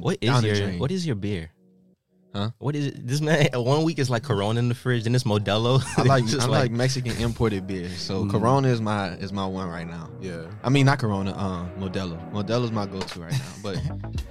What 0.00 0.18
is 0.20 0.30
Down 0.30 0.42
the 0.42 0.48
your 0.48 0.56
drain. 0.56 0.78
What 0.78 0.90
is 0.90 1.06
your 1.06 1.16
beer? 1.16 1.50
Huh? 2.34 2.50
What 2.58 2.74
is 2.74 2.86
it? 2.86 3.06
This 3.06 3.20
man, 3.20 3.48
one 3.54 3.82
week 3.82 3.98
is 3.98 4.08
like 4.08 4.22
Corona 4.22 4.58
in 4.58 4.68
the 4.68 4.74
fridge, 4.74 5.04
then 5.04 5.14
it's 5.14 5.24
Modelo. 5.24 5.82
I 5.98 6.02
like 6.02 6.24
I 6.40 6.46
like, 6.46 6.70
Mexican 6.70 7.16
imported 7.18 7.66
beer. 7.66 7.88
So 7.90 8.26
Corona 8.26 8.68
is 8.68 8.80
my 8.80 9.10
is 9.16 9.32
my 9.32 9.44
one 9.44 9.68
right 9.68 9.86
now. 9.86 10.10
Yeah. 10.20 10.46
I 10.62 10.70
mean 10.70 10.86
not 10.86 10.98
Corona, 10.98 11.36
um, 11.36 11.70
Modelo. 11.78 12.32
Modelo's 12.32 12.72
my 12.72 12.86
go-to 12.86 13.20
right 13.20 13.32
now. 13.32 13.52
But 13.62 13.78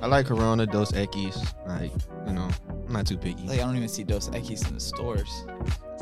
I 0.01 0.07
like 0.07 0.25
Corona, 0.25 0.65
Dos 0.65 0.91
Equis. 0.93 1.37
Like 1.67 1.91
you 2.27 2.33
know, 2.33 2.49
I'm 2.91 2.97
not 2.97 3.07
too 3.07 3.15
picky. 3.15 3.47
Like 3.47 3.61
I 3.61 3.63
don't 3.63 3.77
even 3.77 3.87
see 3.87 4.03
Dos 4.03 4.27
Equis 4.31 4.67
in 4.67 4.73
the 4.73 4.81
stores. 4.81 5.45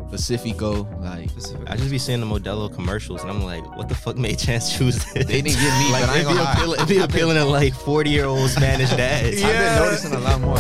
Pacifico, 0.10 0.90
like 1.02 1.30
I 1.68 1.76
just 1.78 1.92
be 1.92 2.00
seeing 2.00 2.20
the 2.20 2.26
Modelo 2.26 2.74
commercials, 2.74 3.22
and 3.22 3.30
I'm 3.30 3.44
like, 3.44 3.64
what 3.78 3.88
the 3.90 3.94
fuck 3.94 4.18
made 4.18 4.40
Chance 4.46 4.76
choose 4.76 4.96
this? 5.14 5.28
They 5.28 5.44
didn't 5.44 5.60
get 5.60 5.80
me, 5.80 5.92
like, 5.92 6.08
but 6.08 6.10
I 6.10 6.18
ain't 6.18 6.26
it 6.26 6.30
be 6.30 6.34
gonna 6.34 6.42
lie. 6.42 6.54
appealing, 6.54 6.80
it 6.80 6.88
be 6.88 6.98
appealing 6.98 7.36
to 7.36 7.46
like 7.46 7.76
40 7.76 8.10
year 8.10 8.26
old 8.26 8.50
Spanish 8.50 8.90
dads. 8.98 9.44
I've 9.44 9.54
been 9.54 9.76
noticing 9.76 10.14
a 10.14 10.20
lot 10.20 10.42
more. 10.42 10.58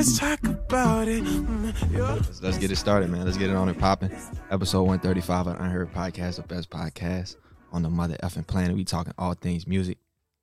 Let's 0.00 0.18
talk 0.18 0.42
about 0.44 1.08
it. 1.08 1.22
Mm. 1.22 1.92
Let's, 1.92 2.40
let's 2.40 2.56
get 2.56 2.70
it 2.70 2.76
started, 2.76 3.10
man. 3.10 3.26
Let's 3.26 3.36
get 3.36 3.50
it 3.50 3.54
on 3.54 3.68
and 3.68 3.78
popping. 3.78 4.10
Episode 4.50 4.84
135 4.84 5.48
of 5.48 5.60
Unheard 5.60 5.92
Podcast, 5.92 6.36
the 6.36 6.42
best 6.42 6.70
podcast 6.70 7.36
on 7.70 7.82
the 7.82 7.90
mother 7.90 8.16
effing 8.22 8.46
planet. 8.46 8.74
We 8.74 8.84
talking 8.86 9.12
all 9.18 9.34
things 9.34 9.66
music. 9.66 9.98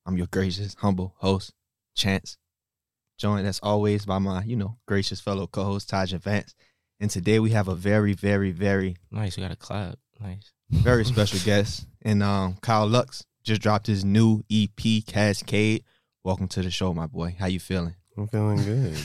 I'm 0.06 0.16
your 0.16 0.28
gracious, 0.28 0.76
humble 0.78 1.16
host, 1.18 1.54
Chance. 1.96 2.38
Joined 3.18 3.48
as 3.48 3.60
always 3.64 4.06
by 4.06 4.20
my, 4.20 4.44
you 4.44 4.56
know, 4.56 4.78
gracious 4.88 5.20
fellow 5.20 5.48
co-host 5.48 5.90
Taj 5.90 6.14
Vance. 6.14 6.54
And 7.00 7.10
today 7.10 7.40
we 7.40 7.50
have 7.50 7.68
a 7.68 7.74
very, 7.74 8.14
very, 8.14 8.52
very, 8.52 8.96
Nice, 9.10 9.38
We 9.38 9.42
got 9.42 9.52
a 9.52 9.56
clap. 9.56 9.98
Nice. 10.20 10.52
very 10.70 11.04
special 11.14 11.40
guest. 11.40 11.88
And 12.04 12.22
um, 12.22 12.58
Kyle 12.62 12.86
Lux 12.86 13.26
just 13.42 13.64
dropped 13.64 13.88
his 13.88 14.06
new 14.06 14.44
EP, 14.52 15.04
Cascade. 15.08 15.84
Welcome 16.24 16.48
to 16.50 16.62
the 16.62 16.70
show, 16.70 16.94
my 16.94 17.08
boy. 17.08 17.36
How 17.40 17.48
you 17.48 17.60
feeling? 17.60 17.96
I'm 18.18 18.28
feeling 18.28 18.64
good. 18.64 18.96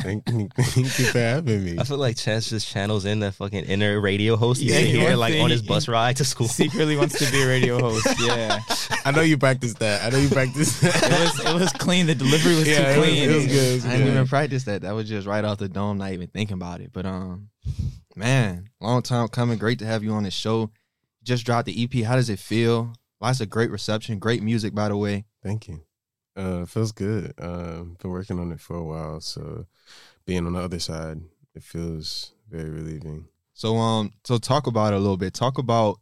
thank, 0.00 0.28
you, 0.30 0.48
thank 0.56 0.98
you 0.98 1.04
for 1.06 1.18
having 1.18 1.62
me. 1.64 1.76
I 1.78 1.84
feel 1.84 1.98
like 1.98 2.16
Chance 2.16 2.48
just 2.48 2.66
channels 2.66 3.04
in 3.04 3.20
that 3.20 3.34
fucking 3.34 3.64
inner 3.64 4.00
radio 4.00 4.36
host 4.36 4.62
Yeah, 4.62 4.78
can 4.78 4.86
he 4.86 4.92
hear 4.92 5.02
wants 5.16 5.18
like 5.18 5.40
on 5.40 5.50
his 5.50 5.60
bus 5.62 5.88
ride 5.88 6.16
to 6.16 6.24
school. 6.24 6.48
Secretly 6.48 6.96
wants 6.96 7.18
to 7.18 7.30
be 7.30 7.42
a 7.42 7.46
radio 7.46 7.78
host. 7.80 8.06
Yeah, 8.18 8.60
I 9.04 9.10
know 9.10 9.20
you 9.20 9.36
practiced 9.36 9.78
that. 9.80 10.02
I 10.04 10.08
know 10.08 10.18
you 10.18 10.30
practiced 10.30 10.80
that. 10.80 10.96
it 11.04 11.10
was 11.20 11.54
it 11.54 11.60
was 11.60 11.72
clean. 11.72 12.06
The 12.06 12.14
delivery 12.14 12.54
was 12.54 12.66
yeah, 12.68 12.76
too 12.76 12.82
it 12.82 12.98
was, 12.98 13.08
clean. 13.08 13.30
it 13.30 13.34
was 13.34 13.46
good. 13.46 13.54
It 13.54 13.74
was 13.74 13.86
I 13.86 13.92
didn't 13.92 14.08
even 14.08 14.26
practice 14.26 14.64
that. 14.64 14.82
That 14.82 14.92
was 14.92 15.08
just 15.08 15.26
right 15.26 15.44
off 15.44 15.58
the 15.58 15.68
dome, 15.68 15.98
not 15.98 16.12
even 16.12 16.28
thinking 16.28 16.54
about 16.54 16.80
it. 16.80 16.92
But 16.92 17.04
um, 17.04 17.50
man, 18.14 18.70
long 18.80 19.02
time 19.02 19.28
coming. 19.28 19.58
Great 19.58 19.78
to 19.80 19.86
have 19.86 20.02
you 20.02 20.12
on 20.12 20.22
the 20.22 20.30
show. 20.30 20.70
Just 21.22 21.44
dropped 21.44 21.66
the 21.66 21.84
EP. 21.84 22.04
How 22.04 22.16
does 22.16 22.30
it 22.30 22.38
feel? 22.38 22.94
Lots 23.20 23.40
of 23.40 23.50
great 23.50 23.70
reception, 23.70 24.18
great 24.18 24.42
music, 24.42 24.74
by 24.74 24.88
the 24.88 24.96
way. 24.96 25.24
Thank 25.42 25.68
you. 25.68 25.85
Uh, 26.36 26.62
it 26.62 26.68
feels 26.68 26.92
good. 26.92 27.32
Um, 27.38 27.96
been 28.00 28.10
working 28.10 28.38
on 28.38 28.52
it 28.52 28.60
for 28.60 28.76
a 28.76 28.84
while, 28.84 29.20
so 29.20 29.66
being 30.26 30.46
on 30.46 30.52
the 30.52 30.60
other 30.60 30.78
side, 30.78 31.18
it 31.54 31.62
feels 31.62 32.32
very 32.50 32.68
relieving. 32.70 33.26
So 33.54 33.76
um, 33.76 34.12
so 34.24 34.36
talk 34.38 34.66
about 34.66 34.92
it 34.92 34.96
a 34.96 35.00
little 35.00 35.16
bit. 35.16 35.32
Talk 35.34 35.56
about 35.58 35.98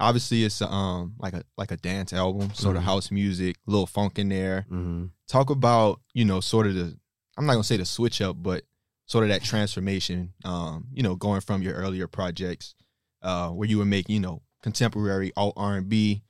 obviously 0.00 0.44
it's 0.44 0.62
um 0.62 1.14
like 1.18 1.34
a 1.34 1.42
like 1.58 1.70
a 1.70 1.76
dance 1.76 2.12
album, 2.12 2.52
sort 2.54 2.76
of 2.76 2.82
Mhm. 2.82 2.86
house 2.86 3.10
music, 3.10 3.56
a 3.66 3.70
little 3.70 3.86
funk 3.86 4.18
in 4.18 4.28
there. 4.30 4.62
Mm-hmm. 4.70 5.06
Talk 5.26 5.50
about 5.50 6.00
you 6.14 6.24
know 6.24 6.40
sort 6.40 6.66
of 6.66 6.74
the 6.74 6.96
I'm 7.36 7.44
not 7.46 7.52
gonna 7.52 7.64
say 7.64 7.76
the 7.76 7.84
switch 7.84 8.20
up, 8.22 8.42
but 8.42 8.64
sort 9.06 9.24
of 9.24 9.28
that 9.30 9.42
transformation. 9.44 10.32
Um, 10.44 10.86
you 10.92 11.02
know, 11.02 11.14
going 11.14 11.40
from 11.42 11.62
your 11.62 11.74
earlier 11.74 12.06
projects, 12.08 12.74
uh, 13.22 13.50
where 13.50 13.68
you 13.68 13.78
would 13.78 13.88
make 13.88 14.08
you 14.08 14.20
know 14.20 14.42
contemporary 14.62 15.30
alt 15.36 15.54
R 15.56 15.76
and 15.76 15.88
B, 15.90 16.22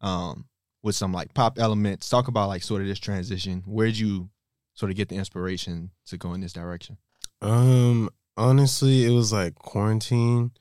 um, 0.00 0.46
with 0.84 0.94
some 0.94 1.12
like 1.12 1.34
pop 1.34 1.58
elements. 1.58 2.08
Talk 2.08 2.28
about 2.28 2.48
like 2.48 2.62
sort 2.62 2.82
of 2.82 2.86
this 2.86 3.00
transition. 3.00 3.64
Where'd 3.66 3.96
you 3.96 4.28
sort 4.74 4.90
of 4.90 4.96
get 4.96 5.08
the 5.08 5.16
inspiration 5.16 5.90
to 6.06 6.16
go 6.16 6.34
in 6.34 6.40
this 6.40 6.52
direction? 6.52 6.98
Um, 7.40 8.10
honestly, 8.36 9.04
it 9.04 9.10
was 9.10 9.32
like 9.32 9.56
quarantine. 9.56 10.52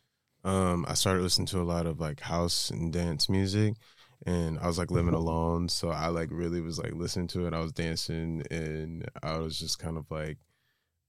Um, 0.44 0.86
I 0.88 0.96
started 0.96 1.22
listening 1.22 1.48
to 1.48 1.62
a 1.62 1.64
lot 1.64 1.86
of 1.86 2.00
like 2.00 2.22
house 2.22 2.70
and 2.70 2.92
dance 2.92 3.30
music, 3.30 3.76
and 4.26 4.58
I 4.60 4.68
was 4.68 4.78
like 4.78 4.92
living 4.92 5.14
alone, 5.14 5.70
so 5.70 5.90
I 5.90 6.08
like 6.08 6.30
really 6.32 6.62
was 6.62 6.80
like 6.80 6.94
listening 6.94 7.28
to 7.28 7.46
it. 7.46 7.54
I 7.54 7.60
was 7.60 7.72
dancing, 7.72 8.44
and 8.50 9.10
I 9.22 9.38
was 9.38 9.60
just 9.60 9.80
kind 9.80 9.98
of 9.98 10.10
like, 10.10 10.38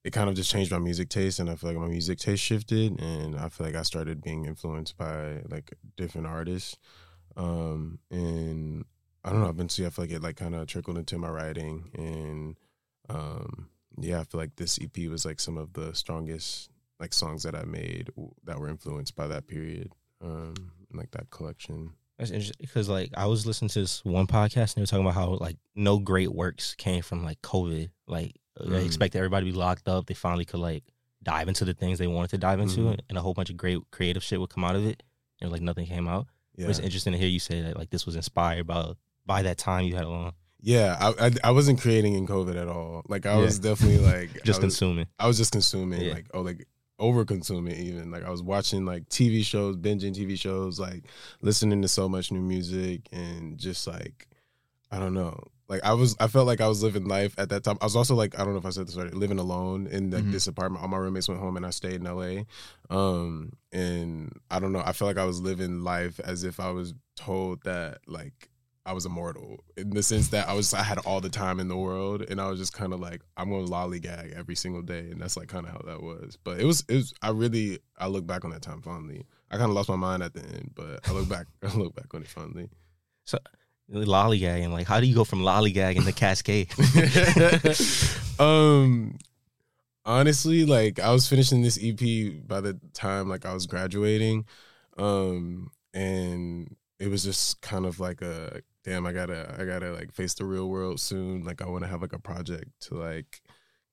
it 0.05 0.13
kind 0.13 0.29
of 0.29 0.37
just 0.37 0.51
changed 0.51 0.71
my 0.71 0.79
music 0.79 1.09
taste, 1.09 1.39
and 1.41 1.51
I 1.51 1.57
feel 1.57 1.71
like 1.71 1.79
my 1.79 1.89
music 1.89 2.19
taste 2.19 2.43
shifted, 2.43 3.01
and 3.01 3.37
I 3.37 3.49
feel 3.49 3.67
like 3.67 3.77
I 3.77 3.83
started 3.83 4.23
being 4.23 4.45
influenced 4.45 4.97
by 4.97 5.43
like 5.49 5.73
different 5.97 6.27
artists. 6.27 6.77
Um, 7.37 7.99
and 8.13 8.85
I 9.25 9.31
don't 9.31 9.41
know. 9.41 9.47
i've 9.49 9.55
Eventually, 9.55 9.87
I 9.87 9.91
feel 9.91 10.05
like 10.05 10.13
it 10.15 10.23
like 10.23 10.37
kind 10.37 10.55
of 10.55 10.67
trickled 10.67 10.99
into 10.99 11.17
my 11.19 11.29
writing, 11.31 11.91
and 11.95 12.57
um, 13.09 13.69
yeah, 13.99 14.21
I 14.21 14.25
feel 14.25 14.41
like 14.41 14.57
this 14.57 14.79
EP 14.81 15.09
was 15.09 15.25
like 15.25 15.41
some 15.41 15.57
of 15.59 15.73
the 15.73 15.95
strongest 15.95 16.71
like 17.01 17.13
songs 17.13 17.43
that 17.43 17.55
I 17.55 17.65
made 17.65 18.11
that 18.45 18.59
were 18.59 18.69
influenced 18.69 19.17
by 19.17 19.27
that 19.29 19.47
period, 19.47 19.93
um, 20.23 20.55
like 20.93 21.11
that 21.13 21.31
collection. 21.31 21.93
That's 22.19 22.31
interesting 22.31 22.57
because 22.61 22.89
like 22.89 23.11
I 23.17 23.27
was 23.27 23.47
listening 23.47 23.71
to 23.71 23.81
this 23.81 24.05
one 24.05 24.27
podcast 24.29 24.75
and 24.75 24.77
they 24.77 24.83
were 24.83 24.87
talking 24.87 25.05
about 25.05 25.15
how 25.15 25.31
like 25.41 25.57
no 25.75 25.99
great 25.99 26.33
works 26.33 26.75
came 26.77 27.03
from 27.03 27.25
like 27.25 27.41
COVID. 27.43 27.89
Like 28.07 28.37
they 28.61 28.67
Mm. 28.83 28.87
expect 28.87 29.17
everybody 29.17 29.47
to 29.47 29.53
be 29.53 29.59
locked 29.59 29.89
up. 29.89 30.07
They 30.07 30.15
finally 30.15 30.45
could 30.45 30.61
like 30.61 30.85
dive 31.25 31.49
into 31.49 31.65
the 31.65 31.75
things 31.75 31.99
they 31.99 32.07
wanted 32.07 32.31
to 32.31 32.39
dive 32.39 32.61
into, 32.61 32.81
Mhm. 32.83 33.01
and 33.09 33.19
a 33.19 33.21
whole 33.21 33.35
bunch 33.35 33.51
of 33.51 33.57
great 33.57 33.79
creative 33.91 34.23
shit 34.23 34.39
would 34.39 34.51
come 34.51 34.63
out 34.65 34.77
of 34.77 34.87
it. 34.87 35.03
And 35.41 35.51
like 35.51 35.63
nothing 35.63 35.87
came 35.87 36.07
out. 36.07 36.29
Yeah, 36.57 36.69
It's 36.69 36.79
interesting 36.79 37.13
to 37.15 37.19
hear 37.19 37.27
you 37.29 37.41
say 37.41 37.63
that 37.63 37.77
like 37.77 37.91
this 37.91 38.07
was 38.07 38.15
inspired 38.15 38.69
by 38.69 38.93
by 39.27 39.43
that 39.43 39.59
time 39.59 39.85
you 39.87 39.95
had 39.97 40.05
along. 40.05 40.33
yeah. 40.61 40.97
I, 41.01 41.27
I 41.27 41.31
I 41.45 41.51
wasn't 41.51 41.81
creating 41.81 42.15
in 42.15 42.27
COVID 42.27 42.57
at 42.57 42.69
all. 42.69 43.03
Like 43.09 43.27
I 43.27 43.35
Yeah. 43.37 43.43
was 43.45 43.59
definitely 43.59 43.99
like 44.13 44.31
Just 44.45 44.61
I 44.61 44.65
was, 44.67 44.75
consuming. 44.79 45.07
I 45.19 45.27
was 45.27 45.37
just 45.37 45.53
consuming, 45.53 46.01
Yeah. 46.03 46.13
like 46.15 46.27
oh, 46.35 46.43
like 46.43 46.67
over 46.99 47.25
consuming 47.25 47.75
even. 47.77 48.11
Like 48.11 48.25
I 48.25 48.31
was 48.31 48.43
watching 48.43 48.85
like 48.87 49.09
TV 49.09 49.45
shows, 49.45 49.77
binging 49.77 50.15
TV 50.15 50.39
shows, 50.39 50.79
like 50.79 51.05
listening 51.41 51.83
to 51.83 51.89
so 51.89 52.09
much 52.09 52.31
new 52.33 52.41
music, 52.41 53.09
and 53.13 53.59
just 53.59 53.87
like 53.87 54.29
I 54.91 54.99
don't 54.99 55.15
know. 55.15 55.39
Like 55.67 55.83
I 55.83 55.95
was, 55.95 56.15
I 56.21 56.27
felt 56.29 56.47
like 56.47 56.61
I 56.61 56.69
was 56.69 56.83
living 56.83 57.07
life 57.07 57.35
at 57.39 57.49
that 57.49 57.65
time. 57.65 57.79
I 57.81 57.87
was 57.87 57.97
also 57.97 58.15
like, 58.15 58.39
I 58.39 58.45
don't 58.45 58.53
know 58.53 58.59
if 58.59 58.67
I 58.67 58.71
said 58.71 58.87
this 58.87 58.97
already, 58.99 59.17
living 59.17 59.39
alone 59.39 59.87
in 59.87 60.11
like 60.11 60.25
Mhm. 60.25 60.31
this 60.33 60.47
apartment. 60.47 60.83
All 60.83 60.89
my 60.89 60.99
roommates 60.99 61.27
went 61.27 61.41
home, 61.41 61.57
and 61.57 61.65
I 61.67 61.71
stayed 61.71 61.95
in 61.95 62.07
LA. 62.07 62.45
Um, 62.91 63.55
and 63.73 64.31
I 64.51 64.59
don't 64.61 64.73
know. 64.73 64.83
I 64.85 64.93
felt 64.93 65.09
like 65.09 65.19
I 65.19 65.25
was 65.25 65.41
living 65.41 65.81
life 65.83 66.21
as 66.21 66.45
if 66.45 66.61
I 66.61 66.71
was 66.71 66.93
told 67.17 67.63
that 67.65 67.99
like 68.07 68.51
I 68.87 68.93
was 68.93 69.07
immortal 69.07 69.65
in 69.79 69.91
the 69.91 70.03
sense 70.03 70.29
that 70.29 70.47
I 70.47 70.53
was 70.53 70.75
I 70.75 70.83
had 70.83 70.99
all 70.99 71.21
the 71.21 71.31
time 71.31 71.59
in 71.59 71.69
the 71.69 71.77
world 71.77 72.23
and 72.23 72.39
I 72.39 72.49
was 72.51 72.59
just 72.59 72.75
kind 72.75 72.93
of 72.93 73.01
like 73.01 73.23
I'm 73.37 73.49
going 73.49 73.65
to 73.65 73.73
lollygag 73.73 74.35
every 74.35 74.55
single 74.55 74.83
day 74.83 75.11
and 75.11 75.21
that's 75.21 75.39
like 75.39 75.49
kind 75.49 75.67
of 75.67 75.73
how 75.73 75.81
that 75.87 76.03
was. 76.03 76.37
But 76.45 76.61
it 76.61 76.67
was 76.67 76.85
it 76.89 76.97
was 76.97 77.15
I 77.23 77.31
really 77.31 77.79
I 77.99 78.09
look 78.09 78.27
back 78.27 78.45
on 78.45 78.51
that 78.51 78.61
time 78.61 78.83
fondly. 78.83 79.25
I 79.51 79.57
kind 79.57 79.71
of 79.71 79.75
lost 79.75 79.89
my 79.89 79.97
mind 79.97 80.23
at 80.23 80.35
the 80.35 80.43
end, 80.43 80.73
but 80.75 81.01
I 81.09 81.13
look 81.13 81.29
back 81.29 81.47
I 81.63 81.75
look 81.75 81.95
back 81.95 82.13
on 82.13 82.23
it 82.23 82.29
fondly. 82.29 82.69
So 83.25 83.39
lollygagging. 83.91 84.71
Like 84.71 84.87
how 84.87 85.01
do 85.01 85.07
you 85.07 85.15
go 85.15 85.25
from 85.25 85.41
lollygagging 85.41 86.05
to 86.05 86.13
cascade? 86.13 86.69
um 88.39 89.17
honestly 90.05 90.67
like 90.67 91.01
I 91.01 91.11
was 91.11 91.27
finishing 91.27 91.63
this 91.63 91.79
EP 91.83 92.47
by 92.47 92.61
the 92.61 92.79
time 92.93 93.31
like 93.31 93.47
I 93.47 93.55
was 93.55 93.67
graduating 93.67 94.45
um 94.99 95.71
and 95.95 96.77
it 96.99 97.09
was 97.09 97.25
just 97.25 97.63
kind 97.63 97.87
of 97.87 97.99
like 97.99 98.21
a 98.21 98.61
damn 98.85 99.07
I 99.07 99.13
got 99.13 99.27
to 99.27 99.57
I 99.59 99.65
got 99.65 99.81
to 99.81 99.93
like 99.93 100.13
face 100.13 100.35
the 100.35 100.45
real 100.45 100.69
world 100.69 101.01
soon. 101.01 101.43
Like 101.45 101.63
I 101.63 101.69
want 101.69 101.83
to 101.85 101.89
have 101.89 102.03
like 102.03 102.13
a 102.13 102.19
project 102.19 102.71
to 102.83 102.95
like 102.95 103.43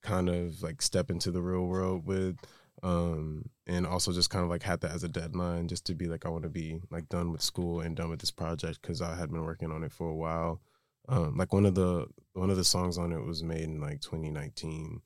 kind 0.03 0.29
of 0.29 0.61
like 0.61 0.81
step 0.81 1.09
into 1.09 1.31
the 1.31 1.41
real 1.41 1.65
world 1.65 2.05
with 2.05 2.37
um 2.83 3.45
and 3.67 3.85
also 3.85 4.11
just 4.11 4.29
kind 4.31 4.43
of 4.43 4.49
like 4.49 4.63
had 4.63 4.81
that 4.81 4.91
as 4.91 5.03
a 5.03 5.09
deadline 5.09 5.67
just 5.67 5.85
to 5.85 5.93
be 5.93 6.07
like 6.07 6.25
I 6.25 6.29
want 6.29 6.43
to 6.43 6.49
be 6.49 6.81
like 6.89 7.07
done 7.09 7.31
with 7.31 7.41
school 7.41 7.81
and 7.81 7.95
done 7.95 8.09
with 8.09 8.19
this 8.19 8.31
project 8.31 8.81
cuz 8.81 9.01
I 9.01 9.15
had 9.15 9.31
been 9.31 9.45
working 9.45 9.71
on 9.71 9.83
it 9.83 9.91
for 9.91 10.09
a 10.09 10.15
while. 10.15 10.61
Um 11.07 11.37
like 11.37 11.53
one 11.53 11.65
of 11.65 11.75
the 11.75 12.07
one 12.33 12.49
of 12.49 12.57
the 12.57 12.65
songs 12.65 12.97
on 12.97 13.11
it 13.11 13.23
was 13.23 13.43
made 13.43 13.63
in 13.63 13.79
like 13.79 14.01
2019 14.01 15.01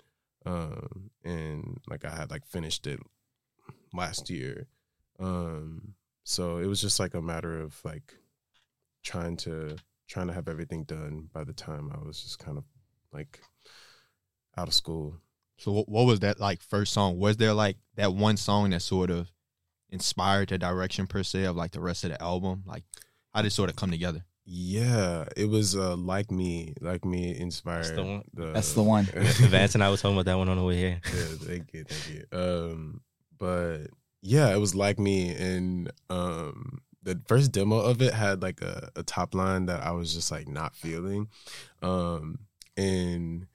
um 0.46 1.12
and 1.24 1.80
like 1.88 2.06
I 2.06 2.16
had 2.16 2.32
like 2.32 2.46
finished 2.46 2.88
it 2.88 3.00
last 3.94 4.30
year. 4.30 4.68
Um 5.20 5.96
so 6.24 6.58
it 6.58 6.66
was 6.66 6.82
just 6.82 7.00
like 7.00 7.14
a 7.14 7.22
matter 7.22 7.60
of 7.60 7.80
like 7.84 8.16
trying 9.06 9.38
to 9.38 9.78
trying 10.08 10.28
to 10.28 10.34
have 10.34 10.50
everything 10.50 10.84
done 10.84 11.30
by 11.32 11.44
the 11.44 11.54
time 11.54 11.90
I 11.94 12.06
was 12.06 12.22
just 12.22 12.40
kind 12.40 12.58
of 12.58 12.64
like 13.14 13.40
out 14.58 14.68
of 14.68 14.74
school. 14.74 15.16
So 15.58 15.72
what, 15.72 15.88
what 15.88 16.06
was 16.06 16.20
that 16.20 16.40
like 16.40 16.62
first 16.62 16.92
song? 16.92 17.18
Was 17.18 17.38
there 17.38 17.54
like 17.54 17.78
that 17.96 18.14
one 18.14 18.36
song 18.36 18.72
that 18.72 18.82
sort 18.82 19.10
of 19.10 19.32
inspired 19.90 20.50
the 20.50 20.58
direction 20.58 21.08
per 21.08 21.24
se 21.24 21.46
of 21.46 21.56
like 21.56 21.72
the 21.72 21.80
rest 21.80 22.04
of 22.04 22.10
the 22.12 22.22
album? 22.22 22.64
Like 22.66 22.84
how 23.34 23.42
did 23.42 23.48
it 23.48 23.52
sort 23.52 23.70
of 23.70 23.76
come 23.76 23.92
together? 23.92 24.26
Yeah, 24.48 25.26
it 25.36 25.50
was 25.50 25.76
uh, 25.76 25.96
like 25.96 26.30
me, 26.30 26.76
like 26.80 27.04
me 27.04 27.36
inspired. 27.36 27.86
That's 27.86 27.96
the 27.96 28.04
one. 28.04 28.24
That's 28.34 28.74
the 28.74 28.84
one. 28.84 29.06
Vance 29.14 29.74
and 29.74 29.84
I 29.84 29.90
was 29.90 30.04
talking 30.04 30.16
about 30.16 30.26
that 30.26 30.38
one 30.38 30.50
on 30.50 30.58
the 30.58 30.64
way 30.64 30.76
here. 30.76 31.02
yeah, 31.04 31.24
thank 31.40 31.74
you, 31.74 31.84
thank 31.84 32.16
you. 32.16 32.38
Um, 32.38 33.02
but 33.40 33.88
yeah, 34.22 34.54
it 34.54 34.60
was 34.60 34.76
like 34.76 35.00
me, 35.00 35.34
and 35.34 35.92
um, 36.12 36.82
the 37.06 37.22
first 37.28 37.52
demo 37.52 37.78
of 37.78 38.02
it 38.02 38.14
had 38.14 38.42
like 38.42 38.62
a, 38.62 38.90
a 38.96 39.04
top 39.04 39.34
line 39.34 39.68
that 39.68 39.84
I 39.84 39.92
was 39.92 40.14
just 40.14 40.32
like 40.32 40.48
not 40.48 40.76
feeling, 40.76 41.30
um, 41.82 42.40
and 42.76 43.48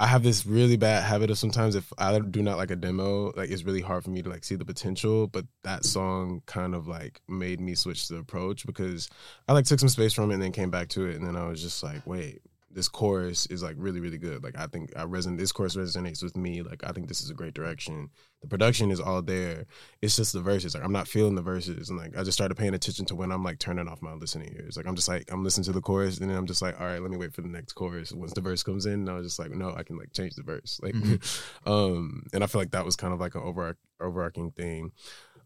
I 0.00 0.06
have 0.06 0.22
this 0.22 0.46
really 0.46 0.76
bad 0.76 1.04
habit 1.04 1.30
of 1.30 1.38
sometimes 1.38 1.74
if 1.74 1.92
I 1.98 2.18
do 2.18 2.42
not 2.42 2.56
like 2.56 2.70
a 2.70 2.76
demo, 2.76 3.32
like 3.36 3.50
it's 3.50 3.64
really 3.64 3.80
hard 3.80 4.04
for 4.04 4.10
me 4.10 4.22
to 4.22 4.30
like 4.30 4.44
see 4.44 4.56
the 4.56 4.64
potential. 4.64 5.26
But 5.26 5.44
that 5.62 5.84
song 5.84 6.42
kind 6.46 6.74
of 6.74 6.88
like 6.88 7.20
made 7.28 7.60
me 7.60 7.74
switch 7.74 8.08
the 8.08 8.16
approach 8.16 8.66
because 8.66 9.08
I 9.48 9.52
like 9.52 9.66
took 9.66 9.80
some 9.80 9.88
space 9.88 10.12
from 10.12 10.30
it 10.30 10.34
and 10.34 10.42
then 10.42 10.52
came 10.52 10.70
back 10.70 10.88
to 10.90 11.06
it, 11.06 11.16
and 11.16 11.26
then 11.26 11.36
I 11.36 11.46
was 11.48 11.62
just 11.62 11.82
like, 11.82 12.06
wait, 12.06 12.42
this 12.74 12.88
chorus 12.88 13.46
is 13.46 13.62
like 13.62 13.76
really 13.78 14.00
really 14.00 14.18
good. 14.18 14.42
Like 14.42 14.58
I 14.58 14.66
think 14.66 14.92
I 14.96 15.04
resonate. 15.04 15.38
This 15.38 15.52
chorus 15.52 15.76
resonates 15.76 16.22
with 16.22 16.36
me. 16.36 16.62
Like 16.62 16.82
I 16.84 16.90
think 16.90 17.08
this 17.08 17.22
is 17.22 17.30
a 17.30 17.34
great 17.34 17.54
direction. 17.54 18.10
The 18.42 18.48
production 18.48 18.90
is 18.90 19.00
all 19.00 19.22
there. 19.22 19.66
It's 20.02 20.16
just 20.16 20.32
the 20.32 20.40
verses. 20.40 20.74
Like 20.74 20.84
I'm 20.84 20.92
not 20.92 21.06
feeling 21.06 21.36
the 21.36 21.42
verses, 21.42 21.88
and 21.88 21.98
like 21.98 22.16
I 22.16 22.24
just 22.24 22.36
started 22.36 22.56
paying 22.56 22.74
attention 22.74 23.06
to 23.06 23.14
when 23.14 23.30
I'm 23.30 23.44
like 23.44 23.60
turning 23.60 23.88
off 23.88 24.02
my 24.02 24.12
listening 24.14 24.54
ears. 24.56 24.76
Like 24.76 24.86
I'm 24.86 24.96
just 24.96 25.08
like 25.08 25.30
I'm 25.30 25.44
listening 25.44 25.64
to 25.66 25.72
the 25.72 25.80
chorus, 25.80 26.18
and 26.18 26.28
then 26.28 26.36
I'm 26.36 26.46
just 26.46 26.62
like, 26.62 26.78
all 26.80 26.86
right, 26.86 27.00
let 27.00 27.10
me 27.10 27.16
wait 27.16 27.32
for 27.32 27.42
the 27.42 27.48
next 27.48 27.74
chorus. 27.74 28.12
Once 28.12 28.32
the 28.32 28.40
verse 28.40 28.64
comes 28.64 28.86
in, 28.86 28.94
and 28.94 29.10
I 29.10 29.14
was 29.14 29.26
just 29.26 29.38
like, 29.38 29.52
no, 29.52 29.72
I 29.74 29.84
can 29.84 29.96
like 29.96 30.12
change 30.12 30.34
the 30.34 30.42
verse. 30.42 30.80
Like, 30.82 30.96
um, 31.66 32.26
and 32.32 32.42
I 32.42 32.48
feel 32.48 32.60
like 32.60 32.72
that 32.72 32.84
was 32.84 32.96
kind 32.96 33.14
of 33.14 33.20
like 33.20 33.36
an 33.36 33.42
over 33.42 33.76
overarching 34.00 34.50
thing. 34.50 34.92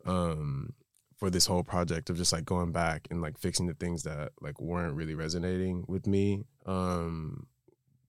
Um, 0.06 0.72
for 1.18 1.30
this 1.30 1.46
whole 1.46 1.64
project 1.64 2.10
of 2.10 2.16
just 2.16 2.32
like 2.32 2.44
going 2.44 2.70
back 2.70 3.08
and 3.10 3.20
like 3.20 3.36
fixing 3.38 3.66
the 3.66 3.74
things 3.74 4.04
that 4.04 4.30
like 4.40 4.60
weren't 4.60 4.94
really 4.94 5.16
resonating 5.16 5.84
with 5.88 6.06
me 6.06 6.44
um 6.68 7.46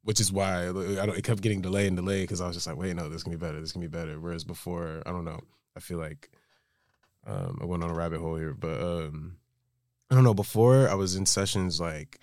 which 0.03 0.19
is 0.19 0.31
why 0.31 0.63
I 0.63 0.71
don't, 0.71 1.17
it 1.17 1.23
kept 1.23 1.41
getting 1.41 1.61
delayed 1.61 1.87
and 1.87 1.97
delayed 1.97 2.23
because 2.23 2.41
I 2.41 2.47
was 2.47 2.55
just 2.55 2.65
like, 2.65 2.77
wait, 2.77 2.95
no, 2.95 3.09
this 3.09 3.21
can 3.21 3.31
be 3.31 3.37
better. 3.37 3.59
This 3.59 3.73
can 3.73 3.81
be 3.81 3.87
better. 3.87 4.19
Whereas 4.19 4.43
before, 4.43 5.03
I 5.05 5.11
don't 5.11 5.25
know. 5.25 5.41
I 5.75 5.81
feel 5.81 5.99
like 5.99 6.31
um, 7.27 7.59
I 7.61 7.65
went 7.65 7.83
on 7.83 7.91
a 7.91 7.93
rabbit 7.93 8.19
hole 8.19 8.35
here, 8.35 8.53
but 8.53 8.81
um, 8.81 9.37
I 10.09 10.15
don't 10.15 10.23
know. 10.23 10.33
Before 10.33 10.89
I 10.89 10.95
was 10.95 11.15
in 11.15 11.25
sessions 11.25 11.79
like 11.79 12.19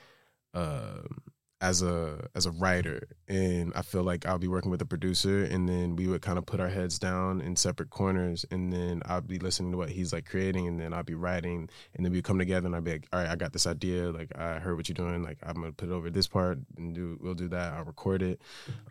um, 0.52 1.22
as 1.60 1.82
a 1.82 2.28
as 2.34 2.44
a 2.44 2.50
writer, 2.50 3.08
and 3.28 3.72
I 3.74 3.82
feel 3.82 4.02
like 4.02 4.26
I'll 4.26 4.38
be 4.38 4.48
working 4.48 4.70
with 4.70 4.82
a 4.82 4.86
producer, 4.86 5.44
and 5.44 5.68
then 5.68 5.96
we 5.96 6.06
would 6.06 6.20
kind 6.20 6.38
of 6.38 6.44
put 6.44 6.60
our 6.60 6.68
heads 6.68 6.98
down 6.98 7.40
in 7.40 7.56
separate 7.56 7.90
corners, 7.90 8.44
and 8.50 8.72
then 8.72 9.02
I'll 9.06 9.22
be 9.22 9.38
listening 9.38 9.72
to 9.72 9.78
what 9.78 9.88
he's 9.88 10.12
like 10.12 10.26
creating, 10.26 10.66
and 10.66 10.78
then 10.78 10.92
I'll 10.92 11.02
be 11.02 11.14
writing, 11.14 11.70
and 11.94 12.04
then 12.04 12.12
we 12.12 12.20
come 12.20 12.38
together, 12.38 12.66
and 12.66 12.74
I'll 12.74 12.82
be 12.82 12.92
like, 12.92 13.08
all 13.12 13.20
right, 13.20 13.30
I 13.30 13.36
got 13.36 13.52
this 13.52 13.66
idea, 13.66 14.10
like 14.10 14.36
I 14.36 14.58
heard 14.58 14.76
what 14.76 14.88
you're 14.88 14.94
doing, 14.94 15.22
like 15.22 15.38
I'm 15.42 15.54
gonna 15.54 15.72
put 15.72 15.88
it 15.88 15.92
over 15.92 16.10
this 16.10 16.28
part, 16.28 16.58
and 16.76 16.94
do 16.94 17.18
we'll 17.22 17.34
do 17.34 17.48
that. 17.48 17.72
I'll 17.72 17.84
record 17.84 18.22
it, 18.22 18.40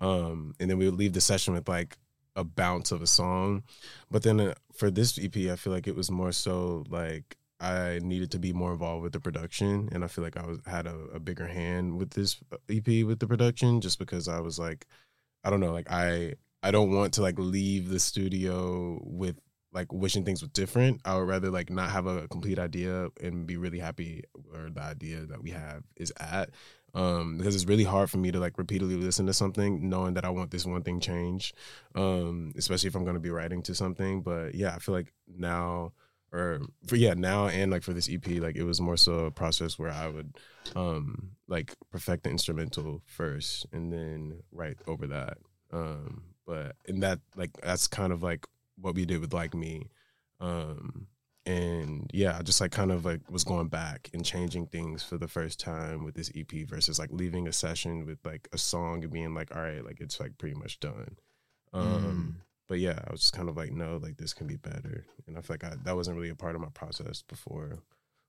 um, 0.02 0.56
and 0.60 0.70
then 0.70 0.78
we 0.78 0.86
would 0.86 1.00
leave 1.00 1.14
the 1.14 1.22
session 1.22 1.54
with 1.54 1.70
like 1.70 1.98
a 2.36 2.44
bounce 2.44 2.92
of 2.92 3.02
a 3.02 3.08
song, 3.08 3.64
but 4.10 4.24
then 4.24 4.40
uh, 4.40 4.54
for 4.74 4.90
this 4.90 5.20
EP, 5.22 5.36
I 5.52 5.56
feel 5.56 5.72
like 5.72 5.88
it 5.88 5.96
was 5.96 6.10
more 6.10 6.32
so 6.32 6.84
like 6.90 7.38
I 7.60 8.00
needed 8.04 8.32
to 8.32 8.40
be 8.40 8.54
more 8.54 8.74
involved 8.74 9.04
with 9.04 9.14
the 9.14 9.20
production, 9.20 9.90
and 9.92 10.04
I 10.04 10.08
feel 10.08 10.24
like 10.24 10.38
I 10.38 10.46
was 10.46 10.60
had 10.66 10.88
a, 10.88 10.96
a 11.14 11.20
bigger 11.20 11.48
hand 11.48 11.98
with 11.98 12.12
this 12.12 12.38
EP 12.70 13.06
with 13.06 13.20
the 13.20 13.28
production, 13.28 13.82
just 13.82 14.00
because 14.00 14.28
I 14.28 14.40
was 14.40 14.60
like, 14.60 14.86
I 15.44 15.50
don't 15.50 15.62
know, 15.62 15.72
like 15.72 15.92
I 15.92 16.36
I 16.64 16.72
don't 16.72 16.92
want 16.92 17.14
to 17.14 17.22
like 17.22 17.38
leave 17.38 17.90
the 17.90 18.00
studio 18.00 19.00
with 19.04 19.40
like 19.72 19.92
wishing 19.94 20.26
things 20.26 20.42
were 20.42 20.48
different. 20.48 21.02
I 21.06 21.16
would 21.16 21.28
rather 21.28 21.52
like 21.52 21.70
not 21.70 21.92
have 21.92 22.08
a 22.08 22.28
complete 22.30 22.58
idea 22.58 23.10
and 23.22 23.46
be 23.46 23.58
really 23.58 23.80
happy 23.80 24.24
where 24.34 24.70
the 24.70 24.82
idea 24.82 25.26
that 25.26 25.44
we 25.44 25.52
have 25.52 25.84
is 25.98 26.12
at. 26.18 26.50
Um, 26.94 27.38
because 27.38 27.56
it's 27.56 27.66
really 27.66 27.84
hard 27.84 28.10
for 28.10 28.18
me 28.18 28.32
to 28.32 28.40
like 28.40 28.58
repeatedly 28.58 28.96
listen 28.96 29.26
to 29.26 29.34
something 29.34 29.90
knowing 29.90 30.14
that 30.14 30.24
I 30.24 30.30
want 30.30 30.50
this 30.50 30.66
one 30.66 30.82
thing 30.82 31.02
changed. 31.02 31.56
Um, 31.94 32.54
especially 32.58 32.88
if 32.88 32.96
I'm 32.96 33.06
gonna 33.06 33.20
be 33.20 33.30
writing 33.30 33.62
to 33.64 33.76
something. 33.76 34.22
But 34.22 34.56
yeah, 34.56 34.74
I 34.74 34.80
feel 34.80 34.96
like 34.96 35.12
now 35.28 35.92
or 36.36 36.62
for 36.86 36.96
yeah 36.98 37.14
now 37.14 37.48
and 37.48 37.72
like 37.72 37.84
for 37.84 37.94
this 37.94 38.10
ep 38.10 38.28
like 38.42 38.56
it 38.56 38.64
was 38.64 38.82
more 38.82 38.98
so 38.98 39.20
a 39.20 39.32
process 39.32 39.80
where 39.80 39.92
i 39.92 40.08
would 40.08 40.34
um 40.76 41.32
like 41.48 41.76
perfect 41.92 42.24
the 42.24 42.30
instrumental 42.30 43.02
first 43.06 43.66
and 43.72 43.92
then 43.92 44.42
write 44.52 44.78
over 44.88 45.08
that. 45.08 45.38
Um 45.72 46.24
but 46.46 46.76
in 46.86 47.00
that 47.02 47.20
like 47.36 47.52
that's 47.62 47.88
kind 47.88 48.12
of 48.12 48.24
like 48.24 48.46
what 48.80 48.96
we 48.96 49.06
did 49.06 49.22
with 49.22 49.34
like 49.34 49.54
me. 49.54 49.90
Um 50.40 51.08
and 51.48 52.10
yeah 52.12 52.36
i 52.40 52.42
just 52.42 52.60
like 52.60 52.72
kind 52.72 52.92
of 52.92 53.06
like 53.06 53.22
was 53.30 53.44
going 53.44 53.68
back 53.68 54.10
and 54.16 54.26
changing 54.26 54.66
things 54.66 55.04
for 55.04 55.16
the 55.20 55.28
first 55.28 55.60
time 55.60 56.04
with 56.04 56.16
this 56.16 56.32
ep 56.34 56.52
versus 56.68 56.98
like 56.98 57.12
leaving 57.12 57.48
a 57.48 57.54
session 57.54 58.04
with 58.04 58.18
like 58.26 58.48
a 58.52 58.58
song 58.58 59.04
and 59.04 59.14
being 59.14 59.36
like 59.36 59.56
all 59.56 59.62
right 59.62 59.86
like 59.86 60.02
it's 60.02 60.20
like 60.20 60.36
pretty 60.40 60.56
much 60.56 60.80
done. 60.80 61.16
Um 61.72 62.42
but 62.68 62.80
yeah, 62.80 63.00
I 63.08 63.12
was 63.12 63.22
just 63.22 63.34
kind 63.34 63.50
of 63.50 63.58
like, 63.58 63.72
no, 63.72 63.98
like 63.98 64.18
this 64.18 64.34
can 64.34 64.48
be 64.48 64.58
better, 64.58 65.06
and 65.28 65.38
I 65.38 65.42
feel 65.42 65.56
like 65.56 65.64
I, 65.64 65.76
that 65.84 65.96
wasn't 65.96 66.18
really 66.18 66.30
a 66.30 66.36
part 66.36 66.56
of 66.56 66.62
my 66.62 66.70
process 66.74 67.22
before, 67.22 67.80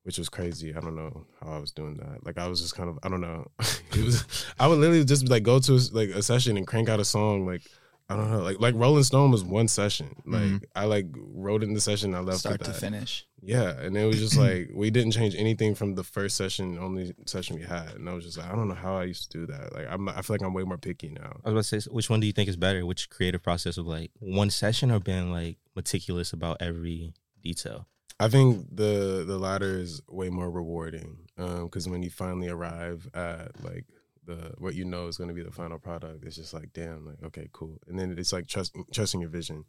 which 0.03 0.19
was 0.19 0.29
crazy. 0.29 0.75
I 0.75 0.81
don't 0.81 0.97
know 0.97 1.27
how 1.41 1.53
I 1.53 1.59
was 1.59 1.73
doing 1.73 1.97
that. 1.97 2.25
Like 2.25 2.39
I 2.39 2.47
was 2.47 2.61
just 2.61 2.77
kind 2.77 2.89
of, 2.89 2.99
I 3.03 3.09
don't 3.09 3.21
know. 3.21 3.47
it 3.93 4.05
was, 4.05 4.47
I 4.59 4.67
would 4.67 4.79
literally 4.79 5.05
just 5.05 5.29
like 5.29 5.43
go 5.43 5.59
to 5.59 5.73
like 5.93 6.11
a 6.11 6.23
session 6.23 6.57
and 6.57 6.67
crank 6.67 6.89
out 6.89 7.01
a 7.01 7.05
song. 7.05 7.47
Like 7.47 7.63
I 8.09 8.15
don't 8.15 8.31
know, 8.31 8.41
like 8.41 8.61
like 8.61 8.75
Rolling 8.77 9.03
Stone 9.03 9.33
was 9.33 9.43
one 9.43 9.67
session. 9.67 10.15
Like 10.25 10.43
Mhm. 10.43 10.65
I 10.77 10.85
like 10.85 11.07
wrote 11.17 11.65
in 11.65 11.75
the 11.75 11.81
session, 11.81 12.15
I 12.15 12.21
left 12.21 12.39
Start 12.41 12.63
to 12.65 12.73
finish. 12.73 13.27
Yeah, 13.43 13.71
and 13.81 13.97
it 13.97 14.05
was 14.07 14.19
just 14.19 14.37
like 14.47 14.71
we 14.73 14.91
didn't 14.91 15.11
change 15.13 15.35
anything 15.35 15.75
from 15.75 15.97
the 15.97 16.05
first 16.05 16.37
session, 16.37 16.79
only 16.79 17.15
session 17.27 17.57
we 17.57 17.63
had, 17.63 17.95
and 17.97 18.09
I 18.09 18.15
was 18.15 18.25
just 18.25 18.39
like, 18.39 18.49
I 18.49 18.55
don't 18.55 18.69
know 18.69 18.75
how 18.75 18.97
I 18.97 19.05
used 19.05 19.31
to 19.33 19.39
do 19.39 19.47
that. 19.53 19.73
Like 19.75 19.87
I'm, 19.91 20.09
I 20.09 20.23
feel 20.23 20.35
like 20.35 20.43
I'm 20.43 20.55
way 20.55 20.63
more 20.63 20.79
picky 20.79 21.09
now. 21.09 21.41
I 21.45 21.51
was 21.51 21.53
about 21.53 21.65
to 21.65 21.81
say, 21.81 21.91
which 21.91 22.09
one 22.09 22.21
do 22.21 22.27
you 22.29 22.33
think 22.33 22.49
is 22.49 22.57
better? 22.57 22.87
Which 22.87 23.11
creative 23.11 23.43
process 23.43 23.77
of 23.77 23.87
like 23.89 24.13
one 24.21 24.51
session 24.51 24.91
or 24.93 25.01
being 25.01 25.33
like 25.33 25.59
meticulous 25.75 26.33
about 26.33 26.59
every 26.61 27.13
detail? 27.43 27.89
I 28.21 28.29
think 28.29 28.69
the 28.75 29.25
the 29.27 29.37
latter 29.37 29.79
is 29.79 30.01
way 30.09 30.31
more 30.31 30.51
rewarding 30.51 31.27
because 31.37 31.89
when 31.89 32.03
you 32.03 32.11
finally 32.11 32.49
arrive 32.49 33.09
at 33.13 33.63
like 33.63 33.85
the 34.27 34.55
what 34.59 34.75
you 34.75 34.85
know 34.85 35.07
is 35.07 35.17
going 35.17 35.29
to 35.29 35.35
be 35.35 35.43
the 35.43 35.51
final 35.51 35.79
product, 35.79 36.25
it's 36.25 36.37
just 36.37 36.53
like 36.53 36.73
damn, 36.73 37.07
like 37.07 37.23
okay, 37.25 37.49
cool, 37.53 37.79
and 37.87 37.99
then 37.99 38.15
it's 38.19 38.33
like 38.33 38.47
trust 38.47 38.77
trusting 38.93 39.21
your 39.21 39.31
vision, 39.31 39.65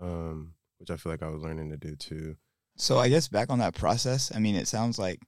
um, 0.00 0.54
which 0.78 0.90
I 0.90 0.96
feel 0.96 1.12
like 1.12 1.22
I 1.22 1.28
was 1.28 1.42
learning 1.42 1.70
to 1.70 1.76
do 1.76 1.96
too. 1.96 2.36
So 2.76 2.98
I 2.98 3.08
guess 3.08 3.28
back 3.28 3.50
on 3.50 3.58
that 3.58 3.74
process, 3.74 4.32
I 4.34 4.38
mean, 4.38 4.54
it 4.54 4.66
sounds 4.66 4.98
like, 4.98 5.20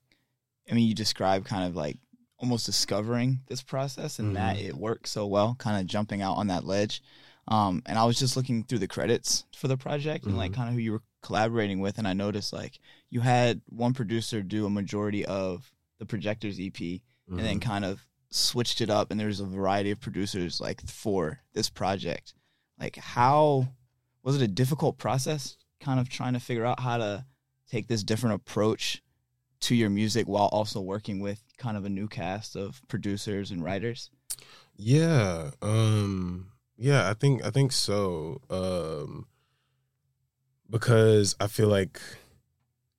I 0.70 0.74
mean, 0.74 0.88
you 0.88 0.94
describe 0.94 1.44
kind 1.44 1.68
of 1.68 1.76
like 1.76 1.98
almost 2.38 2.66
discovering 2.66 3.40
this 3.46 3.62
process 3.62 4.18
and 4.18 4.34
that 4.36 4.58
it 4.58 4.74
worked 4.74 5.06
so 5.06 5.26
well, 5.26 5.54
kind 5.58 5.80
of 5.80 5.86
jumping 5.86 6.22
out 6.22 6.38
on 6.38 6.48
that 6.48 6.64
ledge. 6.64 7.02
Um, 7.48 7.82
and 7.86 7.98
I 7.98 8.04
was 8.04 8.18
just 8.18 8.36
looking 8.36 8.64
through 8.64 8.78
the 8.78 8.88
credits 8.88 9.44
for 9.54 9.68
the 9.68 9.76
project 9.76 10.24
and 10.26 10.36
like 10.36 10.52
kind 10.52 10.68
of 10.68 10.74
who 10.74 10.80
you 10.80 10.92
were 10.92 11.02
collaborating 11.22 11.80
with, 11.80 11.98
and 11.98 12.06
I 12.06 12.12
noticed 12.12 12.52
like 12.52 12.78
you 13.10 13.20
had 13.20 13.60
one 13.68 13.94
producer 13.94 14.42
do 14.42 14.66
a 14.66 14.70
majority 14.70 15.24
of 15.24 15.70
the 15.98 16.06
Projectors 16.06 16.58
EP, 16.60 17.00
and 17.28 17.38
then 17.38 17.60
kind 17.60 17.84
of 17.84 18.04
switched 18.34 18.80
it 18.80 18.90
up, 18.90 19.10
and 19.10 19.18
there's 19.18 19.40
a 19.40 19.44
variety 19.44 19.90
of 19.90 20.00
producers 20.00 20.60
like 20.60 20.86
for 20.86 21.40
this 21.54 21.70
project. 21.70 22.34
Like, 22.78 22.96
how 22.96 23.68
was 24.22 24.36
it 24.36 24.44
a 24.44 24.48
difficult 24.48 24.98
process? 24.98 25.56
Kind 25.80 26.00
of 26.00 26.08
trying 26.08 26.32
to 26.34 26.40
figure 26.40 26.64
out 26.64 26.80
how 26.80 26.98
to 26.98 27.24
take 27.70 27.88
this 27.88 28.02
different 28.02 28.36
approach 28.36 29.02
to 29.60 29.74
your 29.74 29.90
music 29.90 30.26
while 30.26 30.46
also 30.46 30.80
working 30.80 31.20
with 31.20 31.42
kind 31.56 31.76
of 31.76 31.84
a 31.84 31.88
new 31.88 32.08
cast 32.08 32.56
of 32.56 32.82
producers 32.88 33.50
and 33.50 33.62
writers. 33.62 34.10
Yeah. 34.76 35.52
Um 35.62 36.48
yeah, 36.76 37.08
I 37.08 37.14
think 37.14 37.44
I 37.44 37.50
think 37.50 37.72
so. 37.72 38.40
Um 38.50 39.26
because 40.68 41.36
I 41.38 41.46
feel 41.46 41.68
like 41.68 42.00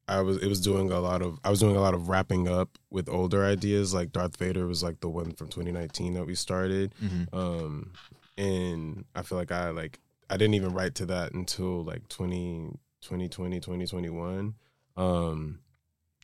I 0.07 0.21
was 0.21 0.37
it 0.37 0.47
was 0.47 0.59
doing 0.61 0.91
a 0.91 0.99
lot 0.99 1.21
of 1.21 1.39
I 1.43 1.49
was 1.49 1.59
doing 1.59 1.75
a 1.75 1.81
lot 1.81 1.93
of 1.93 2.09
wrapping 2.09 2.47
up 2.47 2.77
with 2.89 3.07
older 3.09 3.45
ideas 3.45 3.93
like 3.93 4.11
Darth 4.11 4.37
Vader 4.37 4.67
was 4.67 4.83
like 4.83 4.99
the 4.99 5.09
one 5.09 5.31
from 5.33 5.47
2019 5.47 6.13
that 6.15 6.25
we 6.25 6.35
started. 6.35 6.93
Mhm. 7.01 7.33
Um 7.33 7.91
and 8.37 9.05
I 9.15 9.21
feel 9.21 9.37
like 9.37 9.51
I 9.51 9.69
like 9.69 9.99
I 10.29 10.37
didn't 10.37 10.55
even 10.55 10.73
write 10.73 10.95
to 10.95 11.05
that 11.07 11.33
until 11.33 11.83
like 11.83 12.07
20 12.09 12.77
2020 13.01 13.59
2021. 13.59 14.55
Um 14.97 15.59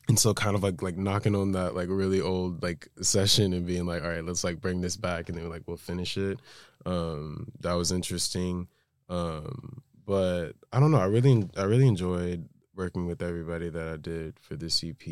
and 0.10 0.18
so 0.20 0.34
kind 0.34 0.56
of 0.56 0.64
like 0.64 0.82
like 0.82 0.98
knocking 0.98 1.36
on 1.36 1.52
that 1.54 1.76
like 1.76 1.88
really 1.90 2.20
old 2.20 2.62
like 2.64 2.90
session 3.02 3.54
and 3.54 3.66
being 3.66 3.86
like 3.86 4.04
all 4.04 4.10
right 4.10 4.26
let's 4.26 4.44
like 4.44 4.60
bring 4.60 4.82
this 4.82 4.98
back 4.98 5.30
and 5.30 5.38
then 5.38 5.50
like 5.50 5.62
we'll 5.68 5.78
finish 5.78 6.18
it 6.18 6.40
um 6.88 7.48
that 7.60 7.74
was 7.74 7.92
interesting 7.92 8.68
um 9.08 9.84
but 10.08 10.54
i 10.74 10.80
don't 10.80 10.90
know 10.90 10.98
i 10.98 11.06
really 11.06 11.48
i 11.58 11.64
really 11.64 11.88
enjoyed 11.88 12.50
working 12.80 13.06
with 13.06 13.22
everybody 13.22 13.70
that 13.70 13.88
i 13.88 13.98
did 13.98 14.40
for 14.40 14.56
this 14.56 14.84
ep 14.84 15.06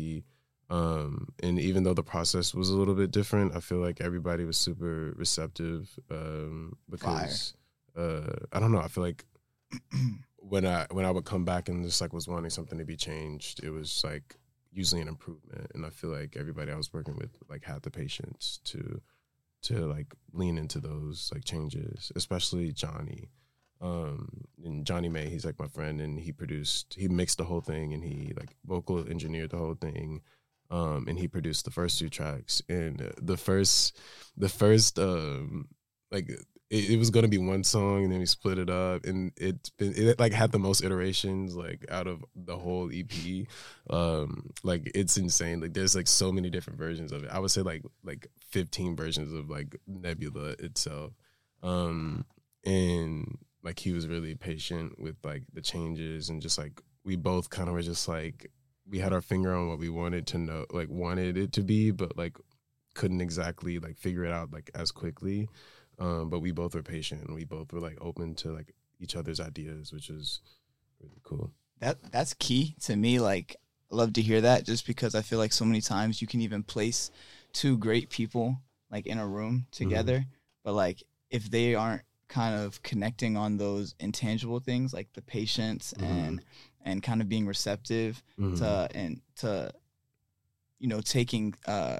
Um, 0.70 1.28
and 1.42 1.58
even 1.58 1.82
though 1.84 1.94
the 1.94 2.10
process 2.14 2.54
was 2.54 2.68
a 2.70 2.76
little 2.76 2.94
bit 3.02 3.10
different, 3.10 3.56
I 3.56 3.60
feel 3.60 3.78
like 3.78 4.00
everybody 4.08 4.44
was 4.44 4.58
super 4.58 5.14
receptive. 5.16 5.88
Um, 6.10 6.76
because 6.90 7.54
uh, 7.96 8.36
I 8.52 8.60
don't 8.60 8.72
know, 8.72 8.80
I 8.80 8.88
feel 8.88 9.04
like 9.04 9.24
when 10.52 10.64
I 10.66 10.86
when 10.90 11.04
I 11.04 11.10
would 11.10 11.24
come 11.24 11.44
back 11.44 11.68
and 11.68 11.84
just 11.84 12.00
like 12.00 12.12
was 12.12 12.28
wanting 12.28 12.50
something 12.50 12.78
to 12.78 12.84
be 12.84 12.96
changed, 12.96 13.64
it 13.64 13.70
was 13.70 14.02
like 14.04 14.36
usually 14.72 15.00
an 15.00 15.08
improvement. 15.08 15.70
And 15.74 15.86
I 15.86 15.90
feel 15.90 16.10
like 16.10 16.36
everybody 16.36 16.70
I 16.72 16.76
was 16.76 16.92
working 16.92 17.16
with 17.16 17.32
like 17.48 17.64
had 17.64 17.82
the 17.82 17.90
patience 17.90 18.60
to 18.64 19.00
to 19.62 19.74
like 19.86 20.14
lean 20.32 20.58
into 20.58 20.80
those 20.80 21.30
like 21.32 21.44
changes, 21.44 22.12
especially 22.14 22.72
Johnny. 22.72 23.30
Um 23.80 24.44
and 24.64 24.84
Johnny 24.84 25.08
May, 25.08 25.28
he's 25.28 25.44
like 25.44 25.58
my 25.58 25.68
friend 25.68 26.00
and 26.00 26.18
he 26.18 26.32
produced 26.32 26.94
he 26.98 27.08
mixed 27.08 27.38
the 27.38 27.44
whole 27.44 27.60
thing 27.60 27.92
and 27.94 28.02
he 28.02 28.32
like 28.36 28.56
vocal 28.66 29.06
engineered 29.08 29.50
the 29.50 29.58
whole 29.58 29.74
thing. 29.74 30.22
Um 30.70 31.06
and 31.08 31.18
he 31.18 31.28
produced 31.28 31.64
the 31.64 31.70
first 31.70 31.98
two 31.98 32.08
tracks 32.08 32.62
and 32.68 33.12
the 33.20 33.36
first 33.36 33.98
the 34.36 34.48
first 34.48 34.98
um 34.98 35.68
like 36.10 36.28
it, 36.70 36.90
it 36.90 36.98
was 36.98 37.10
gonna 37.10 37.28
be 37.28 37.38
one 37.38 37.62
song 37.62 38.02
and 38.02 38.12
then 38.12 38.18
we 38.18 38.26
split 38.26 38.58
it 38.58 38.68
up 38.68 39.04
and 39.06 39.32
it's 39.36 39.70
been 39.70 39.94
it 39.96 40.18
like 40.18 40.32
had 40.32 40.50
the 40.52 40.58
most 40.58 40.82
iterations 40.82 41.54
like 41.54 41.86
out 41.88 42.08
of 42.08 42.24
the 42.34 42.58
whole 42.58 42.90
EP. 42.92 43.46
Um 43.88 44.50
like 44.64 44.90
it's 44.94 45.16
insane. 45.16 45.60
Like 45.60 45.72
there's 45.72 45.94
like 45.94 46.08
so 46.08 46.32
many 46.32 46.50
different 46.50 46.80
versions 46.80 47.12
of 47.12 47.22
it. 47.22 47.30
I 47.30 47.38
would 47.38 47.52
say 47.52 47.62
like 47.62 47.82
like 48.02 48.26
15 48.50 48.96
versions 48.96 49.32
of 49.32 49.48
like 49.48 49.76
Nebula 49.86 50.56
itself. 50.58 51.12
Um 51.62 52.24
and 52.64 53.38
like 53.62 53.78
he 53.78 53.92
was 53.92 54.06
really 54.06 54.34
patient 54.34 55.00
with 55.00 55.16
like 55.24 55.42
the 55.52 55.60
changes 55.60 56.28
and 56.28 56.42
just 56.42 56.58
like 56.58 56.80
we 57.04 57.16
both 57.16 57.50
kind 57.50 57.68
of 57.68 57.74
were 57.74 57.82
just 57.82 58.08
like 58.08 58.50
we 58.88 58.98
had 58.98 59.12
our 59.12 59.20
finger 59.20 59.54
on 59.54 59.68
what 59.68 59.78
we 59.78 59.88
wanted 59.88 60.26
to 60.26 60.38
know 60.38 60.64
like 60.70 60.88
wanted 60.88 61.36
it 61.36 61.52
to 61.52 61.62
be 61.62 61.90
but 61.90 62.16
like 62.16 62.36
couldn't 62.94 63.20
exactly 63.20 63.78
like 63.78 63.96
figure 63.96 64.24
it 64.24 64.32
out 64.32 64.52
like 64.52 64.70
as 64.74 64.90
quickly 64.90 65.48
um, 65.98 66.30
but 66.30 66.40
we 66.40 66.52
both 66.52 66.74
were 66.74 66.82
patient 66.82 67.24
and 67.24 67.34
we 67.34 67.44
both 67.44 67.72
were 67.72 67.80
like 67.80 67.98
open 68.00 68.34
to 68.36 68.52
like 68.52 68.72
each 69.00 69.16
other's 69.16 69.40
ideas, 69.40 69.92
which 69.92 70.10
is 70.10 70.40
really 71.00 71.20
cool. 71.24 71.52
That 71.80 71.98
that's 72.12 72.34
key 72.34 72.76
to 72.82 72.96
me. 72.96 73.18
Like, 73.18 73.56
I 73.90 73.96
love 73.96 74.12
to 74.14 74.22
hear 74.22 74.40
that, 74.42 74.64
just 74.64 74.86
because 74.86 75.14
I 75.14 75.22
feel 75.22 75.38
like 75.38 75.52
so 75.52 75.64
many 75.64 75.80
times 75.80 76.20
you 76.20 76.28
can 76.28 76.40
even 76.40 76.62
place 76.62 77.10
two 77.52 77.78
great 77.78 78.10
people 78.10 78.56
like 78.90 79.06
in 79.06 79.18
a 79.18 79.26
room 79.26 79.66
together, 79.70 80.24
but 80.64 80.74
like 80.74 81.02
if 81.30 81.50
they 81.50 81.74
aren't 81.74 82.02
kind 82.28 82.54
of 82.54 82.82
connecting 82.82 83.36
on 83.36 83.56
those 83.56 83.94
intangible 83.98 84.60
things, 84.60 84.92
like 84.92 85.12
the 85.14 85.22
patience 85.22 85.94
Mhm. 85.98 86.02
and 86.04 86.44
and 86.84 87.02
kind 87.02 87.20
of 87.20 87.28
being 87.28 87.46
receptive 87.46 88.22
Mhm. 88.38 88.58
to 88.58 88.88
and 88.96 89.20
to 89.36 89.72
you 90.78 90.88
know 90.88 91.00
taking 91.00 91.54
uh 91.66 91.98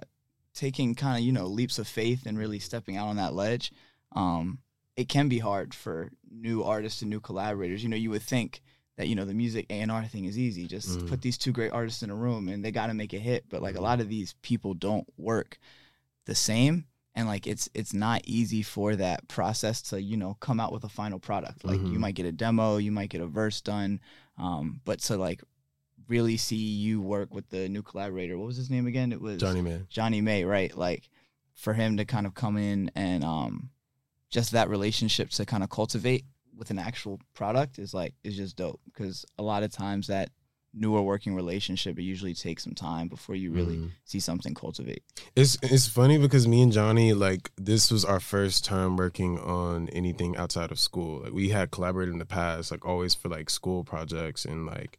taking 0.54 0.94
kind 0.94 1.18
of 1.18 1.24
you 1.24 1.32
know 1.32 1.46
leaps 1.46 1.78
of 1.78 1.86
faith 1.88 2.26
and 2.26 2.38
really 2.38 2.58
stepping 2.58 2.96
out 2.96 3.08
on 3.08 3.16
that 3.16 3.34
ledge 3.34 3.72
um 4.12 4.58
it 4.96 5.08
can 5.08 5.28
be 5.28 5.38
hard 5.38 5.74
for 5.74 6.10
new 6.30 6.62
artists 6.62 7.02
and 7.02 7.10
new 7.10 7.20
collaborators 7.20 7.82
you 7.82 7.88
know 7.88 7.96
you 7.96 8.10
would 8.10 8.22
think 8.22 8.60
that 8.96 9.08
you 9.08 9.14
know 9.14 9.24
the 9.24 9.34
music 9.34 9.66
A&R 9.70 10.04
thing 10.06 10.24
is 10.24 10.38
easy 10.38 10.66
just 10.66 11.00
Mhm. 11.00 11.08
put 11.08 11.20
these 11.22 11.36
two 11.38 11.52
great 11.52 11.72
artists 11.72 12.02
in 12.02 12.10
a 12.10 12.14
room 12.14 12.48
and 12.48 12.64
they 12.64 12.70
got 12.72 12.86
to 12.86 12.94
make 12.94 13.12
a 13.12 13.18
hit 13.18 13.44
but 13.48 13.62
like 13.62 13.76
a 13.76 13.80
lot 13.80 14.00
of 14.00 14.08
these 14.08 14.34
people 14.42 14.74
don't 14.74 15.06
work 15.18 15.58
the 16.24 16.34
same 16.34 16.86
and 17.18 17.26
like 17.26 17.46
it's 17.46 17.68
it's 17.74 17.92
not 17.92 18.22
easy 18.24 18.62
for 18.62 18.94
that 18.96 19.26
process 19.28 19.82
to 19.82 20.00
you 20.00 20.16
know 20.16 20.36
come 20.40 20.60
out 20.60 20.72
with 20.72 20.84
a 20.84 20.88
final 20.88 21.18
product 21.18 21.64
like 21.64 21.80
you 21.80 21.98
Mhm. 21.98 22.00
might 22.00 22.14
get 22.14 22.26
a 22.26 22.32
demo 22.32 22.76
you 22.76 22.92
might 22.92 23.10
get 23.10 23.20
a 23.20 23.26
verse 23.26 23.60
done 23.60 24.00
um 24.38 24.80
but 24.84 25.00
to 25.00 25.16
like 25.16 25.42
really 26.08 26.36
see 26.36 26.56
you 26.56 27.00
work 27.02 27.34
with 27.34 27.48
the 27.50 27.68
new 27.68 27.82
collaborator 27.82 28.38
what 28.38 28.46
was 28.46 28.56
his 28.56 28.70
name 28.70 28.86
again 28.86 29.12
it 29.12 29.20
was 29.20 29.40
Johnny 29.40 29.60
may 29.60 29.80
Johnny 29.90 30.20
May, 30.20 30.44
right? 30.44 30.74
Like 30.76 31.10
for 31.54 31.74
him 31.74 31.96
to 31.96 32.04
kind 32.04 32.26
of 32.26 32.34
come 32.34 32.56
in 32.56 32.90
and 32.94 33.24
um 33.24 33.70
just 34.30 34.52
that 34.52 34.68
relationship 34.68 35.30
to 35.30 35.44
kind 35.44 35.62
of 35.64 35.70
cultivate 35.70 36.24
with 36.56 36.70
an 36.70 36.78
actual 36.78 37.18
product 37.34 37.78
is 37.78 37.92
like 37.92 38.14
is 38.22 38.36
just 38.36 38.56
dope 38.56 38.80
because 38.84 39.24
a 39.38 39.42
lot 39.42 39.62
of 39.64 39.70
times 39.72 40.06
that 40.06 40.30
newer 40.74 41.00
working 41.02 41.34
relationship 41.34 41.98
it 41.98 42.02
usually 42.02 42.34
takes 42.34 42.62
some 42.62 42.74
time 42.74 43.08
before 43.08 43.34
you 43.34 43.50
really 43.50 43.76
Mhm. 43.76 43.90
see 44.04 44.20
something 44.20 44.54
cultivate. 44.54 45.02
It's 45.34 45.56
it's 45.62 45.88
funny 45.88 46.18
because 46.18 46.46
me 46.46 46.60
and 46.62 46.70
Johnny 46.72 47.14
like 47.14 47.50
this 47.56 47.90
was 47.90 48.04
our 48.04 48.20
first 48.20 48.64
time 48.64 48.96
working 48.96 49.38
on 49.38 49.88
anything 49.90 50.36
outside 50.36 50.70
of 50.70 50.78
school. 50.78 51.22
Like 51.22 51.32
we 51.32 51.48
had 51.48 51.70
collaborated 51.70 52.12
in 52.12 52.18
the 52.18 52.26
past, 52.26 52.70
like 52.70 52.84
always 52.84 53.14
for 53.14 53.28
like 53.28 53.48
school 53.50 53.82
projects 53.82 54.44
and 54.44 54.66
like 54.66 54.98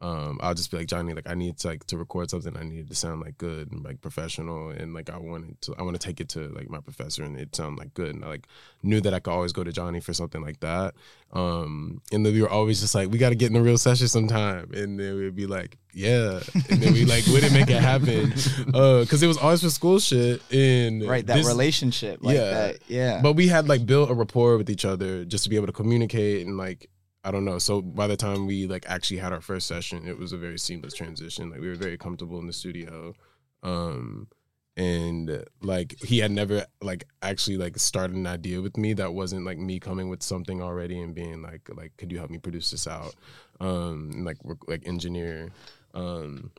um 0.00 0.38
I'll 0.40 0.54
just 0.54 0.70
be 0.70 0.76
like 0.76 0.86
Johnny, 0.86 1.12
like 1.12 1.28
I 1.28 1.34
need 1.34 1.58
to 1.58 1.68
like 1.68 1.84
to 1.88 1.96
record 1.98 2.30
something. 2.30 2.56
I 2.56 2.62
need 2.62 2.78
it 2.80 2.88
to 2.88 2.94
sound 2.94 3.20
like 3.20 3.36
good 3.36 3.72
and 3.72 3.84
like 3.84 4.00
professional 4.00 4.70
and 4.70 4.94
like 4.94 5.10
I 5.10 5.18
wanted 5.18 5.60
to 5.62 5.74
I 5.76 5.82
want 5.82 6.00
to 6.00 6.06
take 6.06 6.20
it 6.20 6.28
to 6.30 6.48
like 6.50 6.70
my 6.70 6.78
professor 6.80 7.24
and 7.24 7.36
it 7.36 7.56
sound 7.56 7.78
like 7.78 7.94
good 7.94 8.14
and 8.14 8.24
I 8.24 8.28
like 8.28 8.46
knew 8.84 9.00
that 9.00 9.12
I 9.12 9.18
could 9.18 9.32
always 9.32 9.52
go 9.52 9.64
to 9.64 9.72
Johnny 9.72 9.98
for 10.00 10.12
something 10.14 10.40
like 10.40 10.60
that. 10.60 10.94
Um 11.32 12.00
and 12.12 12.24
then 12.24 12.32
we 12.32 12.40
were 12.42 12.48
always 12.48 12.80
just 12.80 12.94
like 12.94 13.10
we 13.10 13.18
got 13.18 13.30
to 13.30 13.34
get 13.34 13.50
in 13.50 13.56
a 13.56 13.60
real 13.62 13.76
session 13.76 14.08
sometime 14.08 14.70
and 14.72 14.98
then 15.00 15.16
we'd 15.16 15.34
be 15.34 15.46
like 15.46 15.76
yeah 15.92 16.40
and 16.70 16.80
then 16.80 16.92
we 16.92 17.04
like 17.04 17.26
wouldn't 17.26 17.52
make 17.52 17.68
it 17.68 17.82
happen 17.82 18.32
uh 18.74 19.00
because 19.00 19.22
it 19.22 19.26
was 19.26 19.36
always 19.36 19.62
for 19.62 19.68
school 19.70 19.98
shit 19.98 20.40
and 20.52 21.04
Right, 21.08 21.26
that 21.26 21.34
this- 21.38 21.46
relationship 21.46 22.20
like 22.22 22.36
yeah. 22.36 22.50
that. 22.50 22.76
Yeah. 22.86 23.20
but 23.20 23.32
we 23.34 23.48
had 23.48 23.68
like 23.68 23.84
built 23.84 24.10
a 24.10 24.14
rapport 24.14 24.56
with 24.58 24.70
each 24.70 24.84
other 24.84 25.24
just 25.24 25.44
to 25.44 25.50
be 25.50 25.56
able 25.56 25.66
to 25.66 25.72
communicate 25.72 26.46
and 26.46 26.56
like 26.56 26.88
I 27.28 27.30
don't 27.30 27.44
know. 27.44 27.58
So 27.58 27.82
by 27.82 28.06
the 28.06 28.16
time 28.16 28.46
we 28.46 28.66
like 28.66 28.84
actually 28.88 29.18
had 29.18 29.32
our 29.32 29.40
first 29.40 29.66
session, 29.66 30.08
it 30.08 30.18
was 30.18 30.32
a 30.32 30.38
very 30.38 30.58
seamless 30.58 30.94
transition. 30.94 31.50
Like 31.50 31.60
we 31.60 31.68
were 31.68 31.74
very 31.74 31.98
comfortable 31.98 32.38
in 32.38 32.46
the 32.46 32.52
studio. 32.52 33.14
Um 33.62 34.28
and 34.76 35.44
like 35.60 35.96
he 36.04 36.18
had 36.20 36.30
never 36.30 36.64
like 36.80 37.04
actually 37.20 37.56
like 37.56 37.76
started 37.78 38.16
an 38.16 38.26
idea 38.26 38.62
with 38.62 38.76
me 38.76 38.92
that 38.94 39.12
wasn't 39.12 39.44
like 39.44 39.58
me 39.58 39.80
coming 39.80 40.08
with 40.08 40.22
something 40.22 40.62
already 40.62 41.00
and 41.00 41.14
being 41.14 41.42
like 41.42 41.68
like 41.74 41.96
could 41.96 42.12
you 42.12 42.18
help 42.18 42.30
me 42.30 42.38
produce 42.38 42.70
this 42.70 42.86
out 42.86 43.12
um 43.58 44.10
and 44.14 44.24
like 44.24 44.42
work 44.44 44.58
like 44.68 44.86
engineer 44.86 45.50
um 45.94 46.52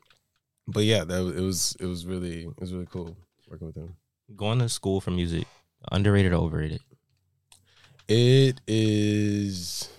but 0.67 0.83
yeah 0.83 1.05
that 1.05 1.25
it 1.33 1.41
was 1.41 1.77
it 1.79 1.85
was 1.85 2.05
really 2.05 2.41
it 2.41 2.59
was 2.59 2.73
really 2.73 2.89
cool 2.91 3.15
working 3.49 3.67
with 3.67 3.77
him 3.77 3.95
Going 4.35 4.59
to 4.59 4.69
school 4.69 5.01
for 5.01 5.09
music, 5.09 5.47
underrated 5.91 6.33
or 6.33 6.35
overrated? 6.35 6.81
It 8.07 8.61
is, 8.67 9.89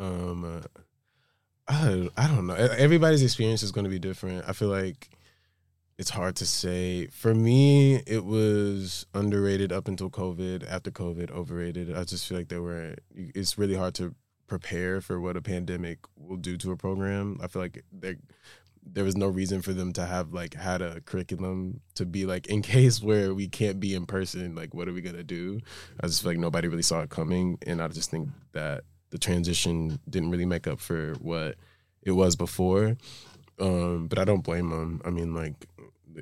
um, 0.00 0.44
uh, 0.44 0.80
I 1.68 2.08
I 2.16 2.26
don't 2.26 2.46
know. 2.46 2.54
Everybody's 2.54 3.22
experience 3.22 3.62
is 3.62 3.70
going 3.70 3.84
to 3.84 3.90
be 3.90 3.98
different. 3.98 4.44
I 4.48 4.52
feel 4.52 4.68
like 4.68 5.10
it's 5.98 6.10
hard 6.10 6.36
to 6.36 6.46
say. 6.46 7.06
For 7.08 7.34
me, 7.34 7.96
it 8.06 8.24
was 8.24 9.06
underrated 9.14 9.72
up 9.72 9.86
until 9.86 10.10
COVID. 10.10 10.68
After 10.68 10.90
COVID, 10.90 11.30
overrated. 11.30 11.96
I 11.96 12.04
just 12.04 12.26
feel 12.26 12.38
like 12.38 12.48
there 12.48 12.62
were. 12.62 12.96
It's 13.14 13.58
really 13.58 13.76
hard 13.76 13.94
to 13.96 14.14
prepare 14.46 15.00
for 15.00 15.20
what 15.20 15.36
a 15.36 15.42
pandemic 15.42 15.98
will 16.16 16.36
do 16.36 16.56
to 16.56 16.72
a 16.72 16.76
program. 16.76 17.38
I 17.40 17.46
feel 17.46 17.62
like 17.62 17.84
there 17.92 18.16
there 18.82 19.04
was 19.04 19.16
no 19.16 19.28
reason 19.28 19.62
for 19.62 19.72
them 19.72 19.92
to 19.92 20.06
have 20.06 20.32
like 20.32 20.54
had 20.54 20.82
a 20.82 21.00
curriculum 21.02 21.80
to 21.94 22.06
be 22.06 22.26
like 22.26 22.46
in 22.46 22.62
case 22.74 23.02
where 23.02 23.34
we 23.34 23.48
can't 23.48 23.78
be 23.78 23.94
in 23.94 24.06
person 24.06 24.54
like 24.54 24.74
what 24.74 24.88
are 24.88 24.92
we 24.92 25.02
gonna 25.02 25.22
do 25.22 25.60
i 26.02 26.06
just 26.06 26.22
feel 26.22 26.32
like 26.32 26.38
nobody 26.38 26.66
really 26.66 26.82
saw 26.82 27.00
it 27.02 27.10
coming 27.10 27.58
and 27.66 27.82
i 27.82 27.88
just 27.88 28.10
think 28.10 28.28
that 28.52 28.84
the 29.10 29.18
transition 29.18 29.98
didn't 30.08 30.30
really 30.30 30.46
make 30.46 30.66
up 30.66 30.80
for 30.80 31.14
what 31.20 31.56
it 32.02 32.12
was 32.12 32.36
before. 32.36 32.96
Um 33.58 34.06
but 34.08 34.18
i 34.18 34.24
don't 34.24 34.42
blame 34.42 34.70
them 34.70 35.02
i 35.04 35.10
mean 35.10 35.34
like 35.34 35.66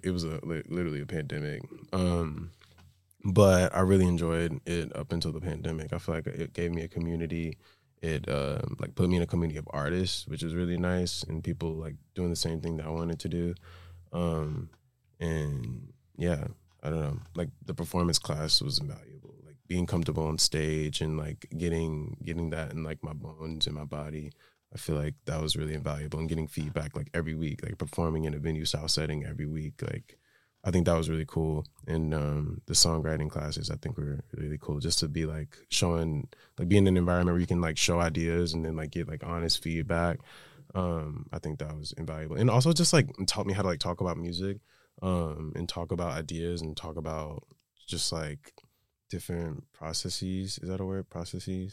it 0.03 0.11
was 0.11 0.25
a 0.25 0.41
literally 0.45 1.01
a 1.01 1.07
pandemic. 1.07 1.63
Um 1.93 2.51
but 3.25 3.75
i 3.75 3.81
really 3.81 4.07
enjoyed 4.07 4.61
it 4.67 4.95
up 4.97 5.13
until 5.13 5.33
the 5.33 5.41
pandemic. 5.41 5.93
I 5.93 5.99
feel 5.99 6.15
like 6.15 6.27
it 6.27 6.53
gave 6.53 6.73
me 6.73 6.83
a 6.83 6.89
community. 6.89 7.59
It 8.01 8.29
um, 8.29 8.77
like 8.79 8.95
put 8.95 9.09
me 9.09 9.17
in 9.17 9.23
a 9.23 9.27
community 9.27 9.59
of 9.59 9.67
artists, 9.71 10.27
which 10.29 10.45
was 10.45 10.55
really 10.55 10.79
nice, 10.79 11.25
and 11.25 11.43
people 11.43 11.73
like 11.73 11.97
doing 12.15 12.31
the 12.31 12.37
same 12.37 12.61
thing 12.61 12.77
that 12.77 12.87
I 12.87 12.91
wanted 12.91 13.19
to 13.21 13.29
do. 13.29 13.55
Um, 14.13 14.71
and 15.19 15.93
yeah, 16.17 16.45
I 16.83 16.91
don't 16.91 17.01
know, 17.01 17.19
like 17.35 17.49
the 17.65 17.75
performance 17.75 18.19
class 18.19 18.63
was 18.63 18.79
invaluable. 18.79 19.28
Being 19.69 19.87
comfortable 19.87 20.27
on 20.27 20.39
stage 20.39 21.01
and 21.01 21.19
like 21.19 21.47
getting 21.57 22.17
getting 22.25 22.51
that 22.51 22.73
in 22.73 22.83
like 22.83 23.03
my 23.03 23.13
bones 23.13 23.67
and 23.67 23.77
my 23.77 23.85
body. 23.85 24.33
I 24.75 24.79
feel 24.79 24.97
like 24.97 25.15
that 25.27 25.41
was 25.41 25.57
really 25.57 25.75
invaluable 25.75 26.19
and 26.19 26.29
getting 26.29 26.47
feedback 26.49 26.97
like 26.97 27.09
every 27.15 27.35
week, 27.35 27.63
like 27.63 27.79
performing 27.79 28.25
in 28.25 28.35
a 28.35 28.39
venue 28.39 28.65
style 28.65 28.89
setting 28.89 29.25
every 29.25 29.47
week. 29.47 29.81
Like 29.83 30.19
I 30.65 30.71
think 30.71 30.87
that 30.87 30.97
was 30.97 31.09
really 31.09 31.25
cool. 31.27 31.65
And 31.87 32.13
um, 32.13 32.61
the 32.67 32.75
songwriting 32.75 33.31
classes 33.31 33.71
I 33.71 33.77
think 33.77 33.97
were 33.97 34.25
really 34.35 34.59
cool 34.61 34.81
just 34.81 34.99
to 35.01 35.09
be 35.09 35.25
like 35.27 35.57
showing 35.71 36.29
like 36.59 36.69
being 36.69 36.87
in 36.87 36.95
an 36.95 36.97
environment 36.97 37.35
where 37.35 37.41
you 37.41 37.47
can 37.47 37.61
like 37.61 37.79
show 37.79 38.01
ideas 38.01 38.55
and 38.55 38.65
then 38.65 38.77
like 38.77 38.91
get 38.91 39.09
like 39.09 39.25
honest 39.25 39.63
feedback. 39.63 40.19
Um, 40.75 41.27
I 41.33 41.39
think 41.39 41.59
that 41.61 41.77
was 41.77 41.93
invaluable. 41.97 42.37
And 42.37 42.51
also 42.51 42.73
just 42.73 42.93
like 42.93 43.09
taught 43.27 43.47
me 43.47 43.55
how 43.55 43.63
to 43.63 43.69
like 43.69 43.81
talk 43.81 44.01
about 44.01 44.19
music, 44.19 44.59
um, 45.03 45.53
and 45.57 45.69
talk 45.69 45.93
about 45.93 46.13
ideas 46.13 46.61
and 46.61 46.77
talk 46.77 46.97
about 46.97 47.45
just 47.87 48.13
like 48.13 48.53
different 49.09 49.65
processes. 49.73 50.59
Is 50.63 50.69
that 50.69 50.81
a 50.81 50.85
word? 50.85 51.09
Processes. 51.09 51.73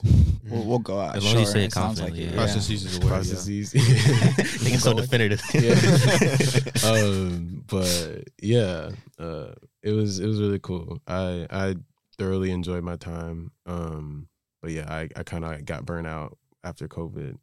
We'll, 0.50 0.64
we'll 0.66 0.80
go 0.80 1.00
out. 1.00 1.16
As 1.18 1.24
long 1.26 1.36
as 1.36 1.40
you 1.42 1.46
say 1.46 1.64
it 1.64 1.66
it 1.66 1.74
sounds 1.74 2.00
like 2.02 2.10
confidently, 2.14 2.24
it. 2.24 2.30
yeah. 2.32 2.36
Processes 2.36 2.86
is 2.86 2.98
a 2.98 3.00
word. 3.00 3.06
yeah. 3.06 3.10
Processes. 3.10 3.74
It's 4.74 4.84
so 4.84 4.94
definitive. 4.94 5.42
Yeah. 5.54 6.90
um, 6.90 7.64
but 7.68 8.24
yeah, 8.42 8.90
uh, 9.20 9.54
it 9.82 9.92
was 9.92 10.20
it 10.20 10.28
was 10.28 10.40
really 10.40 10.60
cool. 10.60 11.00
I 11.08 11.48
I 11.50 11.76
thoroughly 12.18 12.52
enjoyed 12.52 12.84
my 12.84 12.96
time. 12.96 13.52
Um, 13.66 14.28
but 14.62 14.72
yeah, 14.72 14.92
I 14.92 15.10
I 15.16 15.24
kind 15.24 15.46
of 15.46 15.66
got 15.66 15.86
burnt 15.86 16.08
out 16.08 16.38
after 16.64 16.88
COVID. 16.88 17.38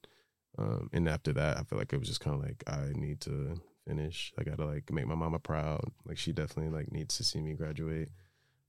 Um, 0.58 0.90
and 0.92 1.08
after 1.08 1.32
that, 1.32 1.56
I 1.56 1.62
feel 1.62 1.78
like 1.78 1.92
it 1.92 1.98
was 1.98 2.08
just 2.08 2.20
kind 2.20 2.36
of 2.36 2.42
like 2.42 2.62
I 2.66 2.92
need 2.94 3.20
to 3.22 3.60
finish. 3.86 4.32
I 4.38 4.42
gotta 4.42 4.64
like 4.64 4.90
make 4.92 5.06
my 5.06 5.14
mama 5.14 5.38
proud. 5.38 5.84
Like 6.06 6.18
she 6.18 6.32
definitely 6.32 6.76
like 6.76 6.92
needs 6.92 7.16
to 7.16 7.24
see 7.24 7.40
me 7.40 7.54
graduate. 7.54 8.10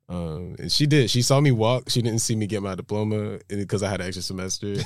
Um, 0.09 0.55
and 0.59 0.71
she 0.71 0.85
did. 0.85 1.09
She 1.09 1.21
saw 1.21 1.39
me 1.39 1.51
walk. 1.51 1.89
She 1.89 2.01
didn't 2.01 2.19
see 2.19 2.35
me 2.35 2.45
get 2.45 2.61
my 2.61 2.75
diploma 2.75 3.39
because 3.47 3.83
I 3.83 3.89
had 3.89 4.01
an 4.01 4.07
extra 4.07 4.21
semester. 4.21 4.75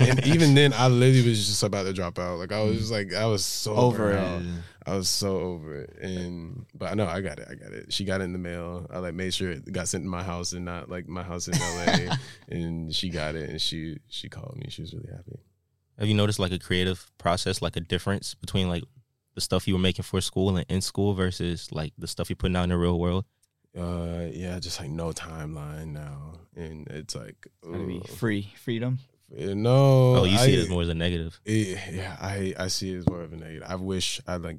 And 0.00 0.24
even 0.26 0.54
then, 0.54 0.72
I 0.72 0.88
literally 0.88 1.28
was 1.28 1.46
just 1.46 1.62
about 1.62 1.82
to 1.84 1.92
drop 1.92 2.18
out. 2.18 2.38
Like 2.38 2.52
I 2.52 2.62
was 2.62 2.78
just 2.78 2.92
like 2.92 3.12
I 3.12 3.26
was 3.26 3.44
so 3.44 3.74
Over 3.74 4.12
it. 4.12 4.42
I 4.86 4.94
was 4.94 5.08
so 5.08 5.38
over 5.38 5.82
it. 5.82 5.98
And 6.00 6.64
but 6.74 6.90
I 6.90 6.94
know 6.94 7.06
I 7.06 7.20
got 7.20 7.38
it. 7.38 7.48
I 7.50 7.54
got 7.54 7.72
it. 7.72 7.92
She 7.92 8.04
got 8.04 8.20
it 8.20 8.24
in 8.24 8.32
the 8.32 8.38
mail. 8.38 8.86
I 8.90 8.98
like 8.98 9.14
made 9.14 9.34
sure 9.34 9.50
it 9.50 9.70
got 9.70 9.88
sent 9.88 10.04
to 10.04 10.08
my 10.08 10.22
house 10.22 10.52
and 10.52 10.64
not 10.64 10.88
like 10.88 11.08
my 11.08 11.22
house 11.22 11.46
in 11.48 11.58
LA. 11.58 12.14
and 12.48 12.94
she 12.94 13.10
got 13.10 13.34
it 13.34 13.50
and 13.50 13.60
she 13.60 13.98
she 14.08 14.28
called 14.28 14.56
me. 14.56 14.66
She 14.70 14.82
was 14.82 14.94
really 14.94 15.10
happy. 15.10 15.40
Have 15.98 16.08
you 16.08 16.14
noticed 16.14 16.38
like 16.38 16.52
a 16.52 16.58
creative 16.58 17.10
process, 17.18 17.60
like 17.60 17.76
a 17.76 17.80
difference 17.80 18.34
between 18.34 18.68
like 18.68 18.84
the 19.34 19.40
stuff 19.40 19.68
you 19.68 19.74
were 19.74 19.80
making 19.80 20.04
for 20.04 20.20
school 20.20 20.56
and 20.56 20.64
in 20.68 20.80
school 20.80 21.12
versus 21.12 21.70
like 21.70 21.92
the 21.98 22.06
stuff 22.06 22.30
you're 22.30 22.36
putting 22.36 22.56
out 22.56 22.62
in 22.62 22.70
the 22.70 22.78
real 22.78 22.98
world? 22.98 23.24
Uh 23.78 24.26
yeah, 24.32 24.58
just 24.58 24.80
like 24.80 24.90
no 24.90 25.12
timeline 25.12 25.88
now. 25.88 26.32
And 26.56 26.88
it's 26.88 27.14
like 27.14 27.46
Gotta 27.64 27.86
be 27.86 28.00
free 28.00 28.52
freedom. 28.56 28.98
Uh, 29.32 29.54
no. 29.54 30.16
Oh, 30.16 30.24
you 30.24 30.38
see 30.38 30.54
it 30.54 30.60
as 30.60 30.68
more 30.68 30.82
as 30.82 30.88
a 30.88 30.94
negative. 30.94 31.38
it, 31.44 31.78
yeah, 31.92 32.16
I 32.20 32.54
I 32.58 32.68
see 32.68 32.94
it 32.94 32.98
as 32.98 33.08
more 33.08 33.22
of 33.22 33.32
a 33.32 33.36
negative. 33.36 33.68
I 33.68 33.76
wish 33.76 34.20
I 34.26 34.36
like 34.36 34.58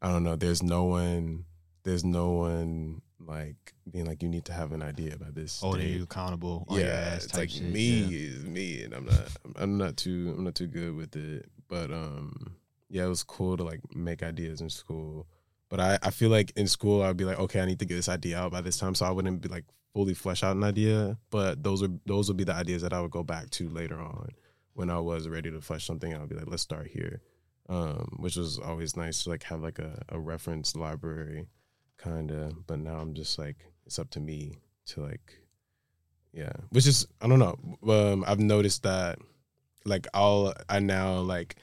I 0.00 0.12
don't 0.12 0.24
know. 0.24 0.36
There's 0.36 0.62
no 0.62 0.84
one. 0.84 1.44
There's 1.82 2.04
no 2.04 2.30
one 2.30 3.02
like 3.20 3.74
being 3.90 4.06
like 4.06 4.22
you 4.22 4.28
need 4.28 4.44
to 4.46 4.52
have 4.52 4.72
an 4.72 4.82
idea 4.82 5.14
about 5.14 5.34
this. 5.34 5.60
Holding 5.60 5.82
date. 5.82 5.96
you 5.96 6.02
accountable. 6.04 6.64
on 6.68 6.78
your 6.78 6.86
yeah, 6.86 6.92
ass 6.92 7.24
it's 7.24 7.36
like 7.36 7.50
shit, 7.50 7.62
me 7.62 8.00
yeah. 8.00 8.28
is 8.28 8.44
me, 8.44 8.82
and 8.82 8.94
I'm 8.94 9.06
not. 9.06 9.28
I'm 9.56 9.78
not 9.78 9.96
too. 9.96 10.34
I'm 10.36 10.44
not 10.44 10.54
too 10.54 10.66
good 10.66 10.94
with 10.94 11.16
it. 11.16 11.46
But 11.68 11.90
um, 11.90 12.56
yeah, 12.88 13.04
it 13.04 13.08
was 13.08 13.22
cool 13.22 13.56
to 13.56 13.64
like 13.64 13.80
make 13.94 14.22
ideas 14.22 14.60
in 14.60 14.70
school. 14.70 15.26
But 15.68 15.80
I 15.80 15.98
I 16.02 16.10
feel 16.10 16.30
like 16.30 16.52
in 16.56 16.68
school 16.68 17.02
I'd 17.02 17.16
be 17.16 17.24
like, 17.24 17.38
okay, 17.38 17.60
I 17.60 17.66
need 17.66 17.78
to 17.80 17.84
get 17.84 17.94
this 17.94 18.08
idea 18.08 18.38
out 18.38 18.52
by 18.52 18.60
this 18.60 18.78
time, 18.78 18.94
so 18.94 19.06
I 19.06 19.10
wouldn't 19.10 19.40
be 19.40 19.48
like 19.48 19.64
fully 19.92 20.14
flesh 20.14 20.42
out 20.42 20.56
an 20.56 20.64
idea. 20.64 21.18
But 21.30 21.62
those 21.62 21.82
are 21.82 21.90
those 22.06 22.28
would 22.28 22.36
be 22.36 22.44
the 22.44 22.54
ideas 22.54 22.82
that 22.82 22.92
I 22.92 23.00
would 23.00 23.10
go 23.10 23.22
back 23.22 23.50
to 23.50 23.68
later 23.68 24.00
on 24.00 24.30
when 24.74 24.90
I 24.90 24.98
was 24.98 25.28
ready 25.28 25.50
to 25.50 25.60
flesh 25.60 25.86
something. 25.86 26.12
out. 26.12 26.22
I'd 26.22 26.28
be 26.28 26.36
like, 26.36 26.48
let's 26.48 26.62
start 26.62 26.88
here, 26.88 27.22
um, 27.68 28.16
which 28.18 28.36
was 28.36 28.58
always 28.58 28.96
nice 28.96 29.24
to 29.24 29.30
like 29.30 29.42
have 29.44 29.62
like 29.62 29.78
a, 29.78 30.02
a 30.10 30.18
reference 30.18 30.76
library, 30.76 31.48
kind 31.96 32.30
of. 32.30 32.66
But 32.66 32.80
now 32.80 32.98
I'm 32.98 33.14
just 33.14 33.38
like, 33.38 33.56
it's 33.86 33.98
up 33.98 34.10
to 34.10 34.20
me 34.20 34.58
to 34.86 35.02
like 35.02 35.40
yeah, 36.36 36.52
which 36.68 36.86
is 36.86 37.06
I 37.22 37.28
don't 37.28 37.38
know. 37.38 37.56
Um, 37.90 38.22
I've 38.26 38.38
noticed 38.38 38.82
that 38.82 39.18
like 39.86 40.06
I'll 40.12 40.52
I 40.68 40.80
now 40.80 41.20
like 41.20 41.56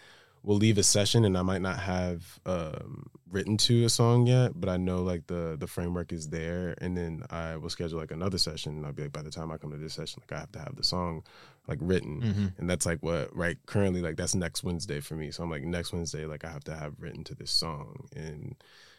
will 0.44 0.58
leave 0.58 0.78
a 0.78 0.84
session 0.84 1.24
and 1.26 1.38
I 1.38 1.42
might 1.42 1.62
not 1.62 1.80
have 1.80 2.40
um, 2.46 3.08
written 3.32 3.56
to 3.58 3.86
a 3.86 3.90
song 3.90 4.28
yet, 4.28 4.52
but 4.56 4.70
I 4.70 4.78
know 4.78 5.02
like 5.02 5.26
the 5.28 5.56
the 5.60 5.68
framework 5.68 6.12
is 6.12 6.28
there, 6.30 6.76
and 6.82 6.96
then 6.98 7.24
I 7.30 7.56
will 7.58 7.70
schedule 7.70 7.98
like 8.00 8.12
another 8.12 8.38
session. 8.38 8.76
And 8.78 8.86
I'll 8.86 8.92
be 8.94 9.04
like, 9.04 9.14
by 9.14 9.22
the 9.22 9.32
time 9.32 9.52
I 9.52 9.58
come 9.58 9.72
to 9.72 9.78
this 9.78 9.94
session, 9.94 10.22
like 10.22 10.38
I 10.38 10.42
have 10.42 10.52
to 10.52 10.60
have 10.60 10.76
the 10.76 10.84
song 10.84 11.24
like 11.68 11.80
written, 11.82 12.22
Mhm. 12.22 12.60
and 12.60 12.70
that's 12.70 12.86
like 12.86 13.00
what 13.02 13.36
right 13.36 13.58
currently 13.66 14.02
like 14.02 14.18
that's 14.18 14.36
next 14.36 14.64
Wednesday 14.64 15.00
for 15.00 15.16
me. 15.16 15.32
So 15.32 15.44
I'm 15.44 15.50
like 15.50 15.64
next 15.64 15.94
Wednesday, 15.94 16.26
like 16.26 16.44
I 16.44 16.52
have 16.52 16.64
to 16.66 16.76
have 16.76 16.96
written 17.00 17.24
to 17.26 17.36
this 17.36 17.52
song, 17.52 18.10
and 18.16 18.56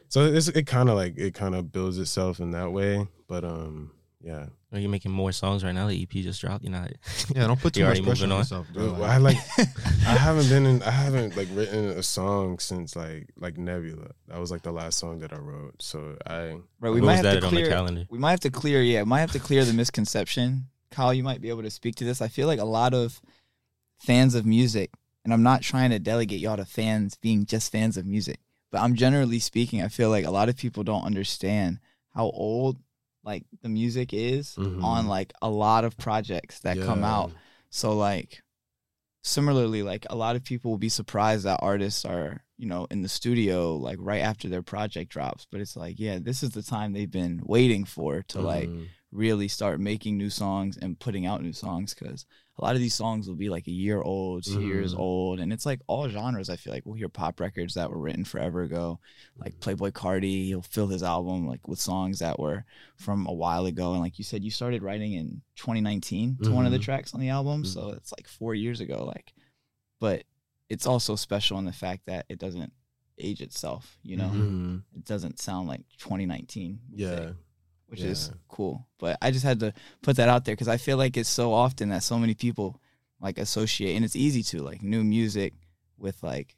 so 0.09 0.25
it's, 0.25 0.49
it 0.49 0.67
kind 0.67 0.89
of 0.89 0.97
like 0.97 1.15
it 1.19 1.35
kind 1.35 1.55
of 1.55 1.73
builds 1.73 1.99
itself 1.99 2.41
in 2.41 2.53
that 2.53 2.73
way. 2.73 3.07
But 3.29 3.45
um, 3.45 3.91
yeah. 4.25 4.47
Are 4.73 4.79
you 4.81 4.89
making 4.89 5.13
more 5.13 5.31
songs 5.31 5.63
right 5.63 5.73
now? 5.73 5.87
The 5.87 6.03
EP 6.03 6.09
just 6.11 6.41
dropped. 6.41 6.65
You're 6.65 6.73
not. 6.73 6.91
Yeah, 7.35 7.47
don't 7.47 7.61
put 7.61 7.75
too 7.75 7.81
You're 7.81 7.91
much 7.91 8.03
pressure 8.03 8.25
on 8.25 8.33
on. 8.33 8.39
yourself, 8.39 8.67
bro. 8.73 8.93
Well, 8.95 9.05
I 9.05 9.19
like 9.19 9.37
I 9.59 10.17
haven't 10.17 10.49
been 10.49 10.67
in 10.67 10.83
I 10.91 10.91
haven't 10.91 11.37
like 11.37 11.49
written 11.53 11.91
a 11.91 12.03
song 12.03 12.59
since 12.59 12.97
like 12.97 13.29
like 13.37 13.57
Nebula. 13.59 14.11
That 14.29 14.41
was 14.41 14.51
like 14.51 14.63
the 14.63 14.73
last 14.73 14.99
song 14.99 15.19
that 15.21 15.33
I 15.33 15.37
wrote. 15.37 15.81
So 15.81 16.17
I 16.27 16.57
Right, 16.81 16.91
we 16.93 17.01
might 17.01 17.25
have 17.25 17.41
to 17.41 17.47
clear. 17.47 17.69
calendar? 17.69 18.07
We 18.11 18.19
might 18.19 18.33
have 18.33 18.41
to 18.41 18.51
clear. 18.51 18.83
Yeah, 18.83 19.03
we 19.03 19.07
might 19.09 19.21
have 19.21 19.33
to 19.33 19.39
clear 19.39 19.65
the 19.65 19.73
misconception. 19.75 20.67
Kyle, 20.91 21.13
you 21.15 21.23
might 21.23 21.41
be 21.41 21.51
able 21.51 21.63
to 21.63 21.71
speak 21.71 21.95
to 21.97 22.05
this. 22.05 22.21
I 22.23 22.29
feel 22.29 22.47
like 22.47 22.61
a 22.61 22.65
lot 22.65 22.95
of 22.95 23.21
fans 23.99 24.35
of 24.35 24.45
music, 24.47 24.91
and 25.25 25.33
I'm 25.33 25.43
not 25.43 25.63
trying 25.63 25.91
to 25.91 25.99
delegate 25.99 26.41
y'all 26.41 26.57
to 26.57 26.65
fans 26.65 27.17
being 27.17 27.47
just 27.47 27.71
fans 27.73 27.97
of 27.97 28.07
music, 28.07 28.39
but 28.71 28.81
I'm 28.81 28.95
generally 28.95 29.39
speaking, 29.39 29.83
I 29.83 29.89
feel 29.89 30.11
like 30.11 30.25
a 30.25 30.31
lot 30.31 30.49
of 30.49 30.57
people 30.57 30.83
don't 30.85 31.05
understand 31.05 31.79
how 32.15 32.25
old 32.27 32.79
like 33.25 33.45
the 33.63 33.69
music 33.69 34.13
is 34.13 34.55
Mhm. 34.57 34.83
on 34.85 35.07
like 35.09 35.33
a 35.43 35.49
lot 35.51 35.85
of 35.85 35.97
projects 35.97 36.61
that 36.61 36.77
come 36.81 37.03
out. 37.05 37.33
So 37.71 37.97
like 37.97 38.43
similarly, 39.23 39.83
like 39.83 40.07
a 40.11 40.17
lot 40.17 40.37
of 40.37 40.45
people 40.45 40.71
will 40.71 40.79
be 40.79 40.89
surprised 40.91 41.45
that 41.45 41.61
artists 41.63 42.05
are, 42.05 42.45
you 42.59 42.67
know, 42.67 42.87
in 42.91 43.03
the 43.03 43.09
studio 43.09 43.75
like 43.77 43.97
right 44.01 44.21
after 44.21 44.49
their 44.49 44.63
project 44.63 45.11
drops. 45.11 45.47
But 45.51 45.61
it's 45.63 45.77
like, 45.77 45.99
yeah, 45.99 46.19
this 46.21 46.43
is 46.43 46.51
the 46.51 46.63
time 46.63 46.93
they've 46.93 47.11
been 47.11 47.41
waiting 47.45 47.85
for 47.85 48.23
to 48.29 48.41
like 48.41 48.69
Mhm. 48.69 48.89
Really 49.15 49.47
start 49.49 49.79
making 49.81 50.19
new 50.19 50.29
songs 50.29 50.77
and 50.77 50.99
putting 50.99 51.25
out 51.25 51.41
new 51.41 51.53
songs 51.53 51.95
because 51.95 52.27
a 52.59 52.65
lot 52.65 52.75
of 52.75 52.81
these 52.81 52.95
songs 52.95 53.29
will 53.29 53.37
be 53.37 53.49
like 53.49 53.69
a 53.69 53.73
year 53.73 54.03
old, 54.03 54.43
two 54.45 54.61
years 54.61 54.93
Mhm. 54.93 54.99
old, 54.99 55.39
and 55.41 55.53
it's 55.53 55.65
like 55.65 55.81
all 55.87 56.09
genres. 56.09 56.51
I 56.51 56.57
feel 56.57 56.73
like 56.73 56.85
we'll 56.85 56.97
hear 56.97 57.09
pop 57.09 57.39
records 57.39 57.75
that 57.75 57.91
were 57.91 57.99
written 58.01 58.25
forever 58.25 58.63
ago, 58.63 58.99
like 59.39 59.59
Playboi 59.61 59.93
Carti. 59.93 60.47
He'll 60.47 60.63
fill 60.63 60.89
his 60.89 61.05
album 61.05 61.47
like 61.47 61.67
with 61.69 61.79
songs 61.81 62.19
that 62.19 62.39
were 62.41 62.65
from 62.97 63.27
a 63.27 63.33
while 63.33 63.67
ago, 63.67 63.93
and 63.93 64.01
like 64.01 64.19
you 64.19 64.25
said, 64.25 64.43
you 64.43 64.51
started 64.51 64.83
writing 64.83 65.13
in 65.13 65.43
2019 65.57 66.37
to 66.43 66.51
one 66.51 66.67
of 66.67 66.73
the 66.73 66.79
Mhm. 66.79 66.83
tracks 66.83 67.15
on 67.15 67.21
the 67.21 67.29
album, 67.29 67.63
Mhm. 67.63 67.67
so 67.67 67.91
it's 67.91 68.13
like 68.19 68.27
four 68.29 68.55
years 68.55 68.81
ago. 68.81 69.05
Like, 69.05 69.33
but 70.01 70.25
it's 70.69 70.87
also 70.87 71.15
special 71.17 71.59
in 71.59 71.65
the 71.67 71.73
fact 71.73 72.07
that 72.07 72.27
it 72.29 72.41
doesn't 72.41 72.73
age 73.19 73.41
itself. 73.41 73.97
You 74.03 74.17
know, 74.17 74.29
Mhm. 74.31 74.83
it 74.97 75.05
doesn't 75.05 75.39
sound 75.39 75.69
like 75.69 75.87
2019. 75.99 76.81
music 76.91 77.19
Yeah. 77.21 77.33
Which 77.95 78.05
is 78.13 78.31
cool. 78.49 78.87
But 78.99 79.19
I 79.23 79.31
just 79.31 79.45
had 79.45 79.61
to 79.61 79.73
put 80.03 80.17
that 80.17 80.29
out 80.29 80.45
there 80.45 80.55
because 80.55 80.69
I 80.69 80.77
feel 80.77 80.97
like 80.97 81.17
it's 81.17 81.29
so 81.29 81.53
often 81.53 81.89
that 81.91 82.03
so 82.03 82.19
many 82.19 82.35
people 82.35 82.81
like 83.21 83.39
associate, 83.39 83.95
and 83.97 84.05
it's 84.05 84.17
easy 84.17 84.43
to 84.43 84.63
like 84.63 84.83
new 84.83 85.03
music 85.05 85.53
with 85.99 86.23
like 86.23 86.57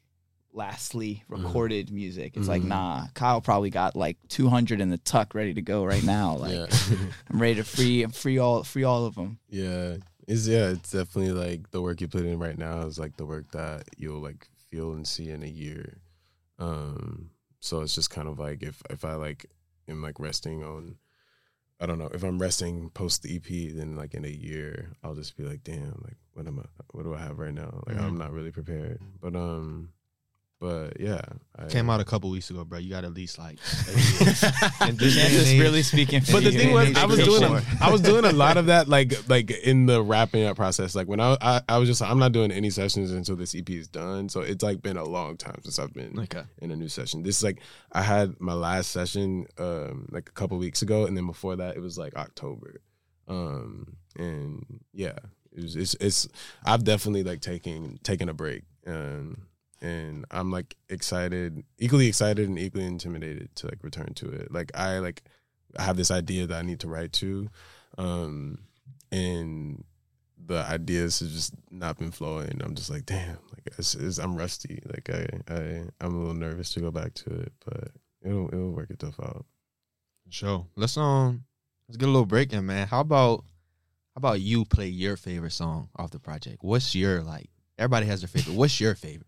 lastly 0.53 1.23
Mm-hmm. 1.29 1.45
recorded 1.45 1.91
music. 1.91 2.35
It's 2.35 2.47
like 2.47 2.61
Mhm. 2.63 2.67
nah, 2.69 3.07
Kyle 3.13 3.41
probably 3.41 3.69
got 3.69 3.95
like 3.95 4.17
200 4.29 4.81
in 4.81 4.89
the 4.89 4.97
tuck 4.97 5.35
ready 5.35 5.53
to 5.53 5.61
go 5.61 5.85
right 5.85 6.03
now. 6.03 6.37
Like 6.43 6.53
yeah. 6.53 6.67
I'm 7.29 7.39
ready 7.41 7.55
to 7.55 7.63
free, 7.63 8.05
free 8.07 8.37
all, 8.39 8.63
free 8.63 8.83
all 8.83 9.05
of 9.05 9.15
them. 9.15 9.39
yeah. 9.49 9.97
It's 10.27 10.45
yeah, 10.45 10.71
it's 10.71 10.91
definitely 10.91 11.31
like 11.31 11.71
the 11.71 11.81
work 11.81 12.01
you 12.01 12.09
put 12.09 12.25
in 12.25 12.37
right 12.37 12.57
now 12.57 12.81
is 12.81 12.99
like 12.99 13.15
the 13.15 13.25
work 13.25 13.49
that 13.51 13.83
you'll 13.97 14.19
like 14.19 14.49
feel 14.69 14.91
and 14.93 15.07
see 15.07 15.29
in 15.29 15.41
a 15.41 15.47
year. 15.47 16.01
Um 16.59 17.29
so 17.59 17.81
it's 17.81 17.95
just 17.95 18.09
kind 18.09 18.27
of 18.27 18.37
like 18.39 18.61
if 18.63 18.81
if 18.89 19.05
I 19.05 19.13
like 19.15 19.45
am 19.87 20.01
like 20.01 20.19
resting 20.19 20.63
on 20.63 20.97
I 21.79 21.85
don't 21.85 21.99
know, 21.99 22.09
if 22.13 22.23
I'm 22.23 22.39
resting 22.39 22.89
post 22.89 23.21
the 23.21 23.35
EP, 23.35 23.75
then 23.75 23.95
like 23.95 24.13
in 24.15 24.25
a 24.25 24.29
year, 24.29 24.93
I'll 25.03 25.13
just 25.15 25.37
be 25.37 25.43
like, 25.43 25.63
damn, 25.63 26.01
like 26.03 26.17
what 26.33 26.47
am 26.47 26.59
I 26.59 26.65
what 26.91 27.03
do 27.03 27.13
I 27.13 27.19
have 27.19 27.37
right 27.39 27.53
now? 27.53 27.83
Like 27.85 27.97
Mhm. 27.97 28.03
I'm 28.03 28.17
not 28.17 28.31
really 28.31 28.51
prepared. 28.51 28.99
But 29.21 29.35
um 29.35 29.89
but 30.59 30.99
yeah. 30.99 31.21
I 31.55 31.65
Came 31.65 31.89
out 31.89 31.99
a 31.99 32.05
couple 32.05 32.29
weeks 32.29 32.49
ago, 32.49 32.63
bro. 32.65 32.79
You 32.79 32.89
got 32.89 33.03
at 33.03 33.13
least 33.13 33.37
like. 33.39 33.57
And 34.79 34.97
this 34.97 35.15
day 35.15 35.21
and 35.21 35.31
Kansas 35.31 35.47
age- 35.49 35.59
really 35.59 35.83
speaking. 35.83 36.21
but 36.31 36.43
the 36.43 36.51
thing 36.51 36.71
was, 36.73 36.95
I 36.95 37.05
was 37.05 37.19
doing 37.19 37.41
sure. 37.41 37.57
a, 37.57 37.63
I 37.81 37.91
was 37.91 38.01
doing 38.01 38.25
a 38.25 38.31
lot 38.31 38.57
of 38.57 38.65
that, 38.73 38.87
like 38.87 39.13
like 39.29 39.51
in 39.51 39.85
the 39.85 40.01
wrapping 40.01 40.43
up 40.45 40.55
process. 40.55 40.95
Like 40.95 41.07
when 41.07 41.19
I, 41.19 41.37
I 41.41 41.61
I 41.67 41.77
was 41.77 41.89
just 41.89 42.01
I'm 42.01 42.19
not 42.19 42.31
doing 42.31 42.51
any 42.51 42.69
sessions 42.69 43.11
until 43.11 43.35
this 43.35 43.53
EP 43.55 43.69
is 43.69 43.87
done. 43.87 44.29
So 44.29 44.41
it's 44.41 44.63
like 44.63 44.81
been 44.81 44.97
a 44.97 45.03
long 45.03 45.37
time 45.37 45.59
since 45.63 45.79
I've 45.79 45.93
been 45.93 46.17
Okay. 46.19 46.43
in 46.61 46.71
a 46.71 46.75
new 46.75 46.89
session. 46.89 47.23
This 47.23 47.37
is 47.37 47.43
like 47.43 47.59
I 47.91 48.01
had 48.01 48.39
my 48.39 48.53
last 48.53 48.91
session 48.91 49.47
um 49.57 50.07
like 50.11 50.29
a 50.29 50.33
couple 50.33 50.57
weeks 50.57 50.81
ago, 50.81 51.05
and 51.05 51.15
then 51.17 51.25
before 51.27 51.55
that 51.57 51.75
it 51.75 51.79
was 51.81 51.97
like 51.97 52.15
October. 52.15 52.81
Um 53.27 53.97
and 54.17 54.81
yeah, 54.93 55.17
it 55.51 55.61
was 55.63 55.75
it's 55.75 55.95
it's 55.99 56.27
I've 56.65 56.83
definitely 56.83 57.23
like 57.23 57.41
taking 57.41 57.99
taken 58.03 58.29
a 58.29 58.33
break. 58.33 58.63
Um 58.85 59.43
and 59.81 60.25
I'm 60.31 60.51
like 60.51 60.75
excited, 60.89 61.63
equally 61.77 62.07
excited 62.07 62.47
and 62.47 62.59
equally 62.59 62.85
intimidated 62.85 63.55
to 63.57 63.67
like 63.67 63.83
return 63.83 64.13
to 64.15 64.29
it. 64.29 64.51
Like 64.51 64.71
I 64.75 64.99
like 64.99 65.23
have 65.77 65.97
this 65.97 66.11
idea 66.11 66.47
that 66.47 66.57
I 66.57 66.61
need 66.61 66.79
to 66.81 66.87
write 66.87 67.13
to, 67.13 67.49
um, 67.97 68.59
and 69.11 69.83
the 70.45 70.59
ideas 70.59 71.19
have 71.19 71.29
just 71.29 71.53
not 71.69 71.97
been 71.97 72.11
flowing. 72.11 72.61
I'm 72.63 72.75
just 72.75 72.89
like, 72.89 73.05
damn, 73.05 73.37
like 73.51 73.67
it's, 73.77 73.95
it's, 73.95 74.17
I'm 74.17 74.35
rusty. 74.35 74.81
Like 74.85 75.09
I, 75.09 75.53
I, 75.53 75.83
I'm 75.99 76.15
a 76.15 76.17
little 76.17 76.33
nervous 76.33 76.73
to 76.73 76.79
go 76.79 76.91
back 76.91 77.13
to 77.15 77.41
it, 77.41 77.53
but 77.65 77.89
it'll, 78.23 78.47
it'll 78.47 78.71
work 78.71 78.89
itself 78.89 79.19
out. 79.21 79.45
Sure. 80.29 80.65
Let's 80.75 80.97
um 80.97 81.45
let's 81.87 81.97
get 81.97 82.07
a 82.07 82.11
little 82.11 82.25
break 82.25 82.53
in, 82.53 82.65
man. 82.65 82.87
How 82.87 83.01
about 83.01 83.43
how 84.15 84.19
about 84.19 84.41
you 84.41 84.65
play 84.65 84.87
your 84.87 85.15
favorite 85.15 85.51
song 85.51 85.89
off 85.95 86.11
the 86.11 86.19
project? 86.19 86.57
What's 86.61 86.95
your 86.95 87.21
like? 87.21 87.49
Everybody 87.77 88.07
has 88.07 88.21
their 88.21 88.27
favorite. 88.27 88.55
What's 88.55 88.79
your 88.79 88.95
favorite? 88.95 89.26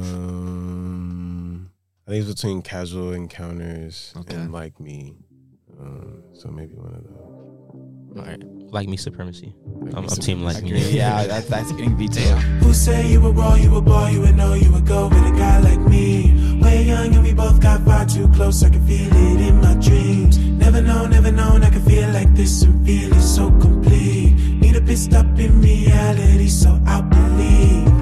Um, 0.00 1.70
I 2.06 2.10
think 2.10 2.24
it's 2.26 2.34
between 2.34 2.62
casual 2.62 3.12
encounters 3.12 4.12
Okay. 4.16 4.34
and 4.36 4.52
like 4.52 4.78
me. 4.80 5.14
Um, 5.80 6.22
so 6.32 6.48
maybe 6.50 6.74
one 6.74 6.94
of 6.94 7.04
those. 7.04 7.16
All 8.16 8.24
right, 8.24 8.42
like 8.72 8.88
me 8.88 8.96
supremacy. 8.96 9.54
Like 9.66 9.94
I'm, 9.94 10.02
Me 10.02 10.08
I'm 10.10 10.16
team 10.16 10.42
like 10.42 10.62
me. 10.64 10.90
Yeah, 10.90 11.24
that, 11.26 11.46
that's 11.48 11.70
getting 11.76 11.96
detailed. 11.96 12.40
Who 12.64 12.74
say 12.74 13.06
you 13.10 13.20
were 13.20 13.30
raw, 13.30 13.54
you 13.54 13.70
were 13.70 13.80
boy, 13.80 14.08
you 14.08 14.20
would 14.22 14.34
know 14.36 14.54
you 14.54 14.72
would 14.72 14.84
go 14.86 15.06
with 15.08 15.24
a 15.24 15.30
guy 15.38 15.60
like 15.60 15.78
me. 15.80 16.58
Way 16.60 16.82
young 16.84 17.14
and 17.14 17.22
we 17.22 17.32
both 17.32 17.60
got 17.60 17.82
far 17.84 18.04
too 18.06 18.26
close, 18.32 18.62
I 18.64 18.70
can 18.70 18.84
feel 18.86 19.06
it 19.14 19.40
in 19.48 19.60
my 19.60 19.74
dreams. 19.74 20.38
Never 20.38 20.82
know, 20.82 21.06
never 21.06 21.30
known, 21.30 21.62
I 21.62 21.70
can 21.70 21.82
feel 21.82 22.08
like 22.10 22.34
this 22.34 22.62
and 22.62 22.84
feel 22.84 23.12
it 23.12 23.20
so 23.22 23.48
complete. 23.60 24.34
Need 24.60 24.74
a 24.76 24.80
pit 24.80 24.98
stop 24.98 25.26
in 25.38 25.60
reality, 25.62 26.48
so 26.48 26.80
I'll 26.86 27.02
believe. 27.02 27.99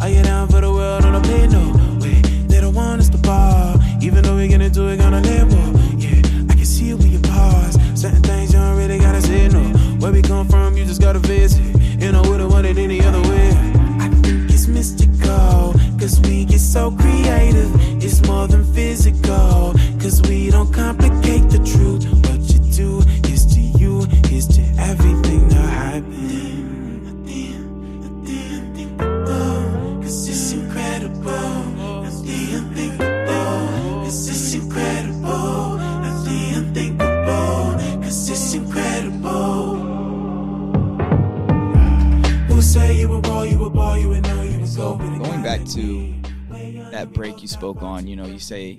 Are 0.00 0.08
you 0.08 0.22
down 0.22 0.46
for 0.48 0.60
the 0.60 0.72
world 0.72 1.04
on 1.04 1.14
a 1.16 1.20
plane? 1.20 1.50
No 1.50 1.98
way, 2.00 2.20
they 2.46 2.60
don't 2.60 2.74
want 2.74 3.00
us 3.00 3.08
to 3.10 3.18
ball. 3.18 3.76
Even 4.00 4.22
though 4.22 4.36
we're 4.36 4.48
gonna 4.48 4.70
do 4.70 4.88
it 4.88 5.00
on 5.00 5.12
a 5.12 5.20
level. 5.20 5.58
Yeah, 5.98 6.22
I 6.50 6.54
can 6.54 6.64
see 6.64 6.90
it 6.90 6.94
with 6.94 7.10
your 7.10 7.20
pause. 7.22 7.76
Certain 8.00 8.22
things 8.22 8.52
you 8.52 8.60
don't 8.60 8.76
really 8.76 8.98
gotta 8.98 9.20
say 9.20 9.48
no. 9.48 9.62
Where 9.98 10.12
we 10.12 10.22
come 10.22 10.48
from, 10.48 10.76
you 10.76 10.84
just 10.84 11.00
gotta 11.00 11.18
visit. 11.18 11.62
You 12.00 12.12
know, 12.12 12.22
would've 12.22 12.50
wanted 12.50 12.78
any 12.78 13.02
other 13.02 13.20
way. 13.28 13.48
I 13.98 14.08
think 14.22 14.50
it's 14.50 14.68
mystical, 14.68 15.74
cause 15.98 16.20
we 16.20 16.44
get 16.44 16.60
so 16.60 16.92
creative. 16.92 17.70
It's 18.02 18.24
more 18.26 18.46
than 18.46 18.64
physical, 18.72 19.74
cause 20.00 20.22
we 20.28 20.50
don't 20.50 20.72
complicate 20.72 21.50
the 21.50 21.58
truth. 21.58 22.06
What 22.26 22.40
you 22.52 22.60
do 22.72 23.00
is 23.28 23.44
to 23.54 23.60
you, 23.60 24.02
is 24.30 24.46
to 24.46 24.62
everything 24.78 25.48
that 25.48 25.67
say 42.78 43.00
you 43.00 43.08
were 43.08 43.20
raw, 43.20 43.42
you 43.42 43.58
were 43.58 43.70
ball, 43.70 43.98
you 43.98 44.08
would 44.08 44.22
know 44.22 44.42
you 44.42 44.60
was 44.60 44.74
So 44.74 44.94
go 44.94 45.04
with 45.04 45.20
a 45.20 45.24
going 45.24 45.42
back 45.42 45.64
to 45.66 46.14
that 46.90 47.12
break 47.12 47.42
you 47.42 47.48
spoke 47.48 47.82
on, 47.82 48.06
you 48.06 48.16
know, 48.16 48.26
you 48.26 48.38
say 48.38 48.78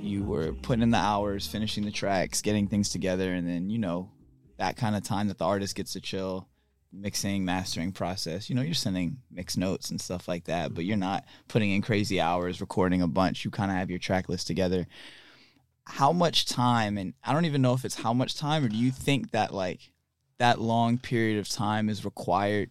you 0.00 0.22
were 0.22 0.52
putting 0.52 0.82
in 0.82 0.90
the 0.90 0.98
hours, 0.98 1.46
finishing 1.46 1.84
the 1.84 1.90
tracks, 1.90 2.42
getting 2.42 2.68
things 2.68 2.90
together, 2.90 3.32
and 3.32 3.48
then, 3.48 3.70
you 3.70 3.78
know, 3.78 4.10
that 4.58 4.76
kind 4.76 4.96
of 4.96 5.02
time 5.02 5.28
that 5.28 5.38
the 5.38 5.44
artist 5.44 5.74
gets 5.74 5.94
to 5.94 6.00
chill, 6.00 6.48
mixing, 6.92 7.44
mastering 7.44 7.92
process. 7.92 8.48
You 8.48 8.56
know, 8.56 8.62
you're 8.62 8.74
sending 8.74 9.18
mix 9.30 9.56
notes 9.56 9.90
and 9.90 10.00
stuff 10.00 10.28
like 10.28 10.44
that, 10.44 10.74
but 10.74 10.84
you're 10.84 10.96
not 10.96 11.24
putting 11.48 11.70
in 11.70 11.82
crazy 11.82 12.20
hours, 12.20 12.60
recording 12.60 13.02
a 13.02 13.08
bunch. 13.08 13.44
You 13.44 13.50
kind 13.50 13.70
of 13.70 13.76
have 13.76 13.90
your 13.90 13.98
track 13.98 14.28
list 14.28 14.46
together. 14.46 14.86
How 15.84 16.12
much 16.12 16.46
time, 16.46 16.98
and 16.98 17.14
I 17.24 17.32
don't 17.32 17.46
even 17.46 17.62
know 17.62 17.72
if 17.72 17.84
it's 17.84 17.96
how 17.96 18.12
much 18.12 18.36
time, 18.36 18.64
or 18.64 18.68
do 18.68 18.76
you 18.76 18.90
think 18.90 19.30
that 19.30 19.54
like 19.54 19.90
that 20.38 20.60
long 20.60 20.98
period 20.98 21.38
of 21.38 21.48
time 21.48 21.88
is 21.88 22.04
required 22.04 22.70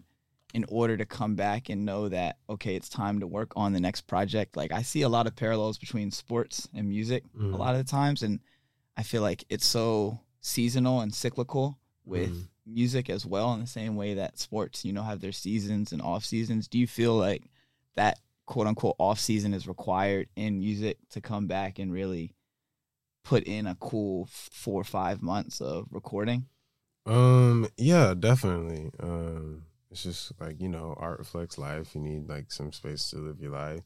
in 0.54 0.66
order 0.70 0.96
to 0.98 1.06
come 1.06 1.36
back 1.36 1.70
and 1.70 1.86
know 1.86 2.08
that 2.10 2.38
okay 2.50 2.76
it's 2.76 2.90
time 2.90 3.20
to 3.20 3.28
work 3.28 3.52
on 3.56 3.74
the 3.74 3.80
next 3.80 4.02
project 4.08 4.56
like 4.56 4.72
i 4.72 4.82
see 4.82 5.02
a 5.02 5.10
lot 5.10 5.28
of 5.28 5.36
parallels 5.36 5.78
between 5.78 6.10
sports 6.12 6.68
and 6.74 6.88
music 6.88 7.24
Mm. 7.38 7.54
a 7.54 7.58
lot 7.58 7.76
of 7.76 7.86
the 7.86 7.92
times 7.92 8.24
and 8.24 8.40
i 8.96 9.04
feel 9.04 9.22
like 9.22 9.44
it's 9.50 9.66
so 9.66 10.20
seasonal 10.42 11.02
and 11.02 11.14
cyclical 11.14 11.78
with 12.06 12.32
Mm. 12.32 12.48
music 12.66 13.10
as 13.10 13.26
well 13.26 13.54
in 13.54 13.60
the 13.60 13.68
same 13.68 13.96
way 13.96 14.14
that 14.16 14.40
sports 14.40 14.86
you 14.86 14.94
know 14.94 15.04
have 15.04 15.20
their 15.20 15.32
seasons 15.34 15.92
and 15.92 16.02
off 16.02 16.24
seasons 16.24 16.68
do 16.68 16.80
you 16.80 16.88
feel 16.88 17.16
like 17.16 17.44
that 17.96 18.20
quote 18.46 18.68
unquote 18.68 18.96
off 19.00 19.20
season 19.20 19.54
is 19.54 19.68
required 19.68 20.30
in 20.38 20.60
music 20.60 20.98
to 21.10 21.20
come 21.22 21.48
back 21.48 21.78
and 21.80 21.92
really 21.92 22.34
put 23.26 23.44
in 23.44 23.68
a 23.68 23.76
cool 23.76 24.28
four 24.32 24.80
or 24.80 24.86
five 24.86 25.22
months 25.22 25.60
of 25.60 25.86
recording 25.92 26.46
Um, 27.06 27.68
yeah, 27.78 28.14
definitely. 28.18 28.92
Um, 29.02 29.64
it's 29.92 30.04
just 30.04 30.32
like 30.40 30.60
you 30.62 30.70
know, 30.70 30.94
art 30.98 31.20
reflects 31.20 31.58
life. 31.58 31.96
You 31.96 32.02
need 32.02 32.28
like 32.30 32.52
some 32.52 32.72
space 32.72 33.10
to 33.12 33.18
live 33.18 33.40
your 33.40 33.52
life. 33.52 33.82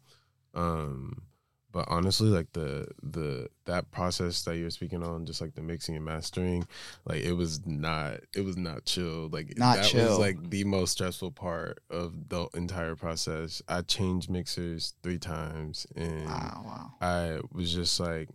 Um, 0.53 1.23
but 1.71 1.85
honestly, 1.87 2.27
like 2.29 2.51
the 2.53 2.87
the 3.01 3.47
that 3.65 3.91
process 3.91 4.43
that 4.43 4.57
you're 4.57 4.69
speaking 4.69 5.03
on, 5.03 5.25
just 5.25 5.39
like 5.39 5.55
the 5.55 5.61
mixing 5.61 5.95
and 5.95 6.03
mastering, 6.03 6.67
like 7.05 7.21
it 7.21 7.33
was 7.33 7.65
not 7.65 8.17
it 8.35 8.41
was 8.41 8.57
not 8.57 8.85
chill. 8.85 9.29
Like 9.31 9.57
Not 9.57 9.77
that 9.77 9.85
chill. 9.85 10.09
was 10.09 10.19
like 10.19 10.49
the 10.49 10.65
most 10.65 10.91
stressful 10.91 11.31
part 11.31 11.79
of 11.89 12.27
the 12.29 12.47
entire 12.55 12.95
process. 12.95 13.61
I 13.69 13.81
changed 13.83 14.29
mixers 14.29 14.95
three 15.01 15.19
times, 15.19 15.87
and 15.95 16.25
wow 16.25 16.63
wow 16.65 16.91
I 16.99 17.39
was 17.53 17.73
just 17.73 17.99
like, 17.99 18.27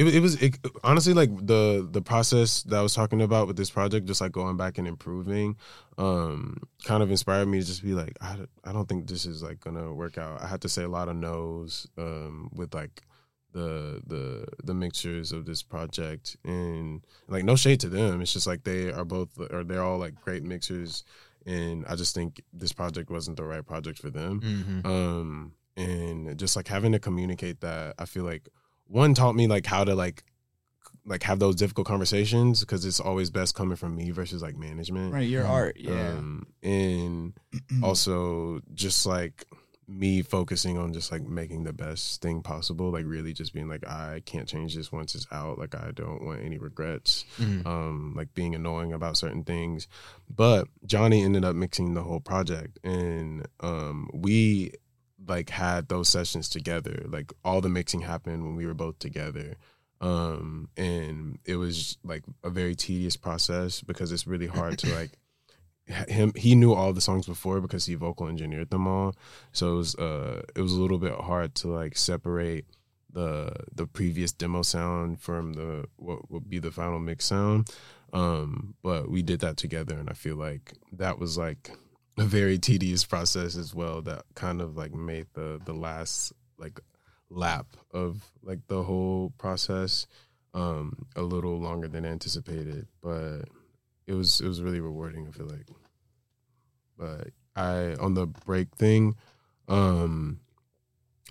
it, 0.00 0.14
it 0.16 0.20
was 0.20 0.34
it, 0.40 0.56
honestly 0.84 1.12
like 1.12 1.30
the 1.46 1.86
the 1.90 2.00
process 2.02 2.62
that 2.64 2.78
I 2.78 2.82
was 2.82 2.94
talking 2.94 3.20
about 3.20 3.46
with 3.48 3.56
this 3.56 3.70
project, 3.70 4.06
just 4.06 4.20
like 4.20 4.32
going 4.32 4.56
back 4.56 4.78
and 4.78 4.86
improving, 4.88 5.56
um, 5.98 6.56
kind 6.84 7.02
of 7.02 7.10
inspired 7.10 7.46
me 7.48 7.60
to 7.60 7.66
just 7.66 7.82
be 7.82 7.94
like, 7.94 8.16
I, 8.20 8.36
don't- 8.36 8.50
I 8.64 8.72
don't 8.72 8.88
think 8.88 9.06
this 9.08 9.26
is 9.26 9.42
like 9.42 9.60
gonna 9.60 9.92
work 9.92 10.16
out. 10.18 10.40
I 10.42 10.46
had 10.46 10.60
to 10.62 10.68
say 10.68 10.84
a 10.84 10.88
lot 10.88 11.08
of 11.08 11.16
no's, 11.16 11.86
um, 11.98 12.50
with 12.54 12.72
like 12.74 13.02
the 13.52 14.02
the 14.06 14.46
the 14.62 14.74
mixtures 14.74 15.32
of 15.32 15.44
this 15.46 15.62
project, 15.62 16.36
and 16.44 17.04
like 17.28 17.44
no 17.44 17.56
shade 17.56 17.80
to 17.80 17.88
them. 17.88 18.20
It's 18.20 18.32
just 18.32 18.46
like 18.46 18.62
they 18.64 18.92
are 18.92 19.04
both 19.04 19.30
or 19.50 19.64
they're 19.64 19.82
all 19.82 19.98
like 19.98 20.20
great 20.20 20.42
mixers, 20.44 21.02
and 21.46 21.84
I 21.88 21.96
just 21.96 22.14
think 22.14 22.42
this 22.52 22.72
project 22.72 23.10
wasn't 23.10 23.36
the 23.38 23.44
right 23.44 23.66
project 23.66 23.98
for 23.98 24.10
them 24.10 24.40
Mm-hmm. 24.40 24.86
um 24.86 25.52
and 25.76 26.36
just 26.38 26.56
like 26.56 26.66
having 26.68 26.90
to 26.90 26.98
communicate 26.98 27.60
that 27.60 27.94
i 28.00 28.04
feel 28.04 28.24
like 28.24 28.48
one 28.88 29.14
taught 29.14 29.34
me 29.36 29.46
like 29.46 29.66
how 29.66 29.84
to 29.84 29.94
like 29.94 30.24
like 31.06 31.22
have 31.22 31.38
those 31.38 31.56
difficult 31.56 31.86
conversations 31.86 32.60
because 32.60 32.84
it's 32.84 33.00
always 33.00 33.30
best 33.30 33.54
coming 33.54 33.76
from 33.76 33.96
me 33.96 34.10
versus 34.10 34.42
like 34.42 34.56
management. 34.56 35.12
Right 35.12 35.28
your 35.28 35.46
art 35.46 35.76
yeah. 35.78 36.10
Um 36.10 36.46
and 36.62 37.32
also 37.82 38.60
just 38.74 39.06
like 39.06 39.46
me 39.90 40.20
focusing 40.20 40.76
on 40.76 40.92
just 40.92 41.10
like 41.10 41.22
making 41.22 41.64
the 41.64 41.72
best 41.72 42.20
thing 42.20 42.42
possible 42.42 42.90
like 42.90 43.06
really 43.06 43.32
just 43.32 43.54
being 43.54 43.70
like 43.70 43.88
i 43.88 44.20
can't 44.26 44.46
change 44.46 44.74
this 44.76 44.92
once 44.92 45.14
it's 45.14 45.26
out. 45.32 45.58
Like 45.58 45.74
i 45.74 45.92
don't 45.92 46.22
want 46.26 46.44
any 46.44 46.58
regrets. 46.58 47.24
Mhm. 47.38 47.64
um 47.66 48.12
like 48.14 48.34
being 48.34 48.54
annoying 48.54 48.92
about 48.92 49.16
certain 49.16 49.44
things. 49.44 49.88
But 50.28 50.68
johnny 50.84 51.22
ended 51.22 51.44
up 51.44 51.56
mixing 51.56 51.94
the 51.94 52.02
whole 52.02 52.20
project 52.20 52.78
and 52.84 53.46
um 53.60 54.10
we 54.12 54.72
like 55.26 55.50
had 55.50 55.88
those 55.88 56.08
sessions 56.08 56.48
together. 56.48 57.04
Like 57.08 57.32
all 57.44 57.60
the 57.60 57.68
mixing 57.68 58.02
happened 58.02 58.44
when 58.44 58.56
we 58.56 58.66
were 58.66 58.74
both 58.74 58.98
together. 58.98 59.56
Um 60.00 60.68
and 60.76 61.38
it 61.44 61.56
was 61.56 61.98
like 62.04 62.22
a 62.44 62.50
very 62.50 62.74
tedious 62.74 63.16
process 63.16 63.80
because 63.80 64.12
it's 64.12 64.26
really 64.26 64.46
hard 64.46 64.78
to 64.80 64.94
like 64.94 65.10
him 66.08 66.32
he 66.36 66.54
knew 66.54 66.72
all 66.72 66.92
the 66.92 67.00
songs 67.00 67.26
before 67.26 67.60
because 67.60 67.86
he 67.86 67.94
vocal 67.94 68.28
engineered 68.28 68.70
them 68.70 68.86
all. 68.86 69.14
So 69.52 69.74
it 69.74 69.76
was 69.76 69.94
uh 69.96 70.42
it 70.54 70.60
was 70.60 70.72
a 70.72 70.80
little 70.80 70.98
bit 70.98 71.14
hard 71.14 71.54
to 71.56 71.68
like 71.68 71.96
separate 71.96 72.66
the 73.10 73.52
the 73.74 73.86
previous 73.86 74.32
demo 74.32 74.62
sound 74.62 75.20
from 75.20 75.54
the 75.54 75.86
what 75.96 76.30
would 76.30 76.48
be 76.48 76.58
the 76.58 76.70
final 76.70 77.00
mix 77.00 77.24
sound. 77.24 77.70
Um 78.12 78.74
but 78.82 79.10
we 79.10 79.22
did 79.22 79.40
that 79.40 79.56
together 79.56 79.98
and 79.98 80.08
i 80.08 80.14
feel 80.14 80.36
like 80.36 80.72
that 80.92 81.18
was 81.18 81.36
like 81.36 81.72
a 82.20 82.24
very 82.24 82.58
tedious 82.58 83.04
process 83.04 83.56
as 83.56 83.74
well 83.74 84.02
that 84.02 84.22
kind 84.34 84.60
of 84.60 84.76
like 84.76 84.92
made 84.92 85.26
the 85.34 85.60
the 85.64 85.72
last 85.72 86.32
like 86.58 86.80
lap 87.30 87.66
of 87.92 88.30
like 88.42 88.60
the 88.68 88.82
whole 88.82 89.32
process 89.38 90.06
um 90.54 91.06
a 91.16 91.22
little 91.22 91.58
longer 91.58 91.88
than 91.88 92.04
anticipated. 92.04 92.86
But 93.02 93.42
it 94.06 94.14
was 94.14 94.40
it 94.40 94.48
was 94.48 94.62
really 94.62 94.80
rewarding 94.80 95.26
i 95.28 95.30
feel 95.30 95.46
like. 95.46 95.66
But 96.96 97.28
i 97.54 97.94
on 98.00 98.14
the 98.14 98.26
break 98.26 98.74
thing 98.76 99.16
um 99.68 100.40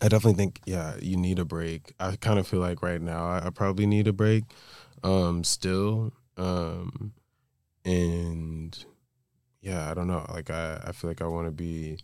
i 0.02 0.08
definitely 0.08 0.38
think 0.38 0.62
yeah 0.65 0.95
you 1.02 1.17
need 1.17 1.39
a 1.39 1.45
break. 1.45 1.93
I 2.00 2.15
kind 2.17 2.39
of 2.39 2.47
feel 2.47 2.60
like 2.60 2.82
right 2.82 3.02
now 3.02 3.26
i, 3.26 3.47
I 3.47 3.50
probably 3.50 3.88
need 3.88 4.08
a 4.08 4.13
break 4.13 4.43
um 5.04 5.43
still 5.43 6.13
um 6.38 7.13
and 7.86 8.86
yeah 9.61 9.89
i 9.89 9.93
don't 9.93 10.07
know 10.07 10.25
like 10.33 10.49
i 10.49 10.79
i 10.85 10.91
feel 10.91 11.09
like 11.09 11.21
i 11.21 11.27
want 11.27 11.47
to 11.47 11.51
be 11.51 11.97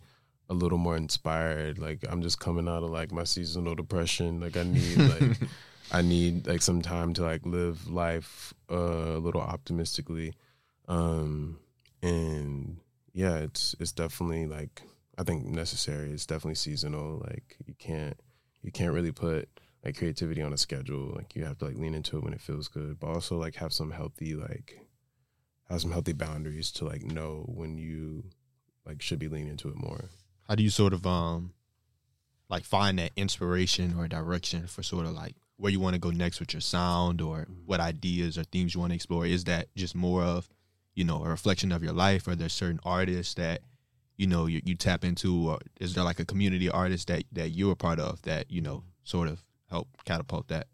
a 0.50 0.54
little 0.54 0.78
more 0.78 0.96
inspired 0.96 1.78
like 1.78 2.04
i'm 2.08 2.20
just 2.20 2.38
coming 2.38 2.68
out 2.68 2.82
of 2.82 2.90
like 2.90 3.12
my 3.12 3.24
seasonal 3.24 3.74
depression 3.74 4.40
like 4.40 4.56
i 4.56 4.62
need 4.62 4.98
like 4.98 5.38
I 5.92 6.02
need 6.02 6.46
like 6.46 6.62
some 6.62 6.82
time 6.82 7.12
to 7.14 7.22
like 7.22 7.44
live 7.44 7.88
life 7.88 8.54
uh, 8.70 9.16
a 9.16 9.18
little 9.18 9.40
optimistically. 9.40 10.34
Um 10.88 11.58
and 12.02 12.78
yeah, 13.12 13.36
it's 13.36 13.74
it's 13.80 13.92
definitely 13.92 14.46
like 14.46 14.82
I 15.16 15.22
think 15.22 15.46
necessary. 15.46 16.10
It's 16.10 16.26
definitely 16.26 16.56
seasonal. 16.56 17.22
Like 17.24 17.56
you 17.66 17.74
can't 17.78 18.18
you 18.62 18.72
can't 18.72 18.92
really 18.92 19.12
put 19.12 19.48
like 19.84 19.96
creativity 19.98 20.42
on 20.42 20.52
a 20.52 20.58
schedule. 20.58 21.12
Like 21.14 21.36
you 21.36 21.44
have 21.44 21.58
to 21.58 21.66
like 21.66 21.76
lean 21.76 21.94
into 21.94 22.16
it 22.16 22.24
when 22.24 22.32
it 22.34 22.40
feels 22.40 22.68
good, 22.68 22.98
but 22.98 23.08
also 23.08 23.38
like 23.38 23.54
have 23.56 23.72
some 23.72 23.90
healthy 23.90 24.34
like 24.34 24.80
have 25.68 25.80
some 25.80 25.92
healthy 25.92 26.12
boundaries 26.12 26.70
to 26.72 26.84
like 26.84 27.02
know 27.02 27.44
when 27.48 27.78
you 27.78 28.24
like 28.86 29.00
should 29.00 29.18
be 29.18 29.28
leaning 29.28 29.48
into 29.48 29.68
it 29.68 29.76
more. 29.76 30.10
How 30.48 30.54
do 30.54 30.62
you 30.62 30.70
sort 30.70 30.92
of 30.92 31.06
um 31.06 31.52
like 32.48 32.64
find 32.64 32.98
that 32.98 33.12
inspiration 33.16 33.94
or 33.98 34.06
direction 34.06 34.66
for 34.66 34.82
sort 34.82 35.06
of 35.06 35.12
like 35.12 35.34
where 35.56 35.72
you 35.72 35.80
want 35.80 35.94
to 35.94 36.00
go 36.00 36.10
next 36.10 36.40
with 36.40 36.52
your 36.52 36.60
sound 36.60 37.20
or 37.20 37.46
what 37.64 37.80
ideas 37.80 38.36
or 38.36 38.44
themes 38.44 38.74
you 38.74 38.80
want 38.80 38.90
to 38.90 38.96
explore? 38.96 39.24
Is 39.24 39.44
that 39.44 39.68
just 39.76 39.94
more 39.94 40.22
of, 40.22 40.48
you 40.94 41.04
know, 41.04 41.24
a 41.24 41.28
reflection 41.28 41.72
of 41.72 41.82
your 41.82 41.92
life 41.92 42.26
or 42.26 42.34
there's 42.34 42.52
certain 42.52 42.80
artists 42.84 43.34
that, 43.34 43.60
you 44.16 44.26
know, 44.26 44.46
you, 44.46 44.60
you 44.64 44.74
tap 44.74 45.04
into 45.04 45.48
or 45.48 45.58
is 45.80 45.94
there 45.94 46.04
like 46.04 46.20
a 46.20 46.24
community 46.24 46.68
artist 46.68 47.08
that, 47.08 47.24
that 47.32 47.50
you're 47.50 47.72
a 47.72 47.76
part 47.76 47.98
of 47.98 48.20
that, 48.22 48.50
you 48.50 48.60
know, 48.60 48.84
sort 49.04 49.28
of 49.28 49.42
help 49.70 49.88
catapult 50.04 50.48
that? 50.48 50.66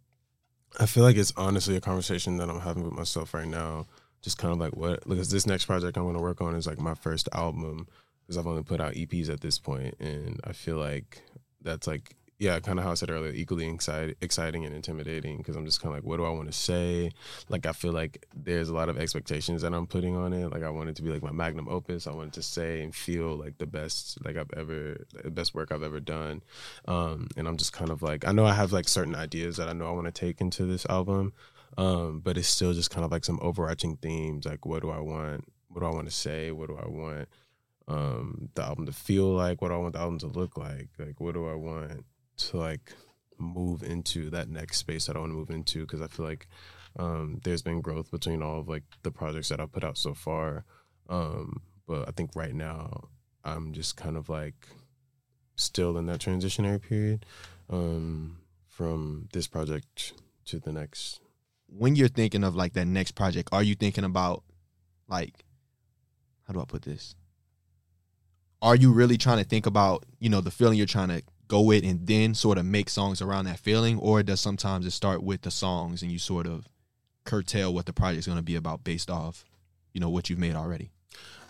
I 0.79 0.87
feel 0.87 1.03
like 1.03 1.17
it's 1.17 1.33
honestly 1.37 1.77
a 1.77 1.81
conversation 1.81 2.37
that 2.39 2.49
I'm 2.49 2.61
having 2.61 2.85
with 2.85 2.93
myself 2.93 3.35
right 3.35 3.49
now. 3.49 3.87
Just 4.23 4.39
kind 4.39 4.53
of 4.53 4.59
like 4.59 4.77
what 4.77 5.07
because 5.09 5.31
this 5.31 5.47
next 5.47 5.65
project 5.65 5.97
I'm 5.97 6.05
going 6.05 6.17
to 6.17 6.23
work 6.23 6.41
on 6.41 6.55
is 6.55 6.67
like 6.67 6.79
my 6.79 6.95
first 6.95 7.29
album 7.33 7.89
because 8.23 8.37
I've 8.37 8.47
only 8.47 8.63
put 8.63 8.81
out 8.81 8.95
EPs 8.95 9.31
at 9.31 9.41
this 9.41 9.59
point, 9.59 9.95
and 9.99 10.41
I 10.45 10.53
feel 10.53 10.77
like 10.77 11.23
that's 11.63 11.87
like 11.87 12.15
yeah, 12.41 12.59
kind 12.59 12.79
of 12.79 12.87
how 12.87 12.93
I 12.93 12.95
said 12.95 13.11
earlier, 13.11 13.33
equally 13.33 13.69
excited, 13.69 14.17
exciting 14.23 14.65
and 14.65 14.75
intimidating 14.75 15.37
because 15.37 15.57
I'm 15.57 15.67
just 15.67 15.83
kind 15.83 15.95
of 15.95 15.99
like, 15.99 16.09
what 16.09 16.17
do 16.17 16.25
I 16.25 16.31
want 16.31 16.51
to 16.51 16.59
say? 16.59 17.13
Like, 17.51 17.67
I 17.67 17.73
feel 17.73 17.93
like 17.93 18.25
there's 18.35 18.71
a 18.71 18.75
lot 18.75 18.89
of 18.89 18.97
expectations 18.97 19.61
that 19.61 19.75
I'm 19.75 19.87
putting 19.87 20.17
on 20.17 20.33
it. 20.33 20.51
Like, 20.51 20.63
I 20.63 20.71
want 20.71 20.89
it 20.89 20.97
to 20.97 21.03
be 21.03 21.11
like 21.11 21.23
my 21.23 21.33
magnum 21.33 21.69
opus. 21.69 22.07
I 22.07 22.13
want 22.13 22.29
it 22.29 22.33
to 22.35 22.43
say 22.43 22.81
and 22.81 22.95
feel 22.95 23.37
like 23.37 23.59
the 23.59 23.67
best, 23.67 24.25
like 24.25 24.39
I've 24.39 24.51
ever, 24.57 25.05
the 25.23 25.31
best 25.31 25.55
work 25.55 25.71
I've 25.71 25.83
ever 25.83 26.01
done. 26.01 26.43
Um, 26.89 27.29
and 27.37 27.47
I'm 27.47 27.59
just 27.59 27.75
kind 27.75 27.91
of 27.91 28.01
like, 28.01 28.27
I 28.27 28.33
know 28.33 28.47
I 28.47 28.55
have 28.55 28.73
like 28.73 28.89
certain 28.89 29.15
ideas 29.15 29.59
that 29.59 29.69
I 29.69 29.75
know 29.75 29.87
I 29.87 29.93
want 29.93 30.07
to 30.07 30.11
take 30.11 30.41
into 30.41 30.65
this 30.65 30.87
album, 30.87 31.35
um, 31.79 32.21
but 32.21 32.37
it's 32.37 32.49
still 32.49 32.73
just 32.73 32.91
kind 32.91 33.05
of 33.05 33.11
like 33.11 33.25
some 33.25 33.39
overarching 33.43 33.97
themes. 33.97 34.47
Like, 34.47 34.67
what 34.67 34.83
do 34.83 34.91
I 34.91 35.01
want? 35.01 35.45
What 35.69 35.81
do 35.81 35.87
I 35.87 35.95
want 35.95 36.09
to 36.09 36.15
say? 36.15 36.51
What 36.51 36.69
do 36.69 36.77
I 36.77 36.89
want? 36.89 37.29
Um, 37.89 38.51
the 38.55 38.63
album 38.63 38.87
to 38.87 38.93
feel 38.93 39.33
like? 39.33 39.61
What 39.61 39.69
do 39.69 39.75
I 39.75 39.79
want 39.79 39.95
the 39.95 40.01
album 40.01 40.19
to 40.21 40.27
look 40.27 40.57
like? 40.57 40.89
Like, 40.99 41.21
what 41.21 41.35
do 41.35 41.49
I 41.49 41.55
want? 41.55 42.05
to 42.41 42.57
like 42.57 42.93
move 43.39 43.83
into 43.83 44.31
that 44.31 44.49
next 44.49 44.79
space 44.79 45.07
that 45.07 45.17
I 45.17 45.21
want 45.21 45.31
to 45.31 45.37
move 45.37 45.51
into 45.51 45.81
because 45.81 46.03
I 46.03 46.09
feel 46.09 46.27
like 46.27 46.47
um, 46.99 47.41
there's 47.45 47.63
been 47.63 47.81
growth 47.81 48.11
between 48.11 48.43
all 48.43 48.59
of 48.59 48.69
like 48.69 48.83
the 49.03 49.11
projects 49.11 49.49
that 49.49 49.61
I've 49.61 49.73
put 49.73 49.85
out 49.85 49.97
so 49.97 50.15
far. 50.15 50.65
Um, 51.09 51.63
but 51.87 52.09
I 52.09 52.13
think 52.13 52.31
right 52.35 52.55
now 52.55 53.09
I'm 53.45 53.73
just 53.73 53.97
kind 53.97 54.17
of 54.17 54.29
like 54.29 54.69
still 55.57 55.97
in 55.99 56.07
that 56.07 56.21
transitionary 56.21 56.81
period 56.81 57.27
um, 57.69 58.39
from 58.69 59.29
this 59.33 59.47
project 59.47 60.13
to 60.47 60.59
the 60.59 60.73
next. 60.73 61.21
When 61.77 61.97
you're 61.97 62.09
thinking 62.09 62.45
of 62.45 62.55
like 62.55 62.73
that 62.75 62.87
next 62.87 63.13
project, 63.13 63.49
are 63.53 63.63
you 63.63 63.75
thinking 63.75 64.05
about 64.05 64.43
like 65.09 65.45
how 66.47 66.53
do 66.55 66.61
I 66.61 66.65
put 66.65 66.83
this? 66.83 67.15
Are 68.63 68.77
you 68.77 68.93
really 68.93 69.17
trying 69.17 69.39
to 69.39 69.45
think 69.45 69.67
about, 69.67 70.05
you 70.19 70.29
know, 70.29 70.41
the 70.41 70.51
feeling 70.51 70.77
you're 70.77 70.87
trying 70.87 71.09
to 71.09 71.23
go 71.49 71.61
with 71.61 71.85
and 71.85 72.07
then 72.07 72.35
sort 72.35 72.59
of 72.59 72.65
make 72.65 72.91
songs 72.91 73.23
around 73.23 73.47
that 73.47 73.59
feeling 73.59 73.99
or 73.99 74.23
does 74.23 74.41
sometimes 74.41 74.87
it 74.87 74.91
start 74.91 75.23
with 75.23 75.43
the 75.43 75.51
songs 75.51 76.03
and 76.03 76.13
you 76.13 76.19
sort 76.19 76.47
of 76.47 76.69
curtail 77.25 77.73
what 77.75 77.87
the 77.87 77.93
project's 77.93 78.27
going 78.27 78.39
to 78.39 78.43
be 78.43 78.55
about 78.55 78.85
based 78.85 79.11
off 79.11 79.45
you 79.93 80.01
know 80.01 80.09
what 80.09 80.31
you've 80.31 80.39
made 80.39 80.55
already 80.55 80.91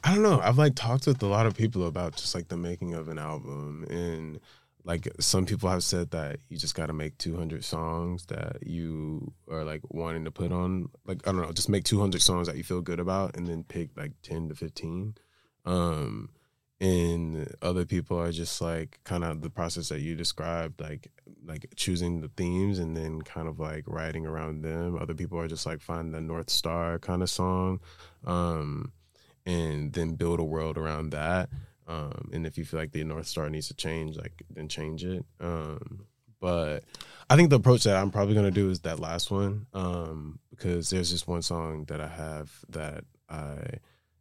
I 0.02 0.14
don't 0.14 0.22
know. 0.22 0.40
I've 0.40 0.56
like 0.58 0.74
talked 0.74 1.06
with 1.06 1.22
a 1.22 1.26
lot 1.26 1.46
of 1.46 1.54
people 1.54 1.86
about 1.86 2.16
just 2.16 2.34
like 2.34 2.48
the 2.48 2.56
making 2.56 2.94
of 2.94 3.08
an 3.08 3.18
album 3.18 3.84
and 3.90 4.40
like 4.84 5.08
some 5.20 5.46
people 5.46 5.68
have 5.68 5.84
said 5.84 6.10
that 6.12 6.40
you 6.48 6.56
just 6.56 6.74
got 6.74 6.86
to 6.86 6.92
make 6.92 7.18
200 7.18 7.64
songs 7.64 8.26
that 8.26 8.66
you 8.66 9.32
are 9.50 9.64
like 9.64 9.82
wanting 9.90 10.24
to 10.24 10.30
put 10.30 10.52
on 10.52 10.88
like 11.06 11.26
I 11.26 11.32
don't 11.32 11.42
know, 11.42 11.52
just 11.52 11.68
make 11.68 11.84
200 11.84 12.22
songs 12.22 12.46
that 12.46 12.56
you 12.56 12.64
feel 12.64 12.80
good 12.80 13.00
about 13.00 13.36
and 13.36 13.46
then 13.46 13.64
pick 13.64 13.90
like 13.96 14.12
10 14.22 14.48
to 14.48 14.54
15. 14.54 15.14
Um 15.66 16.30
and 16.80 17.54
other 17.60 17.84
people 17.84 18.18
are 18.18 18.32
just 18.32 18.60
like 18.60 18.98
kind 19.04 19.22
of 19.22 19.42
the 19.42 19.50
process 19.50 19.90
that 19.90 20.00
you 20.00 20.16
described 20.16 20.80
like 20.80 21.10
like 21.44 21.66
choosing 21.76 22.20
the 22.20 22.30
themes 22.36 22.78
and 22.78 22.96
then 22.96 23.20
kind 23.20 23.48
of 23.48 23.58
like 23.60 23.84
writing 23.86 24.26
around 24.26 24.62
them 24.62 24.96
other 24.98 25.14
people 25.14 25.38
are 25.38 25.48
just 25.48 25.66
like 25.66 25.80
find 25.80 26.14
the 26.14 26.20
north 26.20 26.48
star 26.48 26.98
kind 26.98 27.22
of 27.22 27.28
song 27.28 27.80
um 28.26 28.92
and 29.44 29.92
then 29.92 30.14
build 30.14 30.40
a 30.40 30.44
world 30.44 30.78
around 30.78 31.10
that 31.10 31.50
um 31.90 32.30
and 32.32 32.46
if 32.46 32.56
you 32.56 32.64
feel 32.64 32.80
like 32.80 32.92
the 32.92 33.04
north 33.04 33.26
star 33.26 33.50
needs 33.50 33.68
to 33.68 33.74
change 33.74 34.16
like 34.16 34.42
then 34.50 34.68
change 34.68 35.04
it 35.04 35.24
um 35.40 36.06
but 36.40 36.84
i 37.28 37.36
think 37.36 37.50
the 37.50 37.56
approach 37.56 37.84
that 37.84 37.96
i'm 37.96 38.10
probably 38.10 38.34
going 38.34 38.46
to 38.46 38.50
do 38.50 38.70
is 38.70 38.80
that 38.80 39.00
last 39.00 39.30
one 39.30 39.66
um 39.74 40.38
because 40.50 40.90
there's 40.90 41.10
just 41.10 41.28
one 41.28 41.42
song 41.42 41.84
that 41.88 42.00
i 42.00 42.08
have 42.08 42.50
that 42.68 43.04
i 43.28 43.56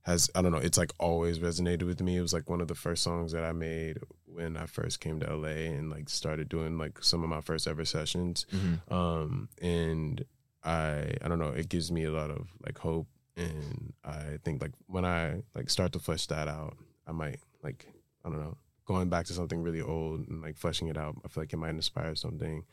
has 0.10 0.30
I 0.36 0.42
don't 0.42 0.52
know, 0.52 0.58
it's 0.58 0.78
like 0.78 0.92
always 1.00 1.40
resonated 1.40 1.84
with 1.84 2.02
me. 2.02 2.18
It 2.18 2.22
was 2.22 2.34
like 2.34 2.50
one 2.50 2.62
of 2.62 2.68
the 2.68 2.76
first 2.76 3.04
songs 3.04 3.32
that 3.32 3.44
I 3.44 3.52
made 3.52 3.98
when 4.26 4.58
I 4.58 4.66
first 4.66 5.00
came 5.00 5.20
to 5.20 5.36
LA 5.36 5.70
and 5.72 5.90
like 5.90 6.10
started 6.10 6.50
doing 6.50 6.78
like 6.78 7.04
some 7.04 7.24
of 7.24 7.30
my 7.30 7.42
first 7.42 7.68
ever 7.68 7.86
sessions. 7.86 8.46
Mm-hmm. 8.52 8.94
Um 8.94 9.50
and 9.62 10.26
I 10.64 11.14
I 11.22 11.28
don't 11.28 11.40
know, 11.40 11.50
it 11.50 11.70
gives 11.70 11.92
me 11.92 12.04
a 12.06 12.12
lot 12.12 12.32
of 12.32 12.48
like 12.66 12.78
hope 12.78 13.08
and 13.38 13.94
I 14.04 14.38
think 14.44 14.62
like 14.62 14.74
when 14.88 15.06
I 15.06 15.44
like 15.56 15.70
start 15.70 15.94
to 15.94 16.00
flesh 16.00 16.28
that 16.28 16.48
out, 16.48 16.78
I 17.08 17.12
might 17.12 17.40
like 17.64 17.88
I 18.26 18.30
don't 18.30 18.40
know, 18.40 18.58
going 18.86 19.10
back 19.10 19.26
to 19.28 19.34
something 19.34 19.62
really 19.62 19.82
old 19.82 20.28
and 20.28 20.42
like 20.42 20.58
fleshing 20.58 20.88
it 20.88 20.98
out, 20.98 21.16
I 21.24 21.28
feel 21.28 21.44
like 21.44 21.54
it 21.54 21.58
might 21.58 21.70
inspire 21.70 22.16
something. 22.16 22.64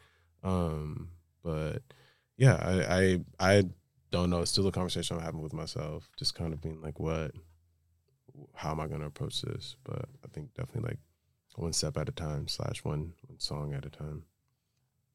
Um 0.42 1.10
but 1.42 1.82
yeah, 2.36 2.56
I 2.60 2.98
I 2.98 3.56
I 3.56 3.62
don't 4.10 4.30
know. 4.30 4.40
It's 4.40 4.50
still 4.50 4.66
a 4.66 4.72
conversation 4.72 5.16
I'm 5.16 5.22
having 5.22 5.42
with 5.42 5.52
myself. 5.52 6.10
Just 6.16 6.34
kind 6.34 6.52
of 6.52 6.60
being 6.60 6.80
like, 6.80 6.98
what, 6.98 7.32
how 8.54 8.70
am 8.70 8.80
I 8.80 8.86
going 8.86 9.00
to 9.00 9.06
approach 9.06 9.42
this? 9.42 9.76
But 9.84 10.06
I 10.24 10.28
think 10.32 10.54
definitely 10.54 10.90
like 10.90 10.98
one 11.56 11.72
step 11.72 11.96
at 11.96 12.08
a 12.08 12.12
time 12.12 12.48
slash 12.48 12.84
one, 12.84 13.14
one 13.26 13.38
song 13.38 13.74
at 13.74 13.86
a 13.86 13.90
time. 13.90 14.24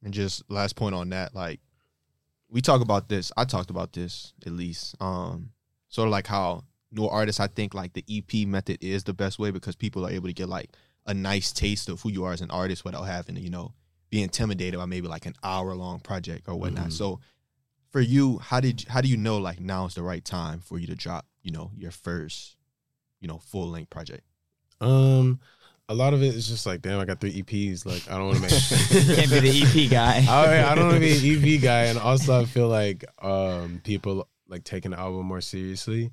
And 0.03 0.13
just 0.13 0.43
last 0.49 0.75
point 0.75 0.95
on 0.95 1.09
that, 1.09 1.35
like 1.35 1.59
we 2.49 2.61
talk 2.61 2.81
about 2.81 3.09
this. 3.09 3.31
I 3.37 3.45
talked 3.45 3.69
about 3.69 3.93
this 3.93 4.33
at 4.45 4.51
least. 4.51 4.95
Um, 4.99 5.51
sort 5.89 6.07
of 6.07 6.11
like 6.11 6.27
how 6.27 6.63
new 6.91 7.07
artists, 7.07 7.39
I 7.39 7.47
think 7.47 7.73
like 7.73 7.93
the 7.93 8.03
EP 8.09 8.47
method 8.47 8.77
is 8.81 9.03
the 9.03 9.13
best 9.13 9.39
way 9.39 9.51
because 9.51 9.75
people 9.75 10.05
are 10.05 10.11
able 10.11 10.27
to 10.27 10.33
get 10.33 10.49
like 10.49 10.69
a 11.05 11.13
nice 11.13 11.51
taste 11.51 11.89
of 11.89 12.01
who 12.01 12.11
you 12.11 12.25
are 12.25 12.33
as 12.33 12.41
an 12.41 12.51
artist 12.51 12.85
without 12.85 13.03
having 13.03 13.35
to, 13.35 13.41
you 13.41 13.49
know, 13.49 13.73
be 14.09 14.21
intimidated 14.21 14.77
by 14.79 14.85
maybe 14.85 15.07
like 15.07 15.25
an 15.25 15.35
hour 15.43 15.73
long 15.73 15.99
project 15.99 16.47
or 16.47 16.55
whatnot. 16.55 16.87
Mhm. 16.89 16.93
So 16.93 17.19
for 17.91 18.01
you, 18.01 18.37
how 18.39 18.59
did 18.59 18.85
how 18.87 19.01
do 19.01 19.07
you 19.07 19.17
know 19.17 19.37
like 19.37 19.59
now 19.59 19.85
is 19.85 19.95
the 19.95 20.03
right 20.03 20.23
time 20.23 20.59
for 20.59 20.79
you 20.79 20.87
to 20.87 20.95
drop, 20.95 21.25
you 21.43 21.51
know, 21.51 21.71
your 21.77 21.91
first, 21.91 22.57
you 23.19 23.27
know, 23.27 23.37
full 23.37 23.69
length 23.69 23.89
project? 23.89 24.23
Um, 24.79 25.39
a 25.89 25.93
lot 25.93 26.13
of 26.13 26.23
it 26.23 26.33
is 26.35 26.47
just 26.47 26.65
like, 26.65 26.81
damn, 26.81 26.99
I 26.99 27.05
got 27.05 27.19
three 27.19 27.41
EPs. 27.41 27.85
Like, 27.85 28.09
I 28.09 28.17
don't 28.17 28.27
want 28.27 28.37
to 28.37 28.41
make. 28.43 28.51
Can't 29.17 29.29
be 29.31 29.39
the 29.39 29.85
EP 29.85 29.89
guy. 29.91 30.25
I, 30.29 30.71
I 30.71 30.75
don't 30.75 30.85
want 30.87 30.95
to 30.95 31.21
be 31.21 31.35
an 31.37 31.55
EP 31.55 31.61
guy, 31.61 31.85
and 31.85 31.97
also 31.99 32.39
I 32.39 32.45
feel 32.45 32.67
like 32.67 33.05
um 33.21 33.81
people 33.83 34.27
like 34.47 34.63
taking 34.63 34.91
the 34.91 34.99
album 34.99 35.25
more 35.25 35.41
seriously. 35.41 36.11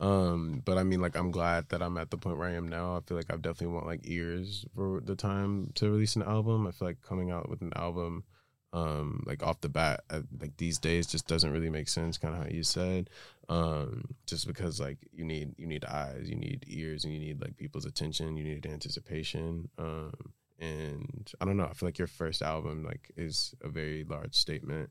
Um, 0.00 0.62
but 0.64 0.78
I 0.78 0.82
mean, 0.82 1.00
like, 1.02 1.16
I'm 1.16 1.30
glad 1.30 1.68
that 1.68 1.82
I'm 1.82 1.98
at 1.98 2.10
the 2.10 2.16
point 2.16 2.38
where 2.38 2.48
I 2.48 2.54
am 2.54 2.68
now. 2.68 2.96
I 2.96 3.00
feel 3.00 3.18
like 3.18 3.30
I've 3.30 3.42
definitely 3.42 3.74
want 3.74 3.86
like 3.86 4.00
ears 4.04 4.64
for 4.74 5.00
the 5.04 5.14
time 5.14 5.72
to 5.74 5.90
release 5.90 6.16
an 6.16 6.22
album. 6.22 6.66
I 6.66 6.70
feel 6.70 6.88
like 6.88 7.02
coming 7.02 7.30
out 7.30 7.50
with 7.50 7.60
an 7.60 7.72
album, 7.76 8.24
um, 8.72 9.22
like 9.26 9.42
off 9.42 9.60
the 9.60 9.68
bat, 9.68 10.04
uh, 10.08 10.22
like 10.40 10.56
these 10.56 10.78
days, 10.78 11.06
just 11.06 11.26
doesn't 11.26 11.52
really 11.52 11.68
make 11.68 11.88
sense. 11.88 12.16
Kind 12.16 12.34
of 12.34 12.42
how 12.42 12.48
you 12.48 12.62
said, 12.62 13.10
um, 13.50 14.04
just 14.26 14.46
because 14.46 14.80
like 14.80 14.98
you 15.12 15.24
need 15.24 15.54
you 15.58 15.66
need 15.66 15.84
eyes, 15.84 16.30
you 16.30 16.36
need 16.36 16.64
ears, 16.66 17.04
and 17.04 17.12
you 17.12 17.20
need 17.20 17.42
like 17.42 17.58
people's 17.58 17.84
attention. 17.84 18.38
You 18.38 18.44
need 18.44 18.66
anticipation. 18.66 19.68
Um, 19.76 20.14
and 20.58 21.30
I 21.40 21.44
don't 21.44 21.58
know. 21.58 21.64
I 21.64 21.74
feel 21.74 21.88
like 21.88 21.98
your 21.98 22.06
first 22.06 22.40
album 22.40 22.84
like 22.84 23.10
is 23.16 23.54
a 23.62 23.68
very 23.68 24.04
large 24.04 24.34
statement, 24.34 24.90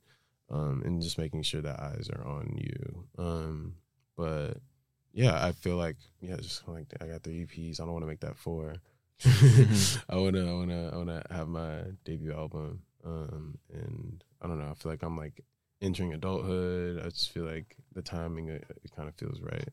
um, 0.52 0.84
and 0.86 1.02
just 1.02 1.18
making 1.18 1.42
sure 1.42 1.62
that 1.62 1.80
eyes 1.80 2.12
are 2.14 2.28
on 2.28 2.58
you. 2.58 3.08
Um, 3.18 3.76
but 4.16 4.58
yeah, 5.14 5.44
I 5.46 5.52
feel 5.52 5.76
like 5.78 5.98
yeah, 6.22 6.36
just 6.38 6.68
like 6.68 6.88
I 7.02 7.08
got 7.08 7.24
three 7.24 7.46
EPs. 7.46 7.80
I 7.80 7.84
don't 7.86 7.94
want 7.94 8.04
to 8.04 8.08
make 8.08 8.20
that 8.22 8.38
four. 8.38 8.76
I 10.10 10.16
wanna, 10.16 10.50
I 10.50 10.54
wanna, 10.54 10.90
I 10.94 10.98
wanna 10.98 11.24
have 11.30 11.48
my 11.48 11.82
debut 12.06 12.34
album. 12.34 12.82
Um, 13.04 13.58
and 13.74 14.24
I 14.42 14.48
don't 14.48 14.60
know. 14.60 14.70
I 14.70 14.74
feel 14.74 14.92
like 14.92 15.04
I'm 15.04 15.18
like 15.18 15.42
entering 15.82 16.14
adulthood. 16.14 17.00
I 17.06 17.10
just 17.10 17.32
feel 17.32 17.44
like 17.46 17.76
the 17.94 18.02
timing 18.02 18.50
it, 18.50 18.66
it 18.84 18.92
kind 18.96 19.08
of 19.10 19.16
feels 19.16 19.40
right. 19.42 19.70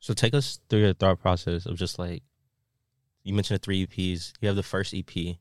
So 0.00 0.14
take 0.14 0.34
us 0.34 0.60
through 0.68 0.80
your 0.80 0.94
thought 0.94 1.20
process 1.20 1.66
of 1.66 1.76
just 1.76 1.98
like 1.98 2.22
you 3.22 3.32
mentioned 3.34 3.58
the 3.60 3.64
three 3.64 3.86
EPs. 3.86 4.32
You 4.40 4.48
have 4.48 4.56
the 4.56 4.62
first 4.62 4.94
EP, 4.94 5.36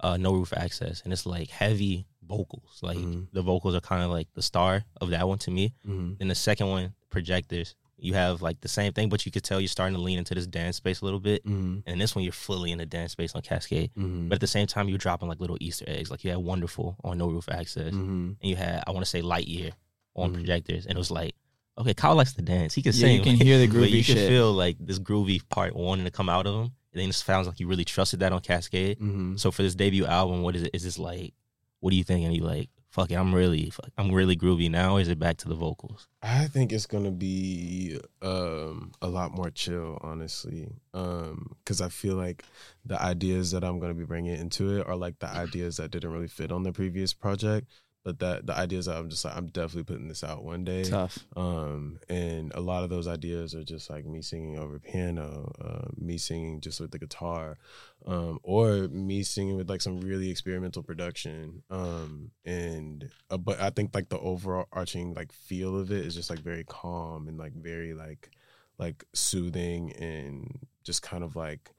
uh, 0.00 0.16
No 0.16 0.32
Roof 0.34 0.52
Access, 0.56 1.00
and 1.02 1.12
it's 1.12 1.26
like 1.26 1.48
heavy 1.50 2.06
vocals. 2.26 2.80
Like 2.82 2.98
Mhm. 2.98 3.28
the 3.32 3.42
vocals 3.42 3.74
are 3.74 3.80
kind 3.80 4.02
of 4.02 4.10
like 4.10 4.28
the 4.34 4.42
star 4.42 4.84
of 5.00 5.10
that 5.10 5.26
one 5.28 5.38
to 5.38 5.50
me. 5.50 5.74
Mm-hmm. 5.86 6.14
Then 6.18 6.28
the 6.28 6.34
second 6.34 6.68
one, 6.68 6.94
Projectors, 7.10 7.74
you 7.96 8.14
have 8.14 8.42
like 8.42 8.60
the 8.60 8.68
same 8.68 8.92
thing, 8.92 9.08
but 9.08 9.24
you 9.24 9.32
could 9.32 9.44
tell 9.44 9.60
you're 9.60 9.68
starting 9.68 9.94
to 9.94 10.00
lean 10.00 10.18
into 10.18 10.34
this 10.34 10.46
dance 10.46 10.76
space 10.76 11.00
a 11.00 11.04
little 11.04 11.20
bit. 11.20 11.44
Mm-hmm. 11.46 11.80
And 11.86 12.00
this 12.00 12.14
one, 12.14 12.24
you're 12.24 12.32
fully 12.32 12.72
in 12.72 12.78
the 12.78 12.86
dance 12.86 13.12
space 13.12 13.34
on 13.34 13.42
Cascade. 13.42 13.90
Mm-hmm. 13.96 14.28
But 14.28 14.36
at 14.36 14.40
the 14.40 14.46
same 14.46 14.66
time, 14.66 14.88
you're 14.88 14.98
dropping 14.98 15.28
like 15.28 15.40
little 15.40 15.56
Easter 15.60 15.84
eggs. 15.88 16.10
Like 16.10 16.24
you 16.24 16.30
had 16.30 16.38
Wonderful 16.40 16.96
on 17.04 17.18
No 17.18 17.28
Roof 17.28 17.48
Access, 17.48 17.92
Mm-hmm. 17.92 18.32
and 18.40 18.50
you 18.50 18.56
had 18.56 18.82
I 18.86 18.90
want 18.90 19.04
to 19.04 19.10
say 19.10 19.22
Lightyear 19.22 19.72
on 20.16 20.30
Mhm. 20.30 20.34
projectors, 20.34 20.86
and 20.86 20.96
it 20.96 20.98
was 20.98 21.10
like, 21.10 21.34
okay, 21.78 21.94
Kyle 21.94 22.14
likes 22.14 22.32
to 22.34 22.42
dance. 22.42 22.74
He 22.74 22.82
can 22.82 22.92
Yeah, 22.92 23.00
sing. 23.00 23.16
you 23.16 23.22
can 23.22 23.34
hear 23.36 23.58
the 23.58 23.66
but 23.68 23.76
groovy 23.76 23.90
you 23.90 24.04
can 24.04 24.16
feel 24.16 24.52
like 24.52 24.76
this 24.80 24.98
groovy 24.98 25.40
part 25.48 25.74
wanting 25.74 26.04
to 26.04 26.10
come 26.10 26.28
out 26.28 26.46
of 26.46 26.54
him. 26.54 26.72
And 26.92 27.00
then 27.02 27.08
it 27.08 27.14
sounds 27.14 27.48
like 27.48 27.58
you 27.58 27.66
really 27.66 27.84
trusted 27.84 28.20
that 28.20 28.32
on 28.32 28.40
Cascade. 28.40 28.98
Mm-hmm. 29.00 29.36
So 29.36 29.50
for 29.50 29.62
this 29.62 29.74
debut 29.74 30.06
album, 30.06 30.42
what 30.42 30.54
is 30.54 30.62
it? 30.62 30.70
Is 30.72 30.84
this 30.84 30.98
like, 30.98 31.34
what 31.80 31.90
do 31.90 31.96
you 31.96 32.04
think? 32.04 32.24
And 32.24 32.34
you 32.34 32.42
like, 32.44 32.70
fuck 32.94 33.10
it, 33.10 33.16
I'm 33.16 33.34
really, 33.34 33.70
fuck, 33.70 33.90
I'm 33.98 34.12
really 34.12 34.36
groovy 34.36 34.70
now. 34.70 34.98
Is 34.98 35.08
it 35.08 35.18
back 35.18 35.36
to 35.38 35.48
the 35.48 35.56
vocals? 35.56 36.06
I 36.22 36.46
think 36.46 36.72
it's 36.72 36.86
gonna 36.86 37.10
be 37.10 37.98
um, 38.22 38.92
a 39.02 39.08
lot 39.08 39.32
more 39.32 39.50
chill, 39.50 39.98
honestly, 40.00 40.68
because 40.92 41.80
I 41.80 41.88
feel 41.88 42.14
like 42.14 42.44
the 42.84 43.00
ideas 43.02 43.50
that 43.50 43.64
I'm 43.64 43.80
gonna 43.80 43.94
be 43.94 44.04
bringing 44.04 44.38
into 44.38 44.78
it 44.78 44.86
are 44.86 44.94
like 44.94 45.18
the 45.18 45.28
ideas 45.28 45.78
that 45.78 45.90
didn't 45.90 46.12
really 46.12 46.28
fit 46.28 46.52
on 46.52 46.62
the 46.62 46.72
previous 46.72 47.12
project, 47.12 47.68
but 48.04 48.18
that 48.18 48.46
the 48.46 48.54
ideas 48.56 48.84
that 48.84 48.96
I'm 48.96 49.08
just 49.08 49.24
like 49.24 49.34
I'm 49.34 49.46
definitely 49.46 49.84
putting 49.84 50.08
this 50.08 50.22
out 50.22 50.44
one 50.44 50.62
day. 50.62 50.84
Tough. 50.84 51.18
Um, 51.34 51.98
and 52.08 52.52
a 52.54 52.60
lot 52.60 52.84
of 52.84 52.90
those 52.90 53.08
ideas 53.08 53.54
are 53.54 53.64
just 53.64 53.88
like 53.88 54.04
me 54.04 54.20
singing 54.20 54.58
over 54.58 54.78
piano, 54.78 55.50
uh, 55.58 55.88
me 55.96 56.18
singing 56.18 56.60
just 56.60 56.80
with 56.80 56.90
the 56.90 56.98
guitar, 56.98 57.56
um, 58.04 58.38
or 58.42 58.88
me 58.88 59.22
singing 59.22 59.56
with 59.56 59.70
like 59.70 59.80
some 59.80 60.00
really 60.02 60.30
experimental 60.30 60.82
production. 60.82 61.62
Um, 61.70 62.30
and 62.44 63.10
uh, 63.30 63.38
but 63.38 63.58
I 63.58 63.70
think 63.70 63.94
like 63.94 64.10
the 64.10 64.18
overall 64.18 64.68
arching 64.70 65.14
like 65.14 65.32
feel 65.32 65.78
of 65.78 65.90
it 65.90 66.04
is 66.04 66.14
just 66.14 66.28
like 66.28 66.40
very 66.40 66.64
calm 66.64 67.26
and 67.26 67.38
like 67.38 67.54
very 67.54 67.94
like 67.94 68.30
like 68.78 69.06
soothing 69.14 69.92
and 69.92 70.58
just 70.82 71.00
kind 71.00 71.24
of 71.24 71.36
like 71.36 71.70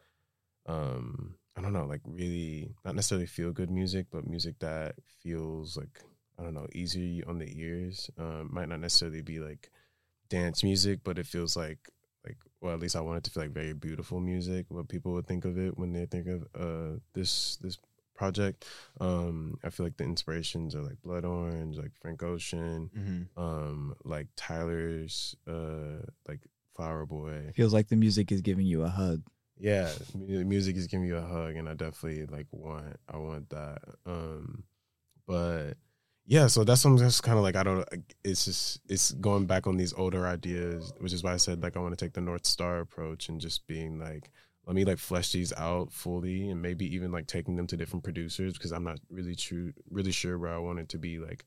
um 0.65 1.35
I 1.57 1.61
don't 1.61 1.71
know, 1.71 1.85
like 1.85 2.01
really 2.03 2.73
not 2.83 2.95
necessarily 2.95 3.27
feel 3.27 3.51
good 3.51 3.69
music, 3.69 4.07
but 4.11 4.27
music 4.27 4.59
that 4.59 4.95
feels 5.21 5.77
like 5.77 6.01
I 6.39 6.43
don't 6.43 6.53
know, 6.53 6.67
easy 6.73 7.23
on 7.23 7.37
the 7.39 7.51
ears. 7.59 8.09
Um, 8.17 8.49
might 8.51 8.69
not 8.69 8.79
necessarily 8.79 9.21
be 9.21 9.39
like 9.39 9.71
dance 10.29 10.63
music, 10.63 10.99
but 11.03 11.17
it 11.19 11.25
feels 11.27 11.55
like 11.55 11.89
like 12.25 12.37
well, 12.61 12.73
at 12.73 12.79
least 12.79 12.95
I 12.95 13.01
want 13.01 13.17
it 13.19 13.23
to 13.25 13.31
feel 13.31 13.43
like 13.43 13.51
very 13.53 13.73
beautiful 13.73 14.19
music. 14.19 14.65
What 14.69 14.87
people 14.89 15.13
would 15.13 15.27
think 15.27 15.45
of 15.45 15.57
it 15.57 15.77
when 15.77 15.93
they 15.93 16.05
think 16.07 16.27
of 16.27 16.43
uh 16.59 16.99
this 17.13 17.57
this 17.57 17.77
project. 18.15 18.65
Um, 19.01 19.57
I 19.63 19.69
feel 19.69 19.85
like 19.85 19.97
the 19.97 20.05
inspirations 20.05 20.73
are 20.73 20.81
like 20.81 21.01
Blood 21.03 21.25
Orange, 21.25 21.77
like 21.77 21.91
Frank 22.01 22.23
Ocean, 22.23 22.89
Mm-hmm. 22.97 23.39
um, 23.41 23.95
like 24.05 24.27
Tyler's 24.35 25.35
uh 25.47 26.01
like 26.27 26.39
Flower 26.75 27.05
Boy. 27.05 27.51
Feels 27.55 27.73
like 27.73 27.87
the 27.89 27.95
music 27.95 28.31
is 28.31 28.41
giving 28.41 28.65
you 28.65 28.83
a 28.83 28.89
hug. 28.89 29.21
Yeah, 29.57 29.89
mu- 30.13 30.43
music 30.43 30.75
is 30.75 30.87
giving 30.87 31.07
you 31.07 31.15
a 31.17 31.21
hug, 31.21 31.55
and 31.55 31.69
I 31.69 31.73
definitely 31.75 32.25
like 32.25 32.47
want 32.51 32.97
I 33.07 33.17
want 33.17 33.49
that. 33.51 33.79
Um, 34.05 34.63
but 35.27 35.73
yeah, 36.27 36.47
so 36.47 36.63
that's 36.63 36.81
something 36.81 37.03
that's 37.03 37.21
kind 37.21 37.37
of 37.37 37.43
like 37.43 37.55
I 37.55 37.63
don't. 37.63 37.87
It's 38.23 38.45
just 38.45 38.81
it's 38.89 39.11
going 39.11 39.45
back 39.45 39.67
on 39.67 39.77
these 39.77 39.93
older 39.93 40.25
ideas, 40.25 40.91
which 40.99 41.13
is 41.13 41.23
why 41.23 41.33
I 41.33 41.37
said 41.37 41.61
like 41.61 41.77
I 41.77 41.79
want 41.79 41.97
to 41.97 42.03
take 42.03 42.13
the 42.13 42.21
North 42.21 42.45
Star 42.45 42.79
approach 42.79 43.29
and 43.29 43.39
just 43.39 43.67
being 43.67 43.99
like, 43.99 44.31
let 44.65 44.75
me 44.75 44.85
like 44.85 44.97
flesh 44.97 45.31
these 45.31 45.53
out 45.53 45.91
fully, 45.91 46.49
and 46.49 46.61
maybe 46.61 46.85
even 46.95 47.11
like 47.11 47.27
taking 47.27 47.55
them 47.55 47.67
to 47.67 47.77
different 47.77 48.03
producers 48.03 48.53
because 48.53 48.71
I'm 48.71 48.83
not 48.83 48.99
really 49.11 49.35
true, 49.35 49.73
really 49.91 50.11
sure 50.11 50.39
where 50.39 50.53
I 50.53 50.57
want 50.57 50.79
it 50.79 50.89
to 50.89 50.97
be 50.97 51.19
like 51.19 51.45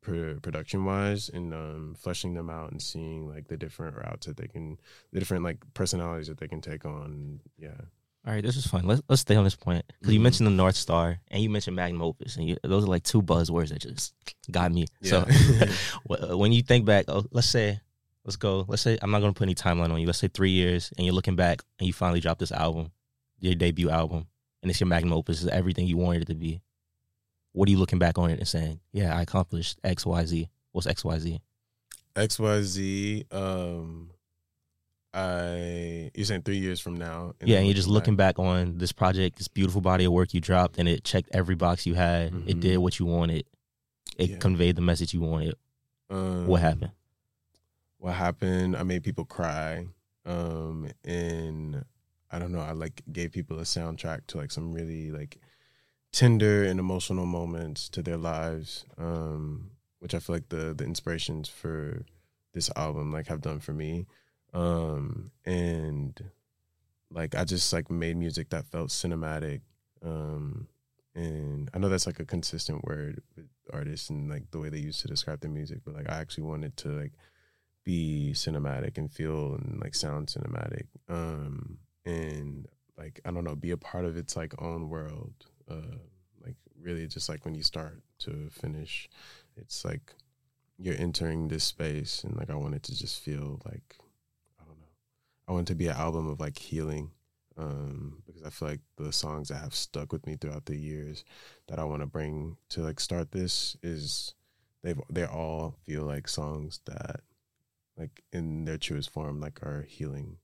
pro- 0.00 0.38
production 0.40 0.84
wise, 0.84 1.28
and 1.28 1.52
um, 1.52 1.96
fleshing 1.98 2.34
them 2.34 2.50
out 2.50 2.70
and 2.70 2.80
seeing 2.80 3.28
like 3.28 3.48
the 3.48 3.56
different 3.56 3.96
routes 3.96 4.26
that 4.26 4.36
they 4.36 4.46
can, 4.46 4.78
the 5.12 5.18
different 5.18 5.42
like 5.42 5.58
personalities 5.74 6.28
that 6.28 6.38
they 6.38 6.48
can 6.48 6.60
take 6.60 6.84
on. 6.84 7.40
Yeah. 7.58 7.80
All 8.26 8.34
right, 8.34 8.42
this 8.44 8.56
is 8.56 8.66
fun. 8.66 8.86
Let's 8.86 9.00
let's 9.08 9.22
stay 9.22 9.34
on 9.36 9.44
this 9.44 9.56
point 9.56 9.84
because 9.98 10.12
you 10.12 10.20
Mhm. 10.20 10.24
mentioned 10.24 10.46
the 10.46 10.50
North 10.50 10.76
Star 10.76 11.18
and 11.28 11.42
you 11.42 11.48
mentioned 11.48 11.74
Magnum 11.74 12.02
Opus, 12.02 12.36
and 12.36 12.46
you, 12.48 12.56
those 12.62 12.84
are 12.84 12.88
like 12.88 13.02
two 13.02 13.22
buzzwords 13.22 13.70
that 13.70 13.80
just 13.80 14.12
got 14.50 14.70
me. 14.72 14.86
So 15.02 15.24
Yeah. 15.26 15.66
wh- 16.06 16.38
when 16.38 16.52
you 16.52 16.62
think 16.62 16.84
back, 16.84 17.06
oh, 17.08 17.24
let's 17.30 17.48
say, 17.48 17.80
let's 18.24 18.36
go. 18.36 18.66
Let's 18.68 18.82
say 18.82 18.98
I'm 19.00 19.10
not 19.10 19.20
going 19.20 19.32
to 19.32 19.38
put 19.38 19.44
any 19.44 19.54
timeline 19.54 19.90
on 19.90 19.98
you. 20.00 20.06
Let's 20.06 20.18
say 20.18 20.28
three 20.28 20.50
years, 20.50 20.92
and 20.98 21.06
you're 21.06 21.14
looking 21.14 21.34
back, 21.36 21.62
and 21.78 21.86
you 21.86 21.94
finally 21.94 22.20
drop 22.20 22.38
this 22.38 22.52
album, 22.52 22.92
your 23.38 23.54
debut 23.54 23.88
album, 23.88 24.26
and 24.62 24.70
it's 24.70 24.80
your 24.80 24.86
Magnum 24.88 25.14
Opus, 25.14 25.42
it's 25.42 25.50
everything 25.50 25.86
you 25.86 25.96
wanted 25.96 26.22
it 26.22 26.26
to 26.28 26.34
be. 26.34 26.60
What 27.52 27.68
are 27.68 27.72
you 27.72 27.78
looking 27.78 27.98
back 27.98 28.18
on 28.18 28.30
it 28.30 28.38
and 28.38 28.46
saying, 28.46 28.80
"Yeah, 28.92 29.16
I 29.16 29.22
accomplished 29.22 29.78
X 29.82 30.04
Y 30.04 30.26
Z. 30.26 30.48
What's 30.72 30.86
X, 30.86 31.04
Y, 31.04 31.18
Z? 31.18 31.40
XYZ, 32.16 33.32
um 33.32 34.10
I 35.12 36.10
you're 36.14 36.24
saying 36.24 36.42
three 36.42 36.58
years 36.58 36.80
from 36.80 36.96
now. 36.96 37.34
Yeah, 37.44 37.58
and 37.58 37.66
you're 37.66 37.74
just 37.74 37.88
looking 37.88 38.16
back. 38.16 38.36
back 38.36 38.44
on 38.44 38.78
this 38.78 38.92
project, 38.92 39.38
this 39.38 39.48
beautiful 39.48 39.80
body 39.80 40.04
of 40.04 40.12
work 40.12 40.32
you 40.34 40.40
dropped, 40.40 40.78
and 40.78 40.88
it 40.88 41.04
checked 41.04 41.30
every 41.32 41.54
box 41.56 41.84
you 41.86 41.94
had. 41.94 42.32
It 42.46 42.56
Mhm. 42.56 42.60
did 42.60 42.76
what 42.78 42.98
you 42.98 43.06
wanted. 43.06 43.44
It 44.16 44.30
Yeah. 44.30 44.36
conveyed 44.38 44.76
the 44.76 44.82
message 44.82 45.12
you 45.14 45.20
wanted. 45.20 45.54
Um, 46.10 46.46
What 46.46 46.60
happened? 46.60 46.92
What 47.98 48.14
happened? 48.14 48.76
I 48.76 48.82
made 48.82 49.02
people 49.02 49.24
cry. 49.24 49.88
Um 50.24 50.90
and 51.04 51.84
I 52.30 52.38
don't 52.38 52.52
know, 52.52 52.60
I 52.60 52.72
like 52.72 53.02
gave 53.10 53.32
people 53.32 53.58
a 53.58 53.62
soundtrack 53.64 54.26
to 54.28 54.36
like 54.38 54.52
some 54.52 54.72
really 54.72 55.10
like 55.10 55.38
tender 56.12 56.64
and 56.64 56.78
emotional 56.78 57.26
moments 57.26 57.88
to 57.90 58.02
their 58.02 58.16
lives. 58.16 58.84
Um, 58.96 59.72
which 59.98 60.14
I 60.14 60.18
feel 60.20 60.36
like 60.36 60.48
the 60.50 60.72
the 60.74 60.84
inspirations 60.84 61.48
for 61.48 62.04
this 62.52 62.70
album 62.76 63.12
like 63.12 63.26
have 63.28 63.40
done 63.40 63.60
for 63.60 63.72
me. 63.72 64.06
Um 64.52 65.30
and 65.44 66.22
like 67.10 67.34
I 67.34 67.44
just 67.44 67.72
like 67.72 67.90
made 67.90 68.16
music 68.16 68.50
that 68.50 68.66
felt 68.66 68.90
cinematic. 68.90 69.60
Um 70.02 70.68
and 71.14 71.70
I 71.74 71.78
know 71.78 71.88
that's 71.88 72.06
like 72.06 72.20
a 72.20 72.24
consistent 72.24 72.84
word 72.84 73.20
with 73.36 73.46
artists 73.72 74.10
and 74.10 74.30
like 74.30 74.50
the 74.50 74.58
way 74.60 74.68
they 74.68 74.78
used 74.78 75.00
to 75.00 75.08
describe 75.08 75.40
their 75.40 75.50
music, 75.50 75.80
but 75.84 75.94
like 75.94 76.08
I 76.10 76.18
actually 76.20 76.44
wanted 76.44 76.76
to 76.78 76.88
like 76.88 77.12
be 77.84 78.32
cinematic 78.34 78.98
and 78.98 79.10
feel 79.10 79.54
and 79.54 79.80
like 79.80 79.94
sound 79.94 80.28
cinematic. 80.28 80.86
Um 81.08 81.78
and 82.04 82.66
like 82.96 83.20
I 83.24 83.30
don't 83.30 83.44
know, 83.44 83.56
be 83.56 83.70
a 83.72 83.76
part 83.76 84.04
of 84.04 84.16
its 84.16 84.36
like 84.36 84.60
own 84.60 84.88
world. 84.88 85.34
Uh 85.70 85.98
like 86.44 86.56
really 86.80 87.06
just 87.06 87.28
like 87.28 87.44
when 87.44 87.54
you 87.54 87.62
start 87.62 88.02
to 88.20 88.48
finish, 88.50 89.08
it's 89.56 89.84
like 89.84 90.14
you're 90.78 90.96
entering 90.98 91.48
this 91.48 91.64
space 91.64 92.24
and 92.24 92.36
like 92.36 92.50
I 92.50 92.54
wanted 92.56 92.82
to 92.84 92.98
just 92.98 93.22
feel 93.22 93.60
like. 93.64 93.96
I 95.48 95.52
want 95.52 95.68
it 95.68 95.72
to 95.72 95.76
be 95.76 95.88
an 95.88 95.96
album 95.96 96.28
of 96.28 96.40
like 96.40 96.58
healing. 96.58 97.10
Um, 97.56 98.22
because 98.26 98.42
I 98.42 98.50
feel 98.50 98.68
like 98.68 98.80
the 98.96 99.12
songs 99.12 99.48
that 99.48 99.56
have 99.56 99.74
stuck 99.74 100.12
with 100.12 100.26
me 100.26 100.36
throughout 100.36 100.64
the 100.64 100.76
years 100.76 101.24
that 101.68 101.78
I 101.78 101.84
want 101.84 102.00
to 102.00 102.06
bring 102.06 102.56
to 102.70 102.80
like 102.80 102.98
start 103.00 103.32
this 103.32 103.76
is 103.82 104.34
they've 104.82 105.00
they 105.10 105.26
all 105.26 105.74
feel 105.84 106.04
like 106.04 106.26
songs 106.26 106.80
that 106.86 107.20
like 107.98 108.22
in 108.32 108.64
their 108.64 108.78
truest 108.78 109.10
form 109.10 109.40
like 109.40 109.62
are 109.62 109.82
healing. 109.82 110.38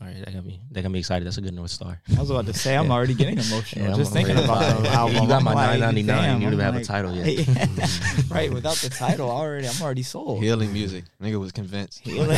All 0.00 0.08
right, 0.08 0.24
that 0.24 0.34
got 0.34 0.44
me. 0.44 0.60
That 0.72 0.82
got 0.82 0.90
me 0.90 0.98
excited. 0.98 1.24
That's 1.24 1.38
a 1.38 1.40
good 1.40 1.54
North 1.54 1.70
Star. 1.70 2.00
I 2.16 2.20
was 2.20 2.30
about 2.30 2.46
to 2.46 2.52
say 2.52 2.76
I'm 2.76 2.86
Yeah. 2.88 2.92
already 2.92 3.14
getting 3.14 3.38
emotional 3.38 3.88
Yeah, 3.88 3.96
just 3.96 4.10
I'm 4.10 4.24
thinking 4.24 4.44
about 4.44 4.82
the 4.82 4.88
album. 4.88 5.22
You 5.22 5.28
got 5.28 5.42
my 5.42 5.54
like, 5.54 5.80
9.99. 5.80 5.96
You 5.96 6.04
don't 6.04 6.54
I'm 6.54 6.58
have 6.58 6.76
a 6.76 6.84
title 6.84 7.14
yet. 7.14 7.46
right, 8.30 8.52
without 8.52 8.76
the 8.76 8.90
title, 8.90 9.30
already 9.30 9.68
I'm 9.68 9.80
already 9.80 10.02
sold. 10.02 10.42
Healing 10.42 10.72
music. 10.72 11.04
Nigga 11.22 11.38
was 11.38 11.52
convinced. 11.52 12.00
Healing. 12.00 12.36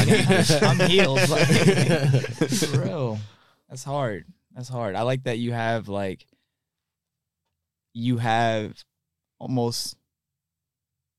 I'm 0.63 0.91
healed. 0.91 1.27
Like, 1.29 1.47
for 1.47 2.81
real. 2.81 3.19
That's 3.69 3.85
hard. 3.85 4.27
That's 4.55 4.69
hard. 4.69 4.95
I 4.95 5.03
like 5.03 5.25
that 5.25 5.39
you 5.39 5.53
have 5.53 5.89
like 5.89 6.27
you 7.95 8.19
have 8.19 8.85
almost 9.39 9.97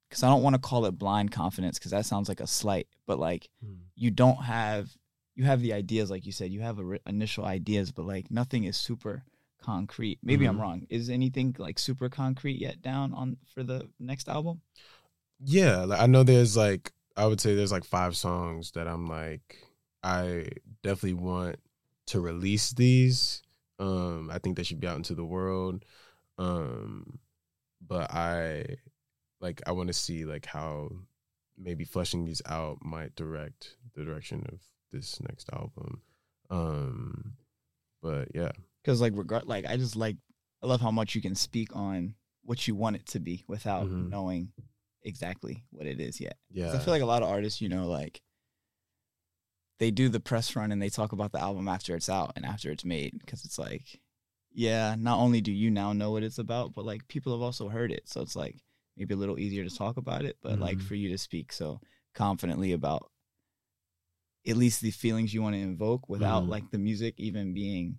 because 0.09 0.23
I 0.23 0.29
don't 0.29 0.43
want 0.43 0.55
to 0.55 0.61
call 0.61 0.85
it 0.85 0.91
blind 0.91 1.31
confidence 1.31 1.79
because 1.79 1.91
that 1.91 2.05
sounds 2.05 2.29
like 2.29 2.39
a 2.39 2.47
slight, 2.47 2.87
but 3.07 3.19
like 3.19 3.49
hmm. 3.63 3.73
you 3.95 4.11
don't 4.11 4.43
have 4.43 4.89
you 5.35 5.43
have 5.45 5.61
the 5.61 5.73
ideas 5.73 6.09
like 6.09 6.25
you 6.25 6.31
said 6.31 6.51
you 6.51 6.61
have 6.61 6.79
a 6.79 6.83
ri- 6.83 6.99
initial 7.05 7.45
ideas, 7.45 7.91
but 7.91 8.05
like 8.05 8.31
nothing 8.31 8.63
is 8.65 8.77
super 8.77 9.23
concrete. 9.61 10.19
Maybe 10.23 10.45
I'm 10.45 10.57
Mhm. 10.57 10.61
wrong. 10.61 10.87
Is 10.89 11.09
anything 11.09 11.55
like 11.59 11.79
super 11.79 12.09
concrete 12.09 12.59
yet 12.59 12.81
down 12.81 13.13
on 13.13 13.37
for 13.53 13.63
the 13.63 13.89
next 13.99 14.29
album? 14.29 14.61
Yeah, 15.43 15.83
like 15.85 15.99
I 15.99 16.05
know 16.07 16.23
there's 16.23 16.55
like 16.55 16.93
I 17.17 17.25
would 17.27 17.41
say 17.41 17.55
there's 17.55 17.71
like 17.71 17.83
five 17.85 18.15
songs 18.15 18.71
that 18.71 18.87
I'm 18.87 19.07
like 19.07 19.67
I 20.03 20.47
definitely 20.83 21.13
want 21.15 21.57
to 22.07 22.19
release 22.21 22.71
these. 22.71 23.41
Um 23.79 24.29
I 24.31 24.39
think 24.39 24.55
they 24.55 24.63
should 24.63 24.79
be 24.79 24.87
out 24.87 24.97
into 24.97 25.15
the 25.15 25.25
world. 25.25 25.83
Um 26.37 27.19
but 27.85 28.11
I 28.11 28.77
like 29.41 29.61
I 29.67 29.71
want 29.73 29.87
to 29.87 29.93
see 29.93 30.25
like 30.25 30.45
how 30.45 30.89
maybe 31.57 31.85
fleshing 31.85 32.25
these 32.25 32.41
out 32.45 32.77
might 32.83 33.15
direct 33.15 33.77
the 33.95 34.03
direction 34.03 34.45
of 34.51 34.59
this 34.91 35.19
next 35.21 35.49
album. 35.53 36.01
Um 36.49 37.33
but 38.01 38.29
yeah. 38.35 38.51
because 38.83 39.01
like 39.01 39.13
regard 39.15 39.45
like 39.45 39.65
I 39.65 39.77
just 39.77 39.95
like 39.95 40.17
I 40.63 40.67
love 40.67 40.81
how 40.81 40.91
much 40.91 41.15
you 41.15 41.21
can 41.21 41.35
speak 41.35 41.75
on 41.75 42.15
what 42.43 42.67
you 42.67 42.75
want 42.75 42.95
it 42.95 43.05
to 43.07 43.19
be 43.19 43.43
without 43.47 43.87
Mhm. 43.87 44.09
knowing 44.09 44.51
exactly 45.01 45.63
what 45.71 45.85
it 45.87 45.99
is 45.99 46.19
yet. 46.19 46.37
Yeah. 46.49 46.73
I 46.73 46.79
feel 46.79 46.93
like 46.93 47.01
a 47.01 47.05
lot 47.07 47.23
of 47.23 47.29
artists, 47.29 47.61
you 47.61 47.69
know, 47.69 47.87
like 47.87 48.21
they 49.79 49.91
do 49.91 50.07
the 50.09 50.19
press 50.19 50.55
run 50.55 50.71
and 50.71 50.81
they 50.81 50.89
talk 50.89 51.11
about 51.11 51.31
the 51.31 51.41
album 51.41 51.67
after 51.67 51.95
it's 51.95 52.09
out 52.09 52.31
and 52.35 52.45
after 52.45 52.71
it's 52.71 52.85
made 52.85 53.13
because 53.19 53.43
it's 53.43 53.59
like, 53.59 53.99
yeah, 54.53 54.95
not 54.97 55.19
only 55.19 55.41
do 55.41 55.51
you 55.51 55.69
now 55.69 55.91
know 55.91 56.11
what 56.11 56.23
it's 56.23 56.37
about, 56.37 56.73
but 56.73 56.85
like 56.85 57.07
people 57.07 57.33
have 57.33 57.41
also 57.41 57.67
heard 57.67 57.91
it, 57.91 58.07
so 58.07 58.21
it's 58.21 58.35
like 58.37 58.55
maybe 58.95 59.13
a 59.13 59.17
little 59.17 59.37
easier 59.37 59.67
to 59.67 59.75
talk 59.75 59.97
about 59.97 60.23
it, 60.23 60.37
but 60.41 60.59
like 60.59 60.77
Mhm. 60.77 60.83
for 60.83 60.95
you 60.95 61.09
to 61.09 61.17
speak 61.17 61.51
so 61.51 61.81
confidently 62.13 62.71
about 62.71 63.11
at 64.47 64.57
least 64.57 64.81
the 64.81 64.91
feelings 64.91 65.33
you 65.33 65.41
want 65.41 65.55
to 65.55 65.59
invoke 65.61 66.07
without 66.09 66.43
Mhm. 66.43 66.49
like 66.49 66.69
the 66.71 66.77
music 66.77 67.15
even 67.17 67.53
being 67.53 67.97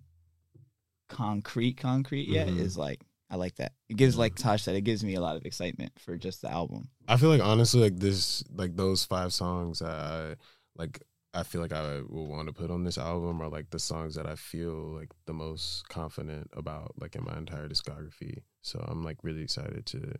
concrete 1.09 1.77
concrete 1.77 2.27
yet 2.27 2.47
Mhm. 2.47 2.59
is 2.59 2.77
like 2.77 3.01
I 3.29 3.35
like 3.35 3.55
that. 3.57 3.73
It 3.89 3.97
gives 3.97 4.17
like 4.17 4.35
Tosh 4.35 4.63
said, 4.63 4.75
it 4.77 4.81
gives 4.85 5.03
me 5.03 5.15
a 5.15 5.19
lot 5.19 5.35
of 5.35 5.45
excitement 5.45 5.91
for 5.99 6.15
just 6.15 6.41
the 6.41 6.49
album. 6.49 6.87
I 7.09 7.17
feel 7.17 7.27
like 7.27 7.41
honestly, 7.41 7.81
like 7.81 7.97
this, 7.99 8.41
like 8.49 8.77
those 8.77 9.03
five 9.03 9.33
songs 9.33 9.79
that 9.79 9.89
I 9.89 10.35
like, 10.77 11.03
I 11.33 11.43
feel 11.43 11.59
like 11.59 11.73
I 11.73 11.99
will 12.07 12.27
want 12.27 12.47
to 12.47 12.53
put 12.53 12.71
on 12.71 12.85
this 12.85 12.97
album 12.97 13.41
are 13.41 13.49
like 13.49 13.69
the 13.69 13.79
songs 13.79 14.15
that 14.15 14.25
I 14.25 14.35
feel 14.37 14.75
like 14.93 15.11
the 15.25 15.33
most 15.33 15.89
confident 15.89 16.47
about, 16.53 16.93
like 17.01 17.17
in 17.17 17.25
my 17.25 17.37
entire 17.37 17.67
discography. 17.67 18.43
So 18.61 18.79
I'm 18.87 19.03
like 19.03 19.17
really 19.23 19.43
excited 19.43 19.85
to 19.87 20.13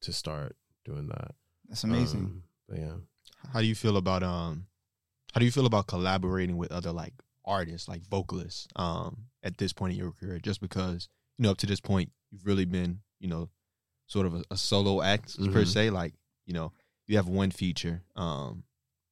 to 0.00 0.12
start 0.12 0.56
doing 0.86 1.08
that. 1.08 1.34
That's 1.68 1.84
amazing. 1.84 2.20
Um, 2.20 2.42
but 2.66 2.78
yeah, 2.78 2.96
How 3.52 3.60
do 3.60 3.66
you 3.66 3.74
feel 3.74 3.98
about 3.98 4.22
um 4.22 4.68
how 5.36 5.40
do 5.40 5.44
you 5.44 5.52
feel 5.52 5.66
about 5.66 5.86
collaborating 5.86 6.56
with 6.56 6.72
other 6.72 6.92
like 6.92 7.12
artists, 7.44 7.88
like 7.88 8.00
vocalists, 8.00 8.66
um, 8.76 9.26
at 9.42 9.58
this 9.58 9.70
point 9.70 9.92
in 9.92 9.98
your 9.98 10.10
career? 10.12 10.38
Just 10.38 10.62
because, 10.62 11.10
you 11.36 11.42
know, 11.42 11.50
up 11.50 11.58
to 11.58 11.66
this 11.66 11.78
point 11.78 12.10
you've 12.30 12.46
really 12.46 12.64
been, 12.64 13.00
you 13.20 13.28
know, 13.28 13.50
sort 14.06 14.24
of 14.24 14.34
a, 14.34 14.42
a 14.50 14.56
solo 14.56 15.02
act 15.02 15.36
per 15.52 15.64
Mhm. 15.64 15.66
se. 15.66 15.90
Like, 15.90 16.14
you 16.46 16.54
know, 16.54 16.72
you 17.06 17.16
have 17.18 17.28
one 17.28 17.50
feature. 17.50 18.02
Um, 18.16 18.64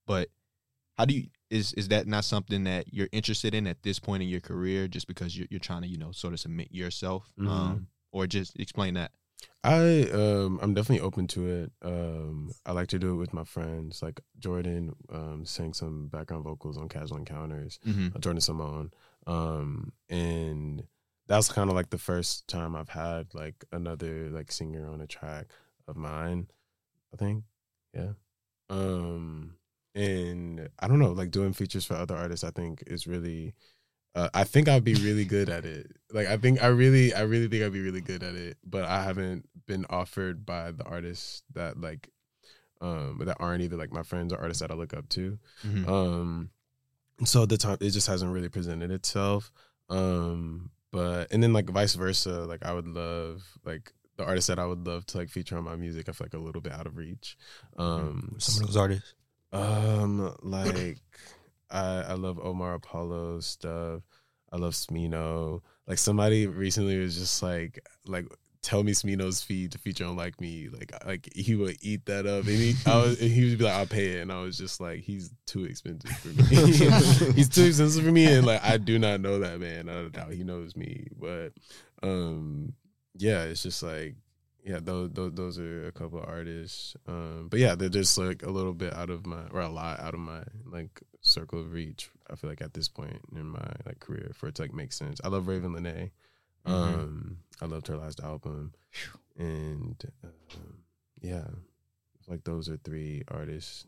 but 0.06 0.30
how 0.96 1.04
do 1.04 1.12
you 1.14 1.28
is 1.50 1.74
is 1.74 1.88
that 1.88 2.06
not 2.06 2.24
something 2.24 2.64
that 2.64 2.90
you're 2.90 3.10
interested 3.12 3.54
in 3.54 3.66
at 3.66 3.82
this 3.82 3.98
point 3.98 4.22
in 4.22 4.30
your 4.30 4.40
career 4.40 4.88
just 4.88 5.06
because 5.06 5.36
you're 5.36 5.46
you're 5.50 5.60
trying 5.60 5.82
to, 5.82 5.88
you 5.88 5.98
know, 5.98 6.12
sort 6.12 6.32
of 6.32 6.40
submit 6.40 6.72
yourself? 6.72 7.30
Mhm. 7.38 7.48
Um, 7.50 7.86
or 8.12 8.26
just 8.26 8.58
explain 8.58 8.94
that. 8.94 9.12
I 9.62 10.08
um 10.12 10.58
I'm 10.62 10.74
definitely 10.74 11.04
open 11.04 11.26
to 11.28 11.46
it. 11.48 11.72
Um 11.82 12.52
I 12.66 12.72
like 12.72 12.88
to 12.88 12.98
do 12.98 13.12
it 13.12 13.16
with 13.16 13.32
my 13.32 13.44
friends. 13.44 14.02
Like 14.02 14.20
Jordan 14.38 14.94
um 15.10 15.44
sang 15.44 15.72
some 15.72 16.08
background 16.08 16.44
vocals 16.44 16.76
on 16.78 16.88
Casual 16.88 17.18
Encounters. 17.18 17.78
Mm-hmm. 17.86 18.08
uh, 18.14 18.18
Jordan 18.18 18.40
Simone. 18.40 18.90
Um 19.26 19.92
and 20.08 20.84
that 21.26 21.36
was 21.36 21.48
kind 21.48 21.70
of 21.70 21.76
like 21.76 21.90
the 21.90 21.98
first 21.98 22.46
time 22.48 22.76
I've 22.76 22.90
had 22.90 23.28
like 23.34 23.64
another 23.72 24.28
like 24.30 24.52
singer 24.52 24.88
on 24.88 25.00
a 25.00 25.06
track 25.06 25.46
of 25.88 25.96
mine, 25.96 26.48
I 27.12 27.16
think. 27.16 27.44
Yeah. 27.94 28.12
Um 28.68 29.56
and 29.94 30.68
I 30.80 30.88
don't 30.88 30.98
know, 30.98 31.12
like 31.12 31.30
doing 31.30 31.52
features 31.52 31.84
for 31.84 31.94
other 31.94 32.16
artists 32.16 32.44
I 32.44 32.50
think 32.50 32.82
is 32.86 33.06
really 33.06 33.54
uh, 34.14 34.28
I 34.32 34.44
think 34.44 34.68
I'd 34.68 34.84
be 34.84 34.94
really 34.94 35.24
good 35.24 35.48
at 35.48 35.64
it. 35.64 35.90
Like 36.12 36.28
I 36.28 36.36
think 36.36 36.62
I 36.62 36.68
really 36.68 37.12
I 37.14 37.22
really 37.22 37.48
think 37.48 37.64
I'd 37.64 37.72
be 37.72 37.82
really 37.82 38.00
good 38.00 38.22
at 38.22 38.34
it, 38.34 38.56
but 38.64 38.84
I 38.84 39.02
haven't 39.02 39.48
been 39.66 39.86
offered 39.90 40.46
by 40.46 40.70
the 40.70 40.84
artists 40.84 41.42
that 41.54 41.80
like 41.80 42.10
um 42.80 43.20
that 43.24 43.36
aren't 43.40 43.62
either 43.62 43.76
like 43.76 43.92
my 43.92 44.02
friends 44.02 44.32
or 44.32 44.38
artists 44.38 44.60
that 44.60 44.70
I 44.70 44.74
look 44.74 44.94
up 44.94 45.08
to. 45.10 45.38
Mm-hmm. 45.66 45.92
Um, 45.92 46.50
so 47.24 47.46
the 47.46 47.56
time 47.56 47.78
it 47.80 47.90
just 47.90 48.06
hasn't 48.06 48.32
really 48.32 48.48
presented 48.48 48.90
itself. 48.90 49.50
Um, 49.90 50.70
but 50.92 51.32
and 51.32 51.42
then 51.42 51.52
like 51.52 51.68
vice 51.68 51.94
versa, 51.94 52.44
like 52.44 52.64
I 52.64 52.72
would 52.72 52.86
love 52.88 53.42
like 53.64 53.92
the 54.16 54.24
artists 54.24 54.46
that 54.46 54.60
I 54.60 54.66
would 54.66 54.86
love 54.86 55.06
to 55.06 55.18
like 55.18 55.28
feature 55.28 55.56
on 55.58 55.64
my 55.64 55.74
music. 55.74 56.08
I 56.08 56.12
feel 56.12 56.26
like 56.26 56.34
a 56.34 56.38
little 56.38 56.60
bit 56.60 56.72
out 56.72 56.86
of 56.86 56.96
reach. 56.96 57.36
Um, 57.76 58.36
Some 58.38 58.62
of 58.62 58.68
those 58.68 58.76
artists. 58.76 59.14
um, 59.52 60.36
like 60.42 60.98
I 61.70 62.02
I 62.02 62.12
love 62.14 62.38
Omar 62.38 62.74
Apollo 62.74 63.40
stuff. 63.40 64.02
I 64.52 64.56
love 64.56 64.74
Smino. 64.74 65.60
Like 65.86 65.98
somebody 65.98 66.46
recently 66.46 66.98
was 66.98 67.18
just 67.18 67.42
like 67.42 67.84
like 68.06 68.26
tell 68.62 68.82
me 68.82 68.92
Smino's 68.92 69.42
feed 69.42 69.72
to 69.72 69.78
feature 69.78 70.06
on 70.06 70.16
like 70.16 70.40
me. 70.40 70.68
Like 70.68 70.92
like 71.04 71.28
he 71.34 71.54
would 71.54 71.76
eat 71.80 72.06
that 72.06 72.26
up 72.26 72.46
and 72.46 72.56
he 72.56 72.74
I 72.86 72.96
was 72.96 73.20
and 73.20 73.30
he 73.30 73.48
would 73.48 73.58
be 73.58 73.64
like 73.64 73.74
I'll 73.74 73.86
pay 73.86 74.14
it 74.14 74.22
and 74.22 74.32
I 74.32 74.40
was 74.40 74.56
just 74.56 74.80
like 74.80 75.00
he's 75.00 75.30
too 75.46 75.64
expensive 75.64 76.10
for 76.18 76.28
me. 76.28 76.44
he's 77.34 77.48
too 77.48 77.64
expensive 77.64 78.04
for 78.04 78.12
me 78.12 78.26
and 78.32 78.46
like 78.46 78.64
I 78.64 78.78
do 78.78 78.98
not 78.98 79.20
know 79.20 79.40
that 79.40 79.60
man. 79.60 79.88
I 79.88 79.94
don't 79.94 80.12
doubt 80.12 80.32
he 80.32 80.44
knows 80.44 80.76
me, 80.76 81.08
but 81.18 81.52
um 82.02 82.72
yeah, 83.16 83.42
it's 83.42 83.62
just 83.62 83.82
like 83.82 84.16
yeah, 84.64 84.78
those, 84.82 85.10
those 85.12 85.32
those 85.34 85.58
are 85.58 85.86
a 85.86 85.92
couple 85.92 86.24
artists. 86.26 86.96
Um, 87.06 87.48
but 87.50 87.60
yeah, 87.60 87.74
they're 87.74 87.90
just 87.90 88.16
like 88.16 88.42
a 88.42 88.50
little 88.50 88.72
bit 88.72 88.94
out 88.94 89.10
of 89.10 89.26
my 89.26 89.42
or 89.52 89.60
a 89.60 89.68
lot 89.68 90.00
out 90.00 90.14
of 90.14 90.20
my 90.20 90.42
like 90.64 91.02
circle 91.24 91.58
of 91.60 91.72
reach. 91.72 92.10
I 92.30 92.36
feel 92.36 92.48
like 92.50 92.62
at 92.62 92.74
this 92.74 92.88
point 92.88 93.18
in 93.34 93.46
my 93.46 93.66
like 93.84 93.98
career 93.98 94.30
for 94.34 94.46
it 94.48 94.54
to 94.56 94.62
like 94.62 94.72
make 94.74 94.92
sense. 94.92 95.20
I 95.24 95.28
love 95.28 95.48
Raven 95.48 95.72
Lenae. 95.74 96.10
Um, 96.66 97.38
I 97.60 97.66
loved 97.66 97.88
her 97.88 97.96
last 97.96 98.20
album, 98.20 98.72
and 99.36 100.02
um, 100.22 100.78
yeah, 101.20 101.44
like 102.26 102.44
those 102.44 102.68
are 102.70 102.78
three 102.78 103.22
artists, 103.28 103.86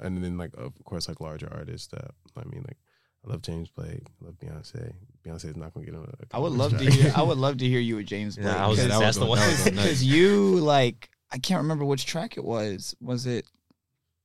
and 0.00 0.22
then 0.24 0.36
like 0.38 0.50
of 0.56 0.72
course 0.84 1.08
like 1.08 1.20
larger 1.20 1.48
artists 1.52 1.86
that 1.88 2.10
I 2.36 2.44
mean 2.44 2.64
like 2.66 2.78
I 3.24 3.30
love 3.30 3.42
James 3.42 3.68
Blake, 3.70 4.08
I 4.20 4.24
love 4.26 4.34
Beyonce. 4.40 4.94
Beyonce 5.24 5.44
is 5.44 5.56
not 5.56 5.72
gonna 5.74 5.86
get 5.86 5.94
on. 5.94 6.12
I 6.32 6.38
would 6.40 6.50
Converse 6.50 6.72
love 6.72 6.78
to 6.80 6.90
hear. 6.90 7.12
I 7.14 7.22
would 7.22 7.38
love 7.38 7.58
to 7.58 7.68
hear 7.68 7.78
you 7.78 7.96
with 7.96 8.06
James 8.06 8.34
Blake. 8.36 8.48
Yeah, 8.48 8.64
I 8.64 8.68
was 8.68 8.78
because- 8.80 8.90
that 8.90 8.98
that's 8.98 9.16
was 9.18 9.24
the 9.24 9.26
one. 9.26 9.38
that 9.38 9.46
was 9.50 9.58
going 9.64 9.74
nuts. 9.76 9.86
because 9.88 10.04
you 10.04 10.56
like 10.56 11.08
I 11.30 11.38
can't 11.38 11.62
remember 11.62 11.84
which 11.84 12.04
track 12.04 12.36
it 12.36 12.44
was. 12.44 12.96
Was 13.00 13.26
it 13.26 13.46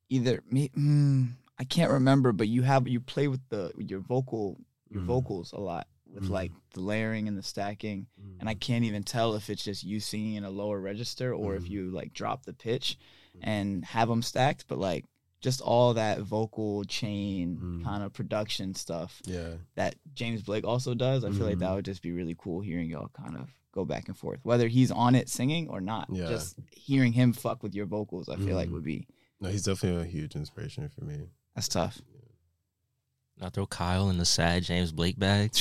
either 0.10 0.42
me? 0.50 0.70
Mm, 0.76 1.30
I 1.60 1.64
can't 1.64 1.92
remember, 1.92 2.32
but 2.32 2.48
you 2.48 2.62
have 2.64 2.88
you 2.88 3.00
play 3.00 3.28
with 3.28 3.42
the 3.50 3.72
your 3.78 4.00
vocal 4.00 4.60
your 4.90 5.02
Mhm. 5.02 5.06
vocals 5.06 5.52
a 5.52 5.60
lot 5.60 5.88
with 6.14 6.26
Mhm. 6.26 6.30
like 6.30 6.52
the 6.74 6.80
layering 6.82 7.28
and 7.28 7.38
the 7.38 7.44
stacking, 7.44 8.08
Mm. 8.22 8.38
and 8.40 8.50
I 8.50 8.54
can't 8.54 8.86
even 8.86 9.04
tell 9.04 9.36
if 9.36 9.50
it's 9.50 9.64
just 9.64 9.84
you 9.84 10.00
singing 10.00 10.36
in 10.36 10.44
a 10.46 10.50
lower 10.50 10.80
register 10.80 11.34
or 11.34 11.56
if 11.56 11.70
you 11.70 11.90
like 11.92 12.14
drop 12.14 12.44
the 12.46 12.54
pitch 12.54 12.98
and 13.42 13.84
have 13.86 14.08
them 14.08 14.22
stacked, 14.22 14.66
but 14.68 14.78
like 14.80 15.06
just 15.42 15.62
all 15.62 15.94
that 15.94 16.22
vocal 16.22 16.84
chain 16.86 17.82
kind 17.84 18.02
of 18.04 18.12
production 18.14 18.74
stuff 18.74 19.22
yeah. 19.26 19.56
that 19.76 19.96
James 20.16 20.42
Blake 20.42 20.64
also 20.66 20.94
does. 20.96 21.24
I 21.24 21.32
feel 21.32 21.46
like 21.46 21.60
that 21.60 21.74
would 21.76 21.86
just 21.86 22.02
be 22.02 22.12
really 22.12 22.36
cool 22.38 22.62
hearing 22.62 22.90
y'all 22.90 23.10
kind 23.10 23.36
of 23.38 23.50
go 23.72 23.86
back 23.86 24.08
and 24.08 24.18
forth, 24.18 24.40
whether 24.44 24.68
he's 24.68 24.90
on 24.90 25.14
it 25.14 25.30
singing 25.30 25.68
or 25.70 25.80
not. 25.82 26.08
Yeah. 26.12 26.28
Just 26.28 26.58
hearing 26.72 27.14
him 27.14 27.34
fuck 27.34 27.62
with 27.62 27.76
your 27.76 27.86
vocals, 27.86 28.30
I 28.30 28.38
feel 28.38 28.56
like 28.56 28.72
would 28.72 28.84
be 28.84 29.06
No, 29.40 29.50
he's 29.50 29.64
definitely 29.64 30.02
a 30.02 30.06
huge 30.06 30.36
inspiration 30.36 30.90
for 30.90 31.04
me. 31.06 31.30
That's 31.58 31.68
tough. 31.68 32.00
Now 33.42 33.50
throw 33.50 33.66
Kyle 33.66 34.10
in 34.12 34.18
the 34.18 34.26
sad 34.26 34.64
James 34.64 34.92
Blake 34.92 35.18
bag. 35.20 35.52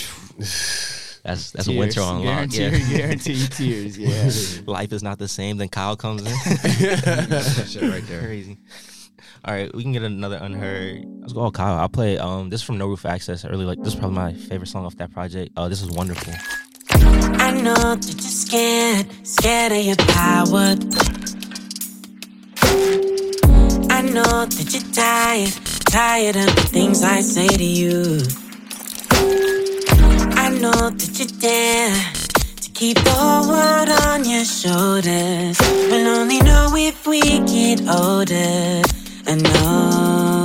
That's 1.26 1.50
that's 1.50 1.66
a 1.66 1.70
Tears. 1.72 1.78
winter 1.80 2.00
on 2.02 2.24
lock. 2.24 2.50
Guarantee, 2.50 2.62
Yeah. 2.62 2.96
guarantee 2.98 3.46
tears. 3.48 3.98
Yeah. 4.58 4.62
Life 4.72 4.92
is 4.92 5.02
not 5.02 5.18
the 5.18 5.26
same. 5.26 5.56
Then 5.56 5.68
Kyle 5.68 5.96
comes 5.96 6.20
in. 6.22 6.26
Shit 7.66 7.82
right 7.82 8.06
there. 8.06 8.20
Crazy. 8.22 8.58
All 9.44 9.52
right, 9.52 9.74
we 9.74 9.82
can 9.82 9.90
get 9.90 10.04
another 10.04 10.36
unheard. 10.40 11.04
Let's 11.20 11.32
go, 11.32 11.50
Kyle. 11.50 11.78
I'll 11.78 11.88
play. 11.88 12.16
Um, 12.18 12.48
this 12.48 12.60
is 12.60 12.64
from 12.66 12.78
No 12.78 12.86
Roof 12.86 13.04
Access. 13.04 13.44
I 13.44 13.48
really 13.48 13.64
like. 13.64 13.78
This 13.78 13.94
is 13.94 13.98
probably 13.98 14.14
my 14.16 14.34
favorite 14.34 14.68
song 14.68 14.84
off 14.86 14.94
that 14.98 15.10
project. 15.12 15.50
Uh, 15.56 15.68
this 15.68 15.82
is 15.82 15.90
wonderful. 15.90 16.32
I 16.92 17.50
know 17.60 17.74
that 17.74 18.06
you're 18.06 18.20
scared, 18.20 19.06
scared 19.26 19.72
of 19.72 19.84
your 19.84 19.96
power. 19.96 20.76
I 23.90 24.02
know 24.02 24.46
that 24.46 24.68
you're 24.72 24.92
tired, 24.92 25.52
tired 25.90 26.36
of 26.36 26.54
the 26.56 26.68
things 26.70 27.02
I 27.02 27.20
say 27.20 27.48
to 27.48 27.64
you. 27.64 28.18
I 30.36 30.48
know 30.48 30.90
that 30.90 31.12
you 31.18 31.26
dare 31.40 31.94
to 32.62 32.70
keep 32.70 32.96
the 32.96 33.46
world 33.50 33.90
on 34.06 34.24
your 34.24 34.44
shoulders. 34.44 35.58
We'll 35.90 36.08
only 36.18 36.40
know 36.40 36.72
if 36.74 37.06
we 37.06 37.20
get 37.20 37.80
older. 37.88 38.82
I 39.26 39.34
know. 39.34 40.44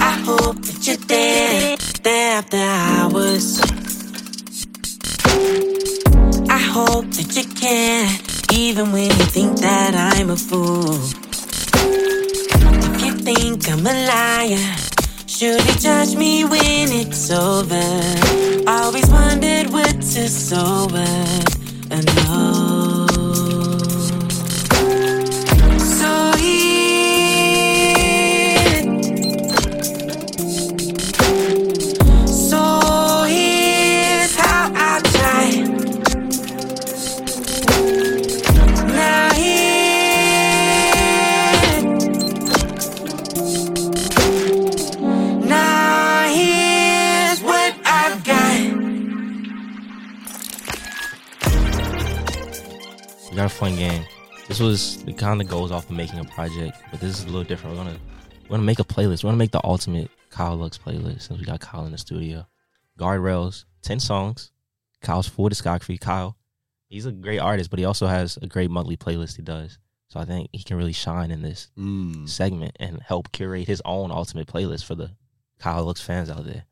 I 0.00 0.12
hope 0.26 0.56
that 0.62 0.86
you're 0.86 0.96
there, 0.96 1.76
there 2.02 2.38
after 2.38 2.56
hours. 2.56 3.60
I 6.48 6.58
hope 6.58 7.06
that 7.16 7.30
you 7.36 7.44
care, 7.54 8.08
even 8.52 8.92
when 8.92 9.10
you 9.10 9.26
think 9.36 9.58
that 9.60 9.94
I'm 9.94 10.30
a 10.30 10.36
fool. 10.36 11.23
Think 13.24 13.70
I'm 13.70 13.86
a 13.86 14.06
liar, 14.06 14.76
should 15.26 15.64
you 15.66 15.74
judge 15.76 16.14
me 16.14 16.44
when 16.44 16.92
it's 16.92 17.30
over? 17.30 17.80
Always 18.68 19.08
wondered 19.08 19.72
what 19.72 19.94
to 19.94 20.28
sober. 20.28 21.06
And 21.90 22.04
know. 22.16 22.73
Fun 53.54 53.76
game. 53.76 54.04
This 54.48 54.60
was 54.60 55.02
it 55.06 55.16
kind 55.16 55.40
of 55.40 55.48
goes 55.48 55.70
off 55.70 55.88
of 55.88 55.96
making 55.96 56.18
a 56.18 56.24
project, 56.24 56.76
but 56.90 57.00
this 57.00 57.18
is 57.18 57.24
a 57.24 57.26
little 57.26 57.44
different. 57.44 57.76
We're 57.76 57.84
gonna 57.84 57.98
we're 58.44 58.56
gonna 58.56 58.62
make 58.62 58.78
a 58.80 58.84
playlist. 58.84 59.24
We're 59.24 59.28
gonna 59.28 59.38
make 59.38 59.52
the 59.52 59.60
ultimate 59.64 60.10
Kyle 60.30 60.56
Lux 60.56 60.76
playlist 60.78 61.22
since 61.22 61.38
we 61.38 61.44
got 61.46 61.60
Kyle 61.60 61.86
in 61.86 61.92
the 61.92 61.98
studio. 61.98 62.46
Guardrails, 62.98 63.64
ten 63.82 64.00
songs. 64.00 64.50
Kyle's 65.00 65.28
full 65.28 65.48
discography. 65.48 65.98
Kyle, 66.00 66.36
he's 66.88 67.06
a 67.06 67.12
great 67.12 67.38
artist, 67.38 67.70
but 67.70 67.78
he 67.78 67.84
also 67.84 68.06
has 68.06 68.36
a 68.42 68.46
great 68.46 68.70
monthly 68.70 68.96
playlist 68.96 69.36
he 69.36 69.42
does. 69.42 69.78
So 70.08 70.20
I 70.20 70.24
think 70.24 70.48
he 70.52 70.62
can 70.62 70.76
really 70.76 70.92
shine 70.92 71.30
in 71.30 71.42
this 71.42 71.68
Mm. 71.76 72.28
segment 72.28 72.76
and 72.78 73.00
help 73.02 73.32
curate 73.32 73.66
his 73.66 73.82
own 73.84 74.10
ultimate 74.10 74.46
playlist 74.46 74.84
for 74.84 74.94
the 74.94 75.10
Kyle 75.58 75.84
Lux 75.84 76.00
fans 76.00 76.30
out 76.30 76.44
there. 76.44 76.64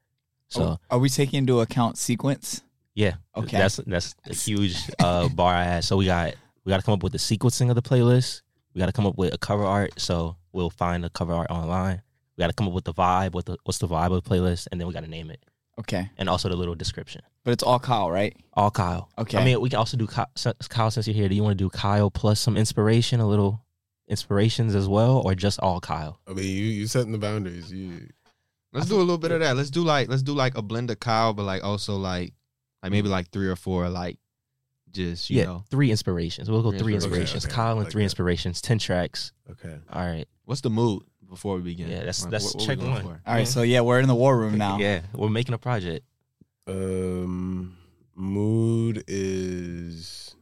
So 0.48 0.62
Are, 0.64 0.78
are 0.90 0.98
we 0.98 1.08
taking 1.08 1.38
into 1.38 1.60
account 1.60 1.96
sequence? 1.98 2.62
yeah, 2.94 3.14
Okay. 3.36 3.56
that's 3.56 3.76
that's 3.86 4.14
a 4.26 4.34
huge 4.34 4.76
uh, 4.98 5.28
bar 5.28 5.54
I 5.54 5.64
had. 5.64 5.84
So 5.84 5.96
we 5.96 6.04
got 6.06 6.34
we 6.64 6.70
got 6.70 6.78
to 6.78 6.82
come 6.84 6.94
up 6.94 7.02
with 7.02 7.12
the 7.12 7.18
sequencing 7.18 7.68
of 7.70 7.74
the 7.74 7.82
playlist. 7.82 8.42
We 8.74 8.78
got 8.78 8.86
to 8.86 8.92
come 8.92 9.06
up 9.06 9.16
with 9.18 9.34
a 9.34 9.38
cover 9.38 9.64
art. 9.64 9.98
So 10.00 10.36
we'll 10.52 10.70
find 10.70 11.04
a 11.04 11.10
cover 11.10 11.32
art 11.34 11.50
online. 11.50 12.02
We 12.36 12.42
got 12.42 12.48
to 12.48 12.52
come 12.54 12.66
up 12.68 12.72
with 12.72 12.84
the 12.84 12.94
vibe. 12.94 13.32
What 13.34 13.46
the 13.46 13.56
what's 13.64 13.78
the 13.78 13.88
vibe 13.88 14.16
of 14.16 14.22
the 14.24 14.28
playlist, 14.30 14.68
and 14.72 14.80
then 14.80 14.86
we 14.88 14.94
got 14.94 15.04
to 15.04 15.10
name 15.10 15.30
it, 15.30 15.44
Okay, 15.78 16.08
and 16.16 16.28
also 16.28 16.48
the 16.48 16.56
little 16.56 16.74
description. 16.74 17.20
but 17.44 17.50
it's 17.52 17.62
all 17.62 17.78
Kyle, 17.78 18.10
right? 18.10 18.34
All 18.54 18.70
Kyle. 18.70 19.10
Okay. 19.18 19.36
I 19.38 19.44
mean, 19.44 19.60
we 19.60 19.68
can 19.68 19.78
also 19.78 19.96
do 19.98 20.06
Kyle, 20.06 20.30
since- 20.36 20.68
Kyle 20.68 20.90
since 20.90 21.06
you're 21.06 21.14
here. 21.14 21.28
Do 21.28 21.34
you 21.34 21.42
want 21.42 21.58
to 21.58 21.62
do 21.64 21.68
Kyle 21.68 22.10
plus 22.10 22.40
some 22.40 22.56
inspiration, 22.56 23.20
a 23.20 23.26
little 23.28 23.62
inspirations 24.08 24.74
as 24.74 24.88
well, 24.88 25.22
or 25.24 25.34
just 25.34 25.60
all 25.60 25.80
Kyle? 25.80 26.18
I 26.26 26.32
mean, 26.32 26.44
you 26.46 26.64
you 26.64 26.86
setting 26.86 27.12
the 27.12 27.18
boundaries. 27.18 27.72
You 27.72 28.08
Let's 28.72 28.86
do 28.86 28.96
a 28.96 29.00
little 29.00 29.18
bit 29.18 29.32
of 29.32 29.40
that. 29.40 29.54
Let's 29.56 29.70
do 29.70 29.82
like 29.82 30.08
let's 30.08 30.22
do 30.22 30.32
like 30.32 30.56
a 30.56 30.62
blend 30.62 30.90
of 30.90 30.98
Kyle, 31.00 31.34
but 31.34 31.42
like 31.42 31.62
also 31.62 31.96
like 31.96 32.32
like 32.82 32.90
maybe 32.92 33.08
like 33.08 33.30
three 33.30 33.48
or 33.48 33.56
four 33.56 33.88
like 33.90 34.18
just 34.92 35.30
you 35.30 35.38
yeah, 35.38 35.44
know 35.44 35.64
three 35.70 35.90
inspirations. 35.90 36.50
We'll 36.50 36.62
go 36.62 36.70
Three 36.70 36.78
three 36.80 36.94
inspirations. 36.94 37.34
inspirations. 37.34 37.44
Okay, 37.46 37.52
okay. 37.52 37.56
Kyle 37.62 37.72
and 37.76 37.84
Like 37.84 37.92
three 37.92 38.00
that. 38.02 38.04
inspirations. 38.04 38.60
Ten 38.60 38.78
tracks. 38.78 39.32
okay? 39.50 39.78
All 39.92 40.06
right. 40.06 40.26
what's 40.44 40.60
the 40.60 40.70
mood 40.70 41.02
before 41.28 41.56
we 41.56 41.62
begin? 41.62 41.88
Yeah, 41.88 41.96
that's- 41.98 42.22
Like, 42.22 42.30
that's 42.32 42.44
what- 42.46 42.54
what 42.56 42.60
we 42.62 42.66
check 42.66 42.78
going 42.78 42.92
one. 42.92 43.02
for? 43.02 43.22
All 43.26 43.34
right, 43.34 43.48
so 43.48 43.62
yeah, 43.62 43.80
we're 43.80 44.00
in 44.00 44.08
the 44.08 44.14
war 44.14 44.36
room 44.38 44.58
now. 44.58 44.78
Yeah, 44.78 45.02
we're 45.14 45.28
making 45.30 45.54
a 45.54 45.58
project. 45.58 46.04
Um, 46.66 47.76
mood 48.14 49.02
is 49.08 50.34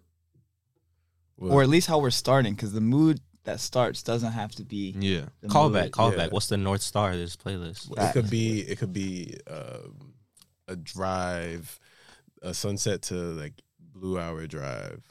well, 1.36 1.52
or 1.52 1.62
at 1.62 1.68
least 1.68 1.86
how 1.86 1.98
we're 1.98 2.10
starting, 2.10 2.54
because 2.54 2.72
the 2.72 2.80
mood 2.80 3.20
that 3.44 3.60
starts 3.60 4.02
doesn't 4.02 4.32
have 4.32 4.52
to 4.56 4.64
be 4.64 4.94
Yeah. 4.98 5.26
the 5.40 5.48
Call 5.48 5.70
mood. 5.70 5.74
back, 5.82 5.90
call 5.92 6.10
yeah. 6.10 6.16
back. 6.16 6.32
What's 6.32 6.48
the 6.48 6.56
north 6.58 6.82
star 6.82 7.12
of 7.12 7.18
this 7.18 7.36
playlist? 7.36 7.90
it 7.96 8.12
could 8.12 8.28
be 8.28 8.60
it 8.60 8.78
could 8.78 8.92
be 8.92 9.36
um, 9.46 10.12
a 10.68 10.76
drive, 10.76 11.78
a 12.42 12.52
sunset 12.52 13.02
to 13.02 13.14
like 13.14 13.54
Blue 13.94 14.18
Hour 14.18 14.46
Drive. 14.46 15.02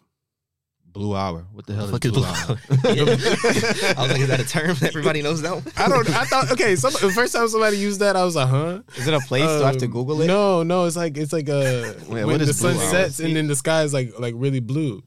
Blue 0.92 1.16
hour. 1.16 1.46
What 1.54 1.68
the 1.68 1.76
hell 1.76 1.86
is 1.86 1.92
is 1.94 2.00
blue 2.00 2.12
Blue 2.12 2.26
hour? 2.26 2.34
Hour? 2.50 2.58
I 2.84 4.02
was 4.02 4.12
like, 4.12 4.20
is 4.22 4.28
that 4.28 4.40
a 4.40 4.48
term 4.48 4.74
that 4.78 4.88
everybody 4.90 5.22
knows 5.22 5.40
that? 5.44 5.54
I 5.78 5.88
don't. 5.88 6.10
I 6.10 6.24
thought 6.26 6.52
okay. 6.52 6.76
Some, 6.76 6.94
the 6.94 7.12
first 7.14 7.32
time 7.34 7.48
somebody 7.48 7.78
used 7.78 8.00
that, 8.00 8.16
I 8.16 8.24
was 8.26 8.36
like, 8.36 8.48
huh? 8.50 8.82
Is 8.96 9.08
it 9.08 9.14
a 9.14 9.20
place? 9.20 9.44
Do 9.44 9.64
I 9.64 9.68
have 9.68 9.78
to 9.78 9.86
Um, 9.86 9.92
Google 9.92 10.20
it? 10.24 10.28
No, 10.28 10.64
no. 10.64 10.86
It's 10.86 10.96
like 10.96 11.16
it's 11.16 11.32
like 11.32 11.48
a 11.48 11.96
Wait, 12.10 12.26
when 12.26 12.40
the 12.40 12.46
blue 12.46 12.54
sun 12.54 12.76
hour? 12.76 12.90
sets 12.92 13.20
and 13.20 13.36
then 13.36 13.46
the 13.48 13.56
sky 13.56 13.84
is 13.84 13.94
like 13.94 14.18
like 14.18 14.34
really 14.36 14.60
blue, 14.62 15.04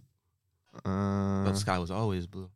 Uh, 0.85 1.43
But 1.45 1.53
the 1.53 1.59
sky 1.59 1.79
was 1.81 1.91
always 1.91 2.29
blue. 2.29 2.49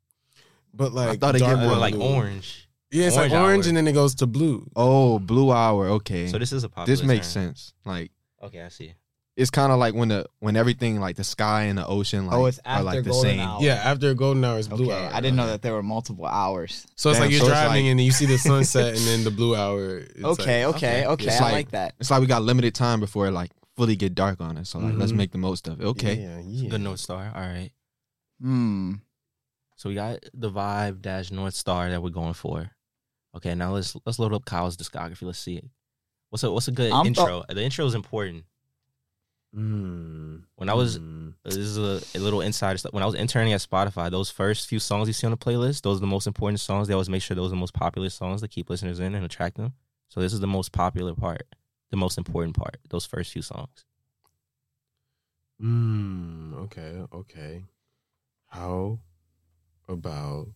but 0.72 0.92
like 0.92 1.08
I 1.08 1.16
thought 1.16 1.34
it 1.34 1.40
get 1.40 1.58
more 1.58 1.74
like 1.76 1.94
blue. 1.94 2.04
orange. 2.06 2.68
Yeah, 2.92 3.08
it's 3.08 3.16
orange 3.16 3.32
like 3.32 3.42
orange 3.42 3.64
hour. 3.64 3.68
and 3.70 3.76
then 3.76 3.88
it 3.88 3.92
goes 3.92 4.14
to 4.16 4.28
blue. 4.28 4.70
oh, 4.76 5.18
blue 5.18 5.50
hour. 5.50 5.88
Okay. 5.98 6.28
So 6.28 6.38
this 6.38 6.52
is 6.52 6.62
a 6.62 6.68
popular 6.68 6.86
this 6.96 7.04
makes 7.04 7.34
term. 7.34 7.46
sense. 7.48 7.72
Like 7.84 8.12
Okay, 8.40 8.62
I 8.62 8.68
see. 8.68 8.94
It's 9.36 9.50
kind 9.50 9.70
of 9.70 9.78
like 9.78 9.94
when 9.94 10.08
the 10.08 10.26
when 10.40 10.56
everything 10.56 10.98
like 10.98 11.16
the 11.16 11.24
sky 11.24 11.64
and 11.64 11.76
the 11.78 11.86
ocean 11.86 12.26
like 12.26 12.34
Oh, 12.36 12.46
it's 12.46 12.58
are 12.64 12.82
like 12.82 12.98
after 12.98 13.02
the 13.02 13.10
golden 13.10 13.30
same. 13.32 13.40
hour. 13.40 13.58
Yeah, 13.62 13.74
after 13.74 14.14
golden 14.14 14.44
hour 14.44 14.58
is 14.58 14.66
blue 14.68 14.86
Okay, 14.90 15.04
hour. 15.04 15.10
I 15.12 15.20
didn't 15.20 15.36
know 15.36 15.46
that 15.48 15.60
there 15.62 15.74
were 15.74 15.82
multiple 15.82 16.24
hours. 16.26 16.86
So 16.96 17.10
it's 17.10 17.18
Damn, 17.18 17.24
like 17.26 17.30
you're 17.32 17.40
so 17.40 17.48
driving 17.48 17.84
like- 17.84 17.90
and 17.90 17.98
then 17.98 18.06
you 18.06 18.12
see 18.12 18.26
the 18.26 18.38
sunset 18.50 18.96
and 18.96 19.04
then 19.06 19.24
the 19.24 19.30
blue 19.30 19.54
hour. 19.54 19.98
It's 19.98 20.24
okay, 20.24 20.66
like, 20.66 20.76
okay, 20.76 21.00
okay. 21.02 21.06
okay. 21.06 21.26
It's 21.26 21.36
I 21.40 21.44
like- 21.44 21.52
like 21.52 21.70
that. 21.72 21.94
It's 22.00 22.10
like 22.10 22.20
we 22.20 22.26
got 22.26 22.42
limited 22.42 22.74
time 22.74 22.98
before 23.00 23.26
it 23.28 23.32
like 23.32 23.50
fully 23.76 23.94
get 23.94 24.14
dark 24.14 24.40
on 24.40 24.56
us. 24.56 24.70
So 24.70 24.78
like 24.78 24.94
let's 24.94 25.12
Mhm. 25.12 25.16
make 25.16 25.32
the 25.32 25.38
most 25.38 25.68
of 25.68 25.80
it. 25.80 25.84
Okay. 25.84 26.14
Yeah, 26.14 26.40
yeah. 26.42 26.70
The 26.70 26.78
north 26.78 27.00
star. 27.00 27.30
All 27.34 27.40
right. 27.42 27.70
Hmm. 28.40 28.94
So 29.76 29.90
we 29.90 29.94
got 29.94 30.20
the 30.32 30.50
vibe 30.50 31.02
dash 31.02 31.30
north 31.30 31.54
star 31.54 31.90
that 31.90 32.02
we're 32.02 32.08
going 32.10 32.32
for. 32.34 32.70
Okay, 33.36 33.54
now 33.54 33.72
let's 33.74 33.94
let's 34.06 34.18
load 34.18 34.32
up 34.32 34.46
Kyle's 34.46 34.78
discography. 34.78 35.22
Let's 35.24 35.38
see 35.38 35.56
it. 35.56 35.66
What's 36.30 36.42
a 36.42 36.50
what's 36.50 36.68
a 36.68 36.72
good 36.72 36.90
I'm 36.90 37.04
th- 37.04 37.18
intro? 37.18 37.44
the 37.48 37.62
intro 37.62 37.84
is 37.84 37.94
important. 37.94 38.44
Mm, 39.56 40.42
When 40.56 40.68
I 40.68 40.74
was 40.74 40.98
mm. 40.98 41.32
this 41.44 41.56
is 41.56 41.78
a, 41.78 42.02
a 42.16 42.20
little 42.20 42.42
insider 42.42 42.76
stuff. 42.76 42.92
When 42.92 43.02
I 43.02 43.06
was 43.06 43.14
interning 43.14 43.54
at 43.54 43.60
Spotify, 43.60 44.10
those 44.10 44.30
first 44.30 44.68
few 44.68 44.78
songs 44.78 45.08
you 45.08 45.14
see 45.14 45.26
on 45.26 45.30
the 45.30 45.38
playlist, 45.38 45.80
those 45.80 45.96
are 45.96 46.00
the 46.00 46.06
most 46.06 46.26
important 46.26 46.60
songs. 46.60 46.88
They 46.88 46.94
always 46.94 47.08
make 47.08 47.22
sure 47.22 47.34
those 47.34 47.46
are 47.46 47.56
the 47.56 47.56
most 47.56 47.72
popular 47.72 48.10
songs 48.10 48.42
to 48.42 48.48
keep 48.48 48.68
listeners 48.68 49.00
in 49.00 49.14
and 49.14 49.24
attract 49.24 49.56
them. 49.56 49.72
So 50.08 50.20
this 50.20 50.34
is 50.34 50.40
the 50.40 50.46
most 50.46 50.72
popular 50.72 51.14
part, 51.14 51.46
the 51.90 51.96
most 51.96 52.18
important 52.18 52.56
part. 52.56 52.76
Those 52.90 53.06
first 53.06 53.32
few 53.32 53.40
songs. 53.42 53.86
Mm, 55.62 56.54
okay, 56.64 57.02
okay. 57.14 57.64
How 58.48 58.98
about? 59.88 60.48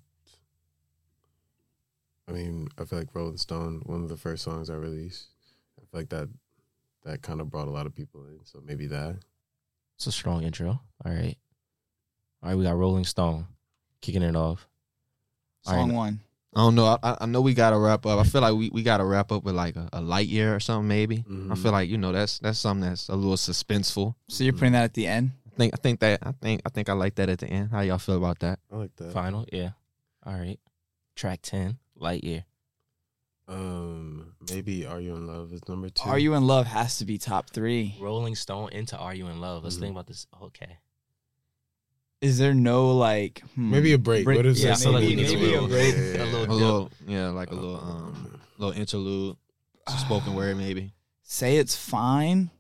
I 2.28 2.32
mean, 2.32 2.68
I 2.78 2.84
feel 2.84 2.98
like 2.98 3.14
Rolling 3.14 3.38
Stone, 3.38 3.82
one 3.86 4.02
of 4.02 4.08
the 4.10 4.16
first 4.18 4.44
songs 4.44 4.68
I 4.68 4.74
released. 4.74 5.28
I 5.78 5.84
feel 5.90 6.00
like 6.00 6.10
that 6.10 6.28
that 7.04 7.22
kind 7.22 7.40
of 7.40 7.50
brought 7.50 7.68
a 7.68 7.70
lot 7.70 7.86
of 7.86 7.94
people 7.94 8.24
in. 8.26 8.40
So 8.44 8.60
maybe 8.64 8.86
that. 8.88 9.16
It's 9.96 10.06
a 10.06 10.12
strong 10.12 10.42
intro. 10.44 10.80
All 11.04 11.12
right, 11.12 11.36
all 12.42 12.48
right. 12.50 12.54
We 12.56 12.64
got 12.64 12.76
Rolling 12.76 13.04
Stone 13.04 13.46
kicking 14.00 14.22
it 14.22 14.34
off. 14.36 14.66
All 15.66 15.74
Song 15.74 15.88
right. 15.90 15.94
one. 15.96 16.20
I 16.54 16.60
don't 16.62 16.74
know. 16.74 16.86
I- 16.86 16.98
I, 17.02 17.16
I 17.20 17.26
know 17.26 17.42
we 17.42 17.54
gotta 17.54 17.78
wrap 17.78 18.06
up. 18.06 18.18
I 18.18 18.24
feel 18.24 18.40
like 18.40 18.54
we, 18.54 18.70
we 18.70 18.82
gotta 18.82 19.04
wrap 19.04 19.30
up 19.30 19.44
with 19.44 19.54
like 19.54 19.76
a, 19.76 19.88
a 19.92 20.00
light 20.00 20.26
year 20.26 20.54
or 20.54 20.58
something 20.60 20.88
maybe. 20.88 21.18
I 21.28 21.30
Mhm. 21.30 21.58
feel 21.62 21.70
like 21.72 21.88
you 21.88 21.96
know 21.98 22.12
that's 22.12 22.38
that's 22.40 22.58
something 22.58 22.88
that's 22.88 23.08
a 23.08 23.14
little 23.14 23.36
suspenseful. 23.36 24.14
So 24.28 24.42
you're 24.44 24.52
putting 24.54 24.72
that 24.72 24.84
at 24.84 24.94
the 24.94 25.06
end. 25.06 25.32
I 25.46 25.50
think 25.56 25.74
I 25.74 25.76
think 25.76 26.00
that 26.00 26.18
I 26.22 26.32
think 26.32 26.62
I 26.64 26.70
think 26.70 26.88
I 26.88 26.94
like 26.94 27.14
that 27.16 27.28
at 27.28 27.38
the 27.38 27.46
end. 27.46 27.70
How 27.70 27.80
y'all 27.82 27.98
feel 27.98 28.16
about 28.16 28.38
that? 28.40 28.58
I 28.72 28.76
like 28.76 28.96
that. 28.96 29.12
Final, 29.12 29.44
yeah. 29.52 29.70
All 30.24 30.32
right. 30.34 30.58
Track 31.14 31.40
ten, 31.42 31.78
Lightyear. 32.00 32.44
Um, 33.50 34.34
maybe 34.48 34.86
"Are 34.86 35.00
You 35.00 35.16
in 35.16 35.26
Love" 35.26 35.52
is 35.52 35.60
number 35.68 35.88
two. 35.90 36.08
Are 36.08 36.18
you 36.18 36.34
in 36.34 36.46
love 36.46 36.66
has 36.66 36.98
to 36.98 37.04
be 37.04 37.18
top 37.18 37.50
three. 37.50 37.96
Rolling 38.00 38.36
Stone 38.36 38.70
into 38.72 38.96
Are 38.96 39.12
You 39.14 39.26
in 39.26 39.40
Love? 39.40 39.64
Let's 39.64 39.76
Mhm. 39.76 39.80
think 39.80 39.90
about 39.92 40.06
this. 40.06 40.26
Okay. 40.40 40.78
Is 42.20 42.38
there 42.38 42.54
no 42.54 42.96
like 42.96 43.40
hmm, 43.54 43.70
Maybe 43.72 43.92
a 43.92 43.98
break. 43.98 44.26
What 44.26 44.46
is 44.46 44.62
Yeah, 44.62 44.70
that? 44.74 44.78
I 44.78 44.82
feel 44.82 44.92
maybe, 44.92 45.16
maybe 45.16 45.54
a 45.54 45.62
break. 45.66 45.94
a 45.94 46.24
little 46.24 46.44
A 46.44 46.54
little 46.54 46.90
yeah, 47.08 47.28
like 47.30 47.50
a 47.50 47.54
little 47.54 47.76
um 47.80 48.40
little 48.58 48.78
interlude, 48.78 49.36
some 49.88 49.98
spoken 49.98 50.34
word 50.34 50.56
maybe. 50.56 50.92
Say 51.24 51.56
it's 51.56 51.74
fine. 51.74 52.50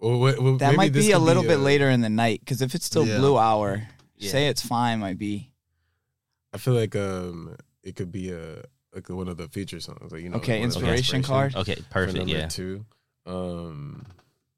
Well, 0.00 0.18
what- 0.18 0.40
well, 0.42 0.56
That 0.56 0.68
maybe 0.68 0.76
might 0.78 0.92
this 0.94 1.06
be 1.06 1.12
a 1.12 1.16
could 1.16 1.22
little 1.24 1.42
bit 1.44 1.58
uh, 1.58 1.62
later 1.62 1.88
in 1.90 2.00
the 2.00 2.08
night 2.10 2.40
because 2.40 2.60
if 2.60 2.74
it's 2.74 2.86
still 2.86 3.06
Yeah. 3.06 3.18
blue 3.18 3.38
hour, 3.38 3.86
Yeah. 4.16 4.30
say 4.32 4.48
it's 4.48 4.62
fine 4.66 4.98
might 4.98 5.18
be 5.18 5.52
I 6.52 6.58
feel 6.58 6.74
like 6.74 6.96
um, 6.96 7.56
it 7.82 7.94
could 7.96 8.10
be 8.10 8.30
a 8.30 8.64
like 8.94 9.08
one 9.08 9.28
of 9.28 9.36
the 9.36 9.48
feature 9.48 9.80
songs. 9.80 10.12
Like 10.12 10.22
you 10.22 10.28
know, 10.30 10.36
Okay, 10.38 10.52
like 10.54 10.60
one 10.60 10.64
inspiration 10.66 11.16
inspirations 11.18 11.26
card? 11.26 11.56
Okay, 11.56 11.74
for 11.76 11.82
perfect. 11.90 12.18
number 12.18 12.32
Yeah. 12.34 12.46
two. 12.48 12.84
Um, 13.26 14.04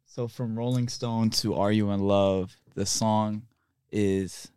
So 0.07 0.29
from 0.29 0.57
Rolling 0.59 0.89
Stone 0.89 1.31
to 1.31 1.55
Are 1.55 1.73
You 1.73 1.91
in 1.91 2.01
Love, 2.01 2.57
the 2.75 2.87
song 2.87 3.43
is 3.91 4.51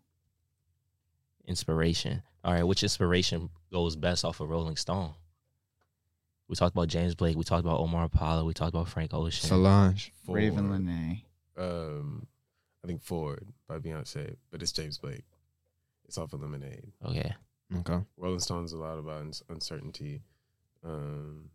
Inspiration. 1.45 2.21
All 2.43 2.53
right, 2.53 2.63
which 2.63 2.83
inspiration 2.83 3.49
goes 3.71 3.95
best 3.95 4.23
off 4.25 4.39
of 4.39 4.49
Rolling 4.49 4.75
Stone? 4.77 5.13
We 6.47 6.55
talked 6.55 6.75
about 6.75 6.87
James 6.87 7.13
Blake. 7.15 7.35
We 7.35 7.43
talked 7.43 7.65
about 7.65 7.79
Omar 7.79 8.05
Apollo. 8.05 8.45
We 8.45 8.53
talked 8.53 8.69
about 8.73 8.87
Frank 8.87 9.13
Ocean. 9.13 9.47
Solange. 9.47 10.13
Ford, 10.23 10.37
Raven 10.37 10.69
Ford. 10.69 10.81
Lenae. 10.81 11.21
Um, 11.57 12.25
I 12.83 12.87
think 12.87 13.01
Forward 13.01 13.47
by 13.67 13.79
Beyonce, 13.79 14.35
but 14.51 14.61
it's 14.61 14.71
James 14.71 14.97
Blake. 14.97 15.25
It's 16.05 16.17
off 16.17 16.31
of 16.33 16.41
Lemonade. 16.41 16.91
okay. 17.05 17.33
Okay. 17.79 17.99
Rolling 18.17 18.39
Stone's 18.39 18.71
a 18.73 18.77
lot 18.77 18.97
about 18.97 19.25
uncertainty, 19.49 20.21
um, 20.85 21.49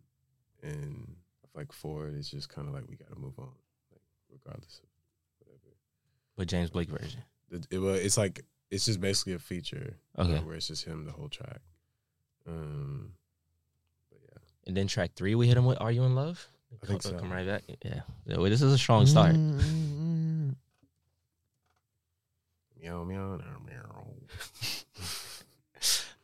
and 0.61 1.15
like 1.55 1.71
Forward 1.71 2.15
is 2.15 2.29
just 2.29 2.49
kind 2.49 2.67
of 2.67 2.73
like 2.73 2.83
we 2.87 2.95
got 2.95 3.09
to 3.11 3.19
move 3.19 3.33
on, 3.39 3.49
like 3.91 4.01
regardless 4.31 4.79
of 4.83 4.89
whatever. 5.39 5.75
But 6.37 6.47
James 6.47 6.69
Blake 6.69 6.89
version. 6.89 7.23
It, 7.51 7.67
it, 7.71 7.79
well, 7.79 7.95
it's 7.95 8.17
like 8.17 8.43
it's 8.69 8.85
just 8.85 9.01
basically 9.01 9.33
a 9.33 9.39
feature, 9.39 9.97
uh, 10.17 10.21
Okay. 10.21 10.39
where 10.43 10.55
it's 10.55 10.67
just 10.67 10.85
him 10.85 11.05
the 11.05 11.11
whole 11.11 11.29
track. 11.29 11.61
Um, 12.47 13.13
but 14.11 14.19
yeah, 14.23 14.37
And 14.67 14.77
then 14.77 14.87
track 14.87 15.11
three, 15.15 15.33
we 15.35 15.47
hit 15.47 15.57
him 15.57 15.65
with 15.65 15.79
Are 15.81 15.91
You 15.91 16.03
in 16.03 16.13
Love? 16.15 16.47
I 16.81 16.85
think 16.87 17.01
come, 17.03 17.11
so. 17.13 17.19
Come 17.19 17.31
right 17.31 17.45
back. 17.45 17.63
Yeah. 17.83 18.01
Well, 18.27 18.43
This 18.49 18.61
is 18.61 18.73
a 18.73 18.77
strong 18.77 19.05
start. 19.07 19.35
Mm, 19.35 20.55
meow 22.81 23.03
meow 23.03 23.37
meow 23.37 23.59
meow. 23.65 23.72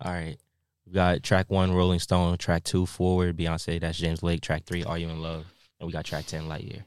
All 0.01 0.11
right. 0.11 0.37
We 0.85 0.93
got 0.93 1.21
track 1.23 1.49
one, 1.51 1.71
Rolling 1.73 1.99
Stone. 1.99 2.37
Track 2.37 2.63
two, 2.63 2.85
Forward, 2.85 3.37
Beyonce. 3.37 3.79
That's 3.79 3.97
James 3.97 4.21
Blake. 4.21 4.41
Track 4.41 4.63
three, 4.65 4.83
Are 4.83 4.97
You 4.97 5.09
in 5.09 5.21
Love? 5.21 5.45
And 5.79 5.87
we 5.87 5.93
got 5.93 6.03
track 6.05 6.25
10, 6.25 6.43
Lightyear. 6.49 6.83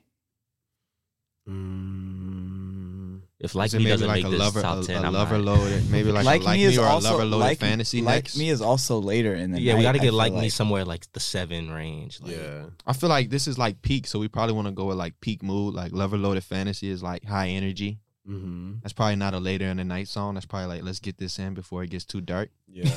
Mm, 1.49 3.21
If 3.41 3.55
like 3.57 3.69
Is 3.69 3.75
me 3.75 3.85
doesn't 3.87 4.07
like 4.07 4.23
make 4.23 4.31
this 4.31 4.39
lover, 4.39 4.63
top 4.63 4.79
a, 4.83 4.87
ten, 4.87 5.03
a 5.05 5.09
I'm 5.09 5.13
lover 5.13 5.39
not. 5.39 5.45
loaded, 5.45 5.91
maybe 5.91 6.13
like, 6.13 6.25
like, 6.25 6.43
a 6.43 6.45
like 6.45 6.59
me 6.61 6.69
me 6.69 6.79
or 6.79 6.85
also 6.85 7.09
a 7.09 7.11
lover 7.13 7.25
loaded 7.25 7.45
like, 7.45 7.59
fantasy 7.59 8.01
like 8.01 8.15
next. 8.25 8.37
me 8.37 8.49
is 8.51 8.61
also 8.63 8.99
later 9.01 9.35
in 9.35 9.51
the 9.51 9.61
Yeah, 9.61 9.73
night, 9.73 9.79
we 9.79 9.83
got 9.83 9.93
to 9.93 9.99
get 9.99 10.05
feel 10.07 10.15
like 10.15 10.33
me 10.35 10.49
somewhere 10.49 10.85
like 10.85 11.11
the 11.13 11.21
seven 11.21 11.71
range. 11.73 12.21
Like, 12.21 12.37
Yeah. 12.37 12.65
I 12.87 12.93
feel 12.93 13.09
like 13.09 13.31
this 13.31 13.49
is 13.49 13.59
like 13.59 13.83
peak, 13.83 14.07
so 14.07 14.19
we 14.21 14.29
probably 14.29 14.55
want 14.55 14.69
to 14.69 14.73
go 14.73 14.85
with 14.85 14.99
like 14.99 15.21
peak 15.21 15.43
mood. 15.43 15.75
Like 15.75 15.91
lover 15.93 16.17
loaded 16.17 16.45
fantasy 16.45 16.89
is 16.91 17.03
like 17.03 17.25
high 17.25 17.49
energy. 17.49 17.99
Mm-hmm. 18.29 18.75
That's 18.83 18.93
probably 18.93 19.17
not 19.17 19.35
a 19.35 19.39
later 19.39 19.67
in 19.67 19.79
the 19.79 19.85
night 19.85 20.09
song. 20.09 20.35
That's 20.35 20.47
probably 20.47 20.69
like 20.69 20.85
let's 20.85 21.01
get 21.01 21.19
this 21.19 21.39
in 21.39 21.55
before 21.55 21.83
it 21.83 21.91
gets 21.91 22.05
too 22.05 22.21
dark. 22.21 22.51
Yeah. 22.69 22.85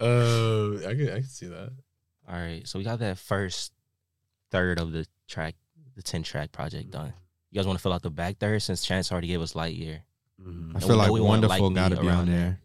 uh, 0.00 0.76
I 0.86 0.94
can 0.94 1.08
I 1.08 1.20
can 1.20 1.24
see 1.24 1.46
that. 1.46 1.72
All 2.28 2.36
right, 2.36 2.66
so 2.68 2.78
we 2.78 2.84
got 2.84 2.98
that 3.00 3.18
first 3.18 3.72
third 4.50 4.78
of 4.78 4.92
the 4.92 5.06
track, 5.26 5.56
the 5.96 6.02
ten 6.02 6.22
track 6.22 6.52
project 6.52 6.90
done. 6.90 7.12
You 7.50 7.56
guys 7.56 7.66
want 7.66 7.78
to 7.78 7.82
fill 7.82 7.92
out 7.92 8.02
the 8.02 8.10
back 8.10 8.38
third 8.38 8.62
since 8.62 8.84
Chance 8.84 9.10
already 9.10 9.28
gave 9.28 9.40
us 9.40 9.54
Lightyear. 9.54 10.00
Mm-hmm. 10.40 10.76
I 10.76 10.80
feel 10.80 10.96
like 10.96 11.10
we 11.10 11.20
want 11.20 11.42
wonderful 11.42 11.70
Like 11.70 11.74
got 11.74 11.96
to 11.96 12.00
be 12.00 12.08
on 12.08 12.26
there. 12.26 12.38
there. 12.38 12.60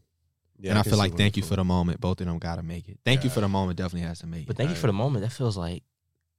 Yeah, 0.58 0.70
and 0.72 0.80
I 0.80 0.84
can 0.84 0.92
feel 0.92 1.00
like 1.00 1.18
thank 1.18 1.36
you 1.36 1.44
for 1.44 1.56
the 1.56 1.64
moment. 1.64 2.00
Both 2.00 2.22
of 2.22 2.28
them 2.28 2.38
got 2.40 2.56
to 2.58 2.64
make 2.64 2.88
it. 2.88 3.00
Thank 3.04 3.24
you 3.24 3.30
for 3.30 3.42
the 3.42 3.50
moment. 3.50 3.78
Definitely 3.78 4.08
has 4.08 4.20
to 4.20 4.28
make 4.28 4.42
it. 4.42 4.48
But 4.48 4.56
it. 4.56 4.58
thank 4.58 4.70
you 4.70 4.76
for 4.76 4.88
the 4.88 4.94
moment. 4.94 5.24
That 5.24 5.32
feels 5.32 5.58
like 5.58 5.84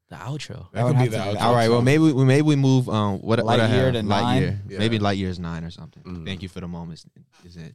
the 0.09 0.17
outro. 0.17 0.67
That 0.73 0.73
That 0.73 0.83
could 0.83 0.97
would 0.97 0.99
be 1.05 1.09
the 1.09 1.17
to 1.19 1.25
be 1.25 1.31
the 1.33 1.39
outro. 1.39 1.43
All 1.43 1.55
right. 1.55 1.69
Well, 1.71 1.83
maybe 1.83 2.13
we 2.13 2.25
maybe 2.25 2.43
we 2.43 2.57
move 2.57 2.89
um 2.89 3.19
what 3.21 3.43
what 3.45 3.59
I 3.61 3.67
Lightyear 3.67 3.69
have 3.69 3.93
to 3.95 4.01
Lightyear. 4.01 4.05
nine? 4.07 4.63
Yeah. 4.69 4.79
Maybe 4.79 4.99
Lightyear's 4.99 5.39
nine 5.39 5.65
or 5.65 5.71
something. 5.71 6.03
Mhm. 6.03 6.25
Thank 6.25 6.43
you 6.43 6.49
for 6.49 6.61
the 6.61 6.69
moment. 6.69 7.05
Is 7.45 7.57
it? 7.57 7.75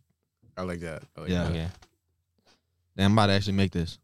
I 0.58 0.62
like 0.64 0.80
that. 0.82 1.04
I 1.18 1.22
like 1.22 1.30
Yeah. 1.30 1.44
that. 1.44 1.50
Okay. 1.52 1.68
Damn, 2.98 3.06
I'm 3.06 3.12
about 3.18 3.28
to 3.28 3.34
actually 3.34 3.54
make 3.54 3.72
this. 3.72 3.98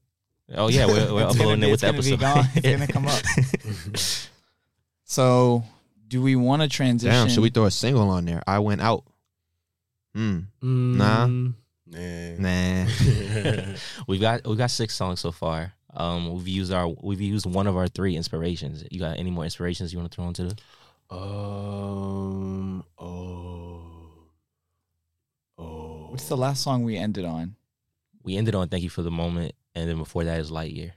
Oh 0.55 0.69
yeah, 0.69 0.85
we're, 0.85 1.13
we're 1.13 1.23
It's 1.27 1.37
gonna 1.37 1.51
uploading 1.51 1.59
be- 1.61 1.67
it 1.67 1.71
with 1.71 1.83
it's 1.83 2.09
the 2.09 2.17
gonna 2.17 2.43
episode. 2.43 2.63
be 2.63 2.63
gone. 2.63 2.63
It's 2.63 2.79
gonna 2.79 2.87
come 2.87 3.07
up. 3.07 4.17
So, 5.03 5.63
do 6.07 6.21
we 6.21 6.35
want 6.35 6.61
to 6.61 6.67
transition? 6.67 7.13
Damn, 7.13 7.29
should 7.29 7.41
we 7.43 7.49
throw 7.49 7.65
a 7.65 7.71
single 7.71 8.09
on 8.09 8.25
there? 8.25 8.43
I 8.45 8.59
went 8.59 8.81
out. 8.81 9.03
Hmm. 10.13 10.39
Nah. 10.61 11.27
Nah. 11.27 12.35
Nah. 12.39 12.85
we've 14.07 14.19
got 14.19 14.45
we 14.45 14.55
got 14.57 14.69
six 14.71 14.95
songs 14.95 15.21
so 15.21 15.31
far. 15.31 15.71
Um, 15.97 16.31
we've 16.31 16.47
used 16.47 16.71
our 16.71 16.87
we've 17.01 17.19
used 17.19 17.47
one 17.47 17.65
of 17.65 17.75
our 17.75 17.87
three 17.87 18.15
inspirations. 18.15 18.85
You 18.91 18.99
got 18.99 19.17
any 19.17 19.31
more 19.31 19.43
inspirations 19.43 19.91
you 19.91 19.99
want 19.99 20.11
to 20.11 20.15
throw 20.15 20.27
into 20.27 20.43
the? 20.43 21.15
Um. 21.15 22.83
Oh. 22.99 23.81
Oh. 25.57 26.07
What's 26.11 26.29
the 26.29 26.37
last 26.37 26.63
song 26.63 26.83
we 26.83 26.97
ended 26.97 27.25
on? 27.25 27.55
We 28.21 28.37
ended 28.37 28.53
on 28.53 28.69
"Thank 28.69 28.83
You 28.83 28.91
for 28.91 29.01
the 29.01 29.11
Moment," 29.11 29.53
and 29.73 29.89
then 29.89 29.97
before 29.97 30.23
that 30.23 30.39
is 30.39 30.51
"Lightyear." 30.51 30.91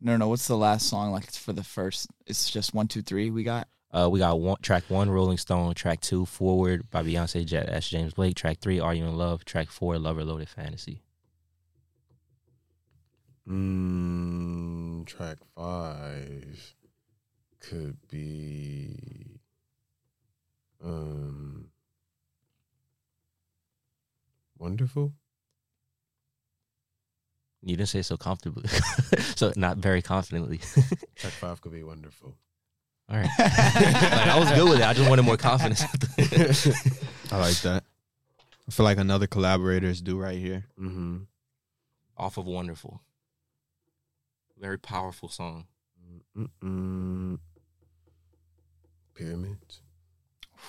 No, 0.00 0.16
no. 0.16 0.26
What's 0.28 0.48
the 0.48 0.56
last 0.56 0.88
song? 0.88 1.12
Like 1.12 1.24
it's 1.24 1.38
for 1.38 1.52
the 1.52 1.62
first. 1.62 2.08
It's 2.26 2.50
just 2.50 2.74
one, 2.74 2.88
two, 2.88 3.02
three. 3.02 3.30
We 3.30 3.44
got. 3.44 3.68
Uh, 3.92 4.08
we 4.10 4.18
got 4.18 4.40
one 4.40 4.56
track 4.60 4.82
one, 4.88 5.08
Rolling 5.08 5.38
Stone. 5.38 5.74
Track 5.74 6.00
two, 6.00 6.26
Forward 6.26 6.90
by 6.90 7.04
Beyonce, 7.04 7.46
Jet 7.46 7.68
Ash, 7.68 7.90
James 7.90 8.14
Blake. 8.14 8.34
Track 8.34 8.58
three, 8.58 8.80
Are 8.80 8.92
You 8.92 9.04
in 9.04 9.16
Love? 9.16 9.44
Track 9.44 9.70
four, 9.70 9.96
Lover 10.00 10.24
Loaded 10.24 10.48
Fantasy. 10.48 11.03
Mm, 13.48 15.06
track 15.06 15.36
five 15.54 16.74
could 17.60 17.96
be 18.08 19.40
um 20.82 21.68
wonderful. 24.58 25.12
You 27.62 27.76
didn't 27.76 27.88
say 27.88 28.02
so 28.02 28.16
comfortably, 28.16 28.68
so 29.36 29.52
not 29.56 29.78
very 29.78 30.02
confidently. 30.02 30.58
Track 31.16 31.32
five 31.32 31.60
could 31.62 31.72
be 31.72 31.82
wonderful. 31.82 32.36
All 33.08 33.16
right, 33.16 33.28
like, 33.38 34.28
I 34.28 34.38
was 34.38 34.50
good 34.52 34.68
with 34.68 34.80
it. 34.80 34.84
I 34.84 34.92
just 34.92 35.08
wanted 35.08 35.22
more 35.22 35.36
confidence. 35.38 35.82
I 37.30 37.38
like 37.38 37.56
that. 37.60 37.84
I 38.66 38.70
feel 38.70 38.84
like 38.84 38.98
another 38.98 39.26
collaborator 39.26 39.86
is 39.88 40.00
due 40.00 40.18
right 40.18 40.38
here. 40.38 40.64
Mm-hmm. 40.78 41.18
Off 42.18 42.36
of 42.36 42.46
Wonderful, 42.46 43.00
very 44.58 44.78
powerful 44.78 45.28
song. 45.28 45.66
Mm-mm. 46.36 47.38
Pyramids. 49.14 49.80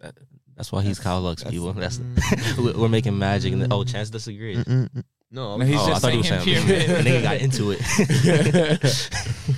That, 0.00 0.14
that's 0.54 0.70
why 0.70 0.82
he's 0.82 0.98
That's- 0.98 1.04
Kyle 1.14 1.20
Lux, 1.22 1.42
that's- 1.42 1.54
people. 1.58 1.72
That's 1.72 1.96
mm. 1.98 2.58
we're 2.76 2.78
we're 2.82 2.88
making 2.88 3.18
magic. 3.18 3.54
And 3.54 3.72
oh, 3.72 3.82
Chance 3.82 4.10
disagrees. 4.10 4.58
Mm-mm. 4.58 5.04
No, 5.30 5.56
No, 5.56 5.64
he's 5.64 5.76
oh, 5.80 5.88
just 5.88 5.96
I 5.96 5.98
thought 5.98 6.12
he 6.12 6.18
was 6.18 6.28
saying 6.28 6.42
saying 6.42 6.66
pyramid. 6.66 7.04
the 7.04 7.10
nigga 7.10 7.22
got 7.22 7.36
into 7.38 7.70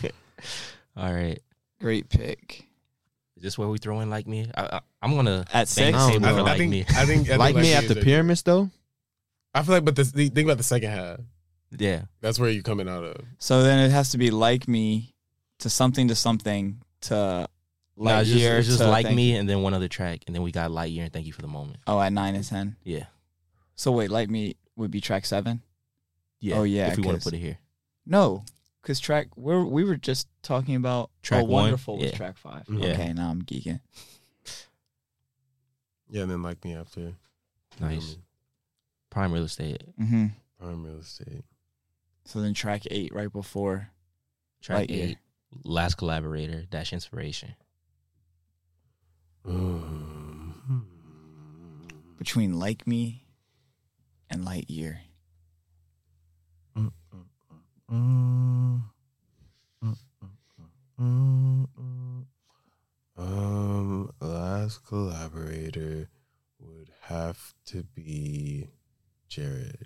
it. 0.03 0.12
All 0.97 1.12
right, 1.12 1.41
Great 1.81 2.09
pick. 2.09 2.66
is 3.37 3.43
this 3.43 3.59
where 3.59 3.68
we 3.68 3.79
throw 3.79 3.99
in 4.01 4.11
like 4.11 4.26
me? 4.29 4.49
I, 4.57 4.62
I, 4.62 4.81
I'm 5.03 5.14
gonna 5.16 5.41
At 5.53 5.53
bang 5.53 5.66
six? 5.66 5.76
the 5.76 5.99
I 5.99 6.11
table 6.12 6.20
don't 6.20 6.31
for 6.31 6.37
know. 6.37 6.37
I, 6.39 6.41
like 6.43 6.59
think, 6.59 6.70
me. 6.70 6.81
I 6.89 7.05
think 7.05 7.22
I 7.22 7.31
think 7.31 7.39
like 7.39 7.57
me 7.57 7.72
is 7.72 7.74
after 7.74 7.95
pyramids 7.97 8.43
though. 8.43 8.70
I 9.55 9.62
feel 9.62 9.74
like, 9.74 9.85
but 9.85 9.97
the, 9.97 10.05
the 10.05 10.29
think 10.29 10.47
about 10.47 10.59
the 10.59 10.62
second 10.64 10.91
half. 10.91 11.18
Yeah, 11.77 12.03
That's 12.21 12.39
where 12.39 12.49
you're 12.51 12.62
coming 12.62 12.89
out 12.89 13.05
of. 13.05 13.16
So 13.39 13.62
then 13.62 13.79
it 13.79 13.91
has 13.91 14.11
to 14.11 14.19
be 14.19 14.31
like 14.31 14.66
me 14.69 15.14
to 15.59 15.69
something 15.69 16.09
to 16.09 16.14
something 16.14 16.81
to 17.03 17.47
no, 17.97 18.05
Lightyear 18.11 18.21
it's 18.21 18.31
just, 18.31 18.45
it's 18.45 18.66
just 18.69 18.79
to 18.81 18.89
like 18.89 19.07
Thank 19.07 19.16
me, 19.16 19.33
You. 19.33 19.41
and 19.41 19.49
then 19.49 19.61
one 19.62 19.75
other 19.75 19.89
track, 19.89 20.21
and 20.27 20.35
then 20.35 20.43
we 20.43 20.51
got 20.53 20.71
Lightyear 20.71 21.03
and 21.05 21.12
Thank 21.12 21.27
You 21.27 21.33
for 21.33 21.43
the 21.43 21.49
Moment. 21.49 21.79
Oh, 21.87 22.01
at 22.01 22.12
nine 22.12 22.35
and 22.37 22.45
ten. 22.45 22.77
Yeah, 22.85 23.05
So 23.75 23.93
wait, 23.93 24.11
like 24.11 24.31
me 24.31 24.57
would 24.77 24.91
be 24.91 25.01
track 25.01 25.27
seven. 25.27 25.62
yeah. 26.41 26.57
Oh, 26.59 26.62
yeah, 26.62 26.91
if 26.93 26.97
we 26.97 27.03
want 27.03 27.16
'cause- 27.16 27.25
to 27.25 27.31
put 27.31 27.35
it 27.37 27.41
here. 27.43 27.59
No, 28.07 28.45
because 28.81 29.01
track 29.01 29.37
we're 29.37 29.62
we 29.64 29.85
were 29.85 29.97
just 29.97 30.29
talking 30.43 30.75
about 30.77 31.11
Track 31.23 31.43
oh, 31.43 31.45
one? 31.45 31.62
wonderful 31.64 31.99
was 31.99 32.12
track 32.12 32.39
five. 32.39 32.64
Yeah. 32.71 32.93
Okay, 32.93 33.12
now 33.12 33.29
I'm 33.31 33.43
geeking. 33.43 33.81
Yeah, 36.09 36.23
and 36.23 36.31
then 36.31 36.43
like 36.43 36.64
me 36.64 36.75
after. 36.75 37.12
Nice. 37.81 38.16
Prime 39.11 39.33
real 39.33 39.45
estate. 39.45 39.83
hmm 39.99 40.27
Prime 40.59 40.83
real 40.85 40.99
estate. 41.01 41.45
So 42.29 42.43
then 42.43 42.53
track 42.53 42.83
eight 42.91 43.14
right 43.14 43.33
before. 43.33 43.89
Track 44.61 44.89
Lightyear. 44.89 45.03
eight. 45.03 45.18
Last 45.64 45.95
collaborator. 45.95 46.66
Dash 46.70 46.93
inspiration. 46.93 47.55
Between 52.18 52.59
Like 52.59 52.87
Me 52.87 53.24
and 54.29 54.45
Lightyear. 54.45 54.99
Um, 63.16 64.12
last 64.20 64.85
collaborator 64.85 66.11
would 66.59 66.91
have 67.05 67.55
to 67.68 67.85
be 67.85 68.68
Jerrod 69.31 69.85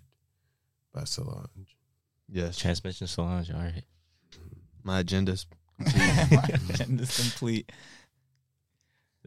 by 0.93 1.05
Solange. 1.05 1.77
Yes, 2.33 2.57
Transmission 2.57 3.07
Solange. 3.07 3.51
All 3.51 3.61
right. 3.61 3.85
my 4.83 5.01
agenda's 5.01 5.47
and 5.79 6.99
this 6.99 7.17
complete. 7.31 7.71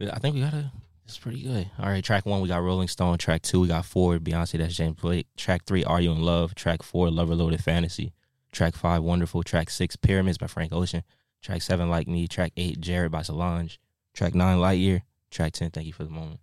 I 0.00 0.18
think 0.18 0.34
we 0.34 0.40
got 0.42 0.54
a. 0.54 0.72
It's 1.04 1.18
pretty 1.18 1.40
good. 1.42 1.70
All 1.78 1.88
right, 1.88 2.02
track 2.02 2.26
one 2.26 2.40
we 2.40 2.48
got 2.48 2.62
Rolling 2.62 2.88
Stone. 2.88 3.18
Track 3.18 3.42
two 3.42 3.60
we 3.60 3.68
got 3.68 3.84
Forward, 3.84 4.24
Beyonce. 4.24 4.58
That's 4.58 4.74
James 4.74 4.96
Blake. 5.00 5.28
Track 5.36 5.64
three 5.64 5.84
Are 5.84 6.00
You 6.00 6.10
in 6.10 6.22
Love? 6.22 6.54
Track 6.56 6.82
four 6.82 7.10
Lover 7.10 7.34
Loaded 7.36 7.62
Fantasy. 7.62 8.12
Track 8.50 8.74
five 8.74 9.02
Wonderful. 9.04 9.44
Track 9.44 9.70
six 9.70 9.94
Pyramids 9.94 10.36
by 10.38 10.48
Frank 10.48 10.72
Ocean. 10.72 11.04
Track 11.42 11.62
seven 11.62 11.88
Like 11.88 12.08
Me. 12.08 12.26
Track 12.26 12.52
eight 12.56 12.80
Jerrod 12.80 13.12
by 13.12 13.22
Solange. 13.22 13.78
Track 14.14 14.34
nine 14.34 14.58
Lightyear. 14.58 15.02
Track 15.30 15.52
ten 15.52 15.70
Thank 15.70 15.86
You 15.86 15.92
for 15.92 16.02
the 16.04 16.10
Moment. 16.10 16.40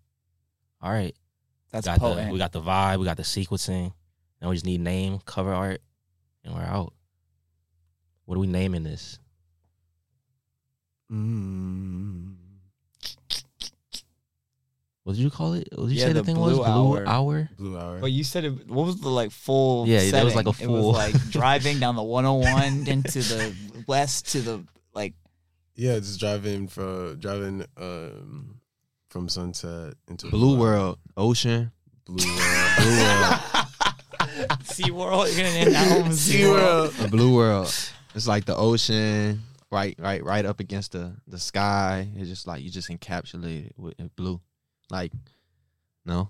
All 0.81 0.91
right, 0.91 1.15
That's 1.71 1.85
got 1.87 1.99
potent. 1.99 2.27
the, 2.27 2.33
we 2.33 2.39
got 2.39 2.51
the 2.53 2.61
vibe. 2.61 2.99
We 2.99 3.05
got 3.05 3.17
the 3.17 3.23
sequencing. 3.23 3.91
Now 4.41 4.49
we 4.49 4.55
just 4.55 4.65
need 4.65 4.81
name, 4.81 5.19
cover 5.25 5.53
art, 5.53 5.81
and 6.43 6.53
we're 6.53 6.61
out. 6.61 6.93
What 8.25 8.35
are 8.35 8.39
we 8.39 8.47
naming 8.47 8.83
this? 8.83 9.19
Mm. 11.11 12.35
What 15.03 15.13
did 15.15 15.21
you 15.21 15.29
call 15.29 15.53
it? 15.53 15.67
What 15.73 15.89
did 15.89 15.93
you 15.95 15.99
Yeah, 15.99 16.05
say 16.07 16.13
the, 16.13 16.21
the 16.21 16.25
thing 16.25 16.37
was? 16.39 16.53
Blue 16.53 16.63
Blue 16.63 16.71
Hour. 16.97 17.07
Hour. 17.07 17.49
Blue 17.57 17.77
Hour. 17.77 17.99
but 17.99 18.11
you 18.11 18.23
said 18.23 18.45
it. 18.45 18.67
What 18.69 18.85
was 18.85 19.01
the 19.01 19.09
like 19.09 19.31
full? 19.31 19.85
Yeah, 19.87 20.09
there 20.11 20.23
was 20.23 20.35
like 20.35 20.47
a 20.47 20.53
full- 20.53 20.65
It 20.75 20.81
was 20.81 20.95
like 21.13 21.29
driving 21.29 21.79
down 21.79 21.95
the 21.95 22.03
101 22.03 22.87
into 22.87 23.19
the 23.19 23.53
west 23.85 24.31
to 24.31 24.41
the 24.41 24.63
like. 24.93 25.13
yeah, 25.75 25.95
just 25.99 26.19
driving 26.21 26.67
from 26.69 27.19
driving 27.19 27.65
um 27.77 28.61
from 29.09 29.27
Sunset 29.27 29.93
into 30.07 30.27
Blue 30.29 30.57
World, 30.57 30.97
Ocean, 31.17 31.71
Blue 32.05 32.15
World. 32.25 32.71
Blue 32.77 32.97
World, 32.97 33.39
SeaWorld. 34.63 35.27
You're 35.35 35.45
gonna 35.45 35.53
name 35.65 35.73
that 35.73 35.87
home 35.91 36.09
SeaWorld. 36.09 36.97
The 36.97 37.07
Blue 37.07 37.35
World. 37.35 37.73
It's 38.15 38.27
like 38.27 38.45
the 38.45 38.55
ocean, 38.55 39.41
right, 39.71 39.95
right, 39.99 40.23
right 40.23 40.45
up 40.45 40.59
against 40.59 40.91
the 40.93 41.13
the 41.27 41.39
sky. 41.39 42.07
It's 42.15 42.29
just 42.29 42.47
like 42.47 42.61
you 42.63 42.69
just 42.69 42.89
encapsulate 42.89 43.67
it 43.67 43.73
with 43.77 43.99
it 43.99 44.15
blue. 44.15 44.39
Like, 44.89 45.11
no, 46.05 46.29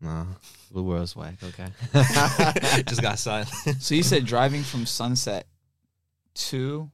no, 0.00 0.26
Blue 0.72 0.82
World's 0.82 1.14
whack. 1.14 1.34
Okay, 1.42 1.68
just 2.86 3.02
got 3.02 3.18
silent. 3.18 3.48
So 3.80 3.94
you 3.94 4.02
said 4.02 4.24
driving 4.24 4.62
from 4.62 4.84
Sunset 4.86 5.46
to 6.34 6.90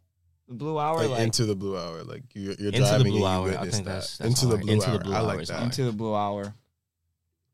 The 0.48 0.54
blue 0.54 0.78
hour, 0.78 0.98
like, 0.98 1.08
like, 1.10 1.20
into 1.20 1.46
the 1.46 1.54
blue 1.56 1.78
hour. 1.78 2.02
Like 2.04 2.22
you're, 2.34 2.54
you're 2.54 2.72
Into 2.72 2.98
the 2.98 3.04
blue 3.04 3.24
hour, 3.26 3.48
I 3.50 3.62
think 3.62 3.72
that. 3.72 3.84
that's- 3.84 4.16
that's 4.18 4.28
into 4.42 4.46
the 4.54 4.58
blue 4.62 4.72
Into 4.74 4.86
the 4.86 4.92
hour. 4.92 4.98
blue 5.04 5.14
I 5.14 5.18
hour 5.18 5.24
like 5.24 5.46
that. 5.46 5.62
into 5.62 5.84
the 5.84 5.92
blue 5.92 6.14
hour. 6.14 6.54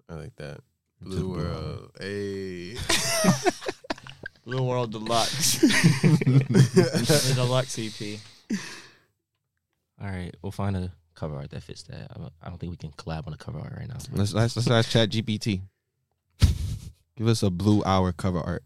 I 0.08 0.14
like 0.14 0.34
that. 0.36 0.60
Into 1.02 1.16
the 1.16 1.22
Blue 1.22 1.28
blue 1.34 1.36
world. 1.36 1.90
Hey. 2.00 2.76
Blue 4.44 4.62
World 4.62 4.92
Deluxe. 4.92 5.58
the 5.60 7.32
Deluxe 7.34 7.78
EP. 7.78 8.18
All 10.00 10.06
right, 10.08 10.34
we'll 10.42 10.52
find 10.52 10.76
a 10.76 10.90
cover 11.14 11.36
art 11.36 11.50
that 11.50 11.62
fits 11.62 11.82
that. 11.84 12.10
I 12.42 12.48
don't- 12.48 12.58
think 12.58 12.70
we 12.70 12.76
can 12.76 12.90
collab 12.92 13.26
on 13.26 13.34
a 13.34 13.36
cover 13.36 13.58
art 13.58 13.74
right 13.76 13.86
now. 13.88 13.98
Let's 14.12 14.32
let's 14.32 14.56
let's 14.56 14.70
ask 14.70 14.90
ChatGPT. 14.90 15.60
Give 17.16 17.26
us 17.28 17.42
a 17.42 17.50
blue 17.50 17.82
hour 17.84 18.12
cover 18.12 18.40
art. 18.40 18.62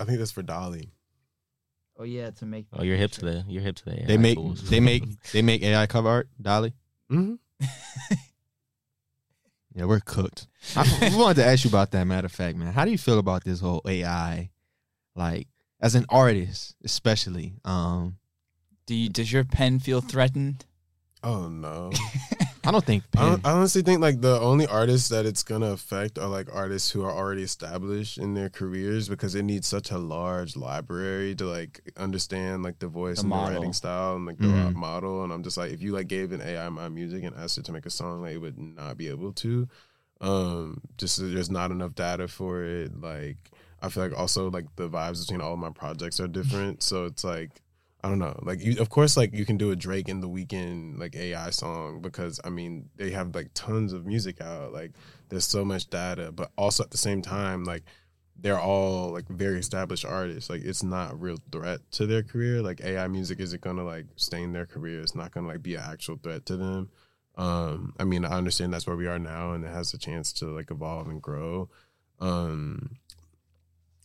I 0.00 0.04
think 0.04 0.18
that's 0.18 0.32
for 0.32 0.42
DALL-E. 0.42 0.90
Oh 1.98 2.04
yeah, 2.04 2.30
to 2.30 2.46
make. 2.46 2.66
Oh, 2.72 2.82
you're 2.82 2.96
hip 2.96 3.12
to 3.12 3.20
the 3.20 3.44
you're 3.46 3.62
hip 3.62 3.76
to 3.76 3.84
the. 3.84 4.04
They 4.06 4.16
make 4.16 4.36
tools. 4.36 4.68
they 4.68 4.80
make 4.80 5.04
they 5.30 5.42
make 5.42 5.62
AI 5.62 5.86
cover 5.86 6.08
art. 6.08 6.28
DALL-E. 6.40 6.72
Mm-hmm. 7.12 8.14
Yeah, 9.74 9.84
we're 9.86 10.00
cooked. 10.00 10.46
I, 10.76 11.10
wanted 11.16 11.36
to 11.42 11.46
ask 11.46 11.64
you 11.64 11.70
about 11.70 11.90
that. 11.92 12.04
Matter 12.04 12.26
of 12.26 12.32
fact, 12.32 12.56
man, 12.58 12.72
how 12.72 12.84
do 12.84 12.90
you 12.90 12.98
feel 12.98 13.18
about 13.18 13.44
this 13.44 13.60
whole 13.60 13.80
AI? 13.86 14.50
Like, 15.14 15.48
as 15.80 15.94
an 15.94 16.06
artist, 16.08 16.74
especially, 16.84 17.54
um, 17.64 18.16
Do 18.86 18.94
you? 18.94 19.08
Does 19.08 19.32
your 19.32 19.44
pen 19.44 19.78
feel 19.78 20.00
threatened? 20.00 20.64
Oh 21.22 21.48
no. 21.48 21.92
I 22.64 22.70
don't 22.70 22.84
think. 22.84 23.02
I, 23.16 23.36
I 23.44 23.50
honestly 23.52 23.82
think 23.82 24.00
like 24.00 24.20
the 24.20 24.38
only 24.40 24.66
artists 24.66 25.08
that 25.08 25.26
it's 25.26 25.42
gonna 25.42 25.72
affect 25.72 26.18
are 26.18 26.28
like 26.28 26.48
artists 26.52 26.90
who 26.92 27.02
are 27.02 27.10
already 27.10 27.42
established 27.42 28.18
in 28.18 28.34
their 28.34 28.48
careers 28.48 29.08
because 29.08 29.34
it 29.34 29.42
needs 29.42 29.66
such 29.66 29.90
a 29.90 29.98
large 29.98 30.56
library 30.56 31.34
to 31.36 31.44
like 31.46 31.80
understand 31.96 32.62
like 32.62 32.78
the 32.78 32.86
voice 32.86 33.16
The 33.16 33.22
and 33.22 33.30
model. 33.30 33.46
the 33.46 33.52
writing 33.54 33.72
style 33.72 34.16
and 34.16 34.26
like 34.26 34.38
the 34.38 34.46
Mhm. 34.46 34.74
model. 34.74 35.24
And 35.24 35.32
I'm 35.32 35.42
just 35.42 35.56
like, 35.56 35.72
if 35.72 35.82
you 35.82 35.92
like 35.92 36.06
gave 36.08 36.30
an 36.32 36.40
AI 36.40 36.68
my 36.68 36.88
music 36.88 37.24
and 37.24 37.34
asked 37.36 37.58
it 37.58 37.64
to 37.64 37.72
make 37.72 37.86
a 37.86 37.90
song, 37.90 38.22
like 38.22 38.34
it 38.34 38.38
would 38.38 38.58
not 38.58 38.96
be 38.96 39.08
able 39.08 39.32
to. 39.34 39.68
Um, 40.20 40.80
just 40.98 41.18
there's 41.18 41.50
not 41.50 41.70
enough 41.72 41.94
data 41.96 42.28
for 42.28 42.62
it. 42.62 43.00
Like 43.00 43.38
I 43.82 43.88
feel 43.88 44.04
like 44.04 44.16
also 44.16 44.50
like 44.50 44.66
the 44.76 44.88
vibes 44.88 45.20
between 45.26 45.40
all 45.40 45.54
of 45.54 45.58
my 45.58 45.70
projects 45.70 46.20
are 46.20 46.28
different, 46.28 46.82
so 46.84 47.06
it's 47.06 47.24
like 47.24 47.61
I 48.04 48.08
don't 48.08 48.18
know. 48.18 48.36
Like 48.42 48.60
you, 48.64 48.80
of 48.80 48.90
course, 48.90 49.16
like 49.16 49.32
you 49.32 49.44
can 49.44 49.56
do 49.56 49.70
a 49.70 49.76
Drake 49.76 50.08
in 50.08 50.20
The 50.20 50.28
Weeknd 50.28 50.98
like 50.98 51.14
AI 51.14 51.50
song 51.50 52.00
because 52.00 52.40
I 52.44 52.50
mean 52.50 52.88
they 52.96 53.10
have 53.10 53.34
like 53.34 53.50
tons 53.54 53.92
of 53.92 54.06
music 54.06 54.40
out. 54.40 54.72
Like 54.72 54.92
there's 55.28 55.44
so 55.44 55.64
much 55.64 55.88
data, 55.88 56.32
but 56.32 56.50
also 56.58 56.82
at 56.82 56.90
the 56.90 56.98
same 56.98 57.22
time, 57.22 57.62
like 57.62 57.84
they're 58.36 58.58
all 58.58 59.10
like 59.10 59.28
very 59.28 59.60
established 59.60 60.04
artists. 60.04 60.50
Like 60.50 60.62
it's 60.62 60.82
not 60.82 61.12
a 61.12 61.16
real 61.16 61.38
threat 61.52 61.80
to 61.92 62.06
their 62.06 62.24
career. 62.24 62.60
Like 62.60 62.80
AI 62.80 63.06
music 63.06 63.38
isn't 63.38 63.62
gonna 63.62 63.84
like 63.84 64.06
stain 64.16 64.52
their 64.52 64.66
career. 64.66 65.00
It's 65.00 65.14
not 65.14 65.30
gonna 65.30 65.46
like 65.46 65.62
be 65.62 65.76
an 65.76 65.84
actual 65.84 66.18
threat 66.20 66.44
to 66.46 66.56
them. 66.56 66.90
Um, 67.36 67.94
I 68.00 68.04
mean, 68.04 68.24
I 68.24 68.36
understand 68.36 68.74
that's 68.74 68.86
where 68.86 68.96
we 68.96 69.06
are 69.06 69.18
now, 69.18 69.52
and 69.52 69.64
it 69.64 69.72
has 69.72 69.94
a 69.94 69.98
chance 69.98 70.32
to 70.34 70.46
like 70.46 70.72
evolve 70.72 71.08
and 71.08 71.22
grow. 71.22 71.70
Um, 72.20 72.96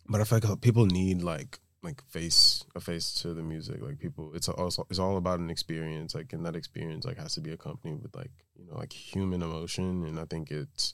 but 0.08 0.22
I 0.22 0.24
feel 0.24 0.40
like 0.40 0.62
people 0.62 0.86
need 0.86 1.24
like 1.24 1.60
like 1.88 2.04
face 2.04 2.66
a 2.76 2.82
face 2.82 3.14
to 3.22 3.34
the 3.34 3.42
music. 3.42 3.82
Like 3.82 3.98
people, 3.98 4.32
it's 4.36 4.50
also 4.50 4.86
it's 4.90 5.00
all 5.00 5.18
about 5.18 5.40
an 5.40 5.50
experience. 5.50 6.14
Like 6.14 6.34
and 6.34 6.46
that 6.46 6.56
experience 6.56 7.06
like 7.06 7.18
has 7.18 7.34
to 7.36 7.42
be 7.42 7.52
accompanied 7.52 8.04
with 8.04 8.16
like 8.16 8.32
you 8.56 8.66
know 8.68 8.78
like 8.78 8.92
human 8.92 9.42
emotion. 9.42 10.04
And 10.06 10.20
I 10.20 10.26
think 10.26 10.52
it's 10.52 10.94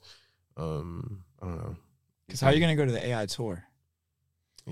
um 0.55 1.23
I 1.41 1.45
don't 1.47 1.57
know. 1.57 1.75
Because 2.27 2.41
how 2.41 2.47
are 2.47 2.53
you 2.53 2.61
gonna 2.61 2.75
go 2.75 2.85
to 2.85 2.91
the 2.91 3.05
AI 3.05 3.25
tour? 3.25 3.63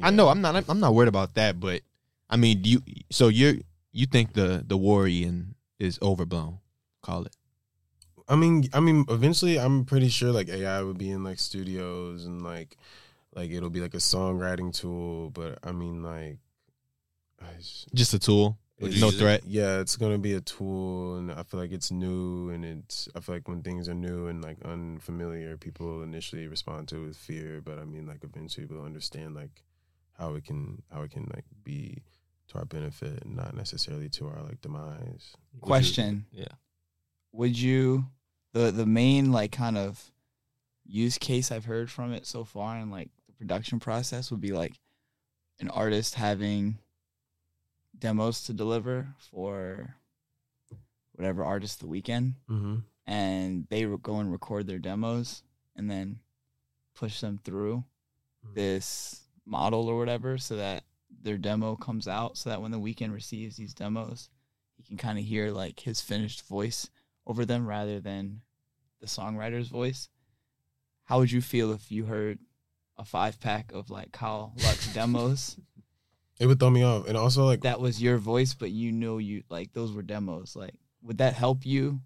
I 0.02 0.12
know 0.12 0.30
I'm 0.30 0.42
not 0.42 0.64
I'm 0.70 0.80
not 0.80 0.94
worried 0.94 1.10
about 1.10 1.34
that, 1.36 1.60
but 1.60 1.82
I 2.30 2.38
mean, 2.38 2.62
do 2.62 2.70
you 2.70 2.82
so 3.10 3.28
you 3.28 3.64
you 3.92 4.06
think 4.06 4.34
the 4.34 4.64
the 4.66 4.78
worrying 4.78 5.56
is 5.80 5.98
overblown? 6.02 6.60
Call 7.02 7.26
it. 7.26 7.36
I 8.30 8.36
mean, 8.36 8.70
I 8.74 8.80
mean, 8.80 9.06
eventually, 9.10 9.60
I'm 9.60 9.84
pretty 9.84 10.08
sure 10.08 10.32
like 10.32 10.48
AI 10.48 10.82
would 10.84 10.98
be 10.98 11.12
in 11.12 11.24
like 11.24 11.40
studios 11.40 12.26
and 12.26 12.44
like, 12.44 12.78
like 13.36 13.52
it'll 13.52 13.70
be 13.70 13.80
like 13.82 13.94
a 13.94 13.98
songwriting 13.98 14.74
tool. 14.74 15.30
But 15.30 15.60
I 15.64 15.72
mean, 15.72 16.04
like, 16.04 16.40
I 17.42 17.54
just- 17.58 17.94
Just 17.94 18.14
a 18.14 18.20
tool. 18.20 18.58
no 18.80 19.12
threat. 19.12 19.44
Yeah, 19.46 19.80
it's 19.80 19.96
gonna 19.96 20.18
be 20.18 20.34
a 20.34 20.42
tool, 20.42 21.18
and 21.18 21.32
I 21.32 21.44
feel 21.44 21.60
like 21.60 21.72
it's 21.72 21.92
new, 21.92 22.50
and 22.50 22.66
it's. 22.66 23.08
I 23.16 23.20
feel 23.20 23.36
like 23.36 23.48
when 23.48 23.62
things 23.62 23.88
are 23.88 23.94
new 23.94 24.26
and 24.28 24.44
like 24.44 24.58
unfamiliar, 24.64 25.56
people 25.58 26.02
initially 26.02 26.48
respond 26.48 26.88
to 26.90 26.98
it 27.04 27.08
with 27.08 27.18
fear. 27.18 27.62
But 27.62 27.78
I 27.78 27.86
mean, 27.86 28.08
like 28.08 28.24
eventually, 28.24 28.66
we'll 28.66 28.84
understand 28.84 29.36
like 29.36 29.64
how 30.18 30.34
it 30.36 30.46
can 30.46 30.82
how 30.92 31.04
it 31.04 31.12
can 31.12 31.30
like 31.34 31.46
be 31.64 32.02
to 32.48 32.58
our 32.58 32.66
benefit 32.66 33.24
and 33.24 33.36
not 33.36 33.56
necessarily 33.56 34.10
to 34.10 34.28
our 34.28 34.42
like 34.44 34.62
demise. 34.62 35.36
Would 35.54 35.62
you- 35.62 35.62
Question. 35.62 36.26
yeah. 36.32 36.46
Would 37.34 37.58
you 37.60 38.08
the 38.54 38.72
the 38.72 38.86
main 38.88 39.32
like 39.32 39.52
kind 39.52 39.78
of 39.78 40.12
use 40.86 41.18
case 41.20 41.52
I've 41.52 41.66
heard 41.66 41.90
from 41.92 42.12
it 42.14 42.26
so 42.26 42.44
far 42.44 42.76
and 42.78 42.90
like 42.92 43.10
the 43.16 43.21
production 43.42 43.80
process 43.80 44.30
would 44.30 44.40
be 44.40 44.52
like 44.54 44.80
an 45.60 45.68
artist 45.70 46.14
having 46.14 46.78
demos 47.98 48.44
to 48.44 48.54
deliver 48.54 49.08
for 49.32 49.96
whatever 51.14 51.44
artist 51.44 51.80
The 51.80 51.88
Weeknd 51.88 52.36
Mm-hmm. 52.50 52.76
and 53.08 53.66
they 53.70 53.86
re- 53.86 53.98
go 54.02 54.18
and 54.20 54.32
record 54.32 54.68
their 54.68 54.78
demos 54.80 55.42
and 55.76 55.90
then 55.90 56.20
push 56.94 57.20
them 57.20 57.40
through 57.44 57.84
Mhm. 58.46 58.54
this 58.54 59.22
model 59.46 59.88
or 59.88 59.98
whatever 59.98 60.38
so 60.38 60.56
that 60.58 60.84
their 61.10 61.38
demo 61.38 61.76
comes 61.76 62.08
out 62.08 62.38
so 62.38 62.50
that 62.52 62.62
when 62.62 62.70
The 62.72 62.80
Weeknd 62.80 63.12
receives 63.12 63.56
these 63.58 63.74
demos 63.74 64.30
he 64.78 64.84
can 64.84 64.98
kind 64.98 65.18
of 65.18 65.26
hear 65.26 65.52
like 65.52 65.80
his 65.80 66.00
finished 66.00 66.44
voice 66.48 66.90
over 67.26 67.44
them 67.46 67.66
rather 67.66 68.00
than 68.00 68.42
the 69.00 69.08
songwriter's 69.08 69.68
voice 69.70 70.10
how 71.06 71.18
would 71.20 71.32
you 71.32 71.42
feel 71.42 71.72
if 71.72 71.92
you 71.92 72.06
heard 72.06 72.38
a 72.98 73.06
five 73.06 73.40
pack 73.40 73.72
of 73.74 73.90
like 73.90 74.12
Kyle 74.12 74.54
Lux 74.64 74.94
demos. 74.94 75.58
It 76.40 76.48
would 76.48 76.60
throw 76.60 76.72
me 76.72 76.82
off, 76.82 77.08
and 77.08 77.16
also 77.16 77.46
like 77.46 77.62
that 77.62 77.80
was 77.80 78.02
your 78.02 78.18
voice 78.18 78.56
but 78.56 78.72
you 78.72 78.92
know 78.92 79.20
you 79.20 79.44
like 79.50 79.74
those 79.74 79.94
were 79.94 80.02
demos. 80.02 80.56
Like 80.56 80.74
would 81.04 81.20
that 81.20 81.36
help 81.36 81.68
you 81.68 82.02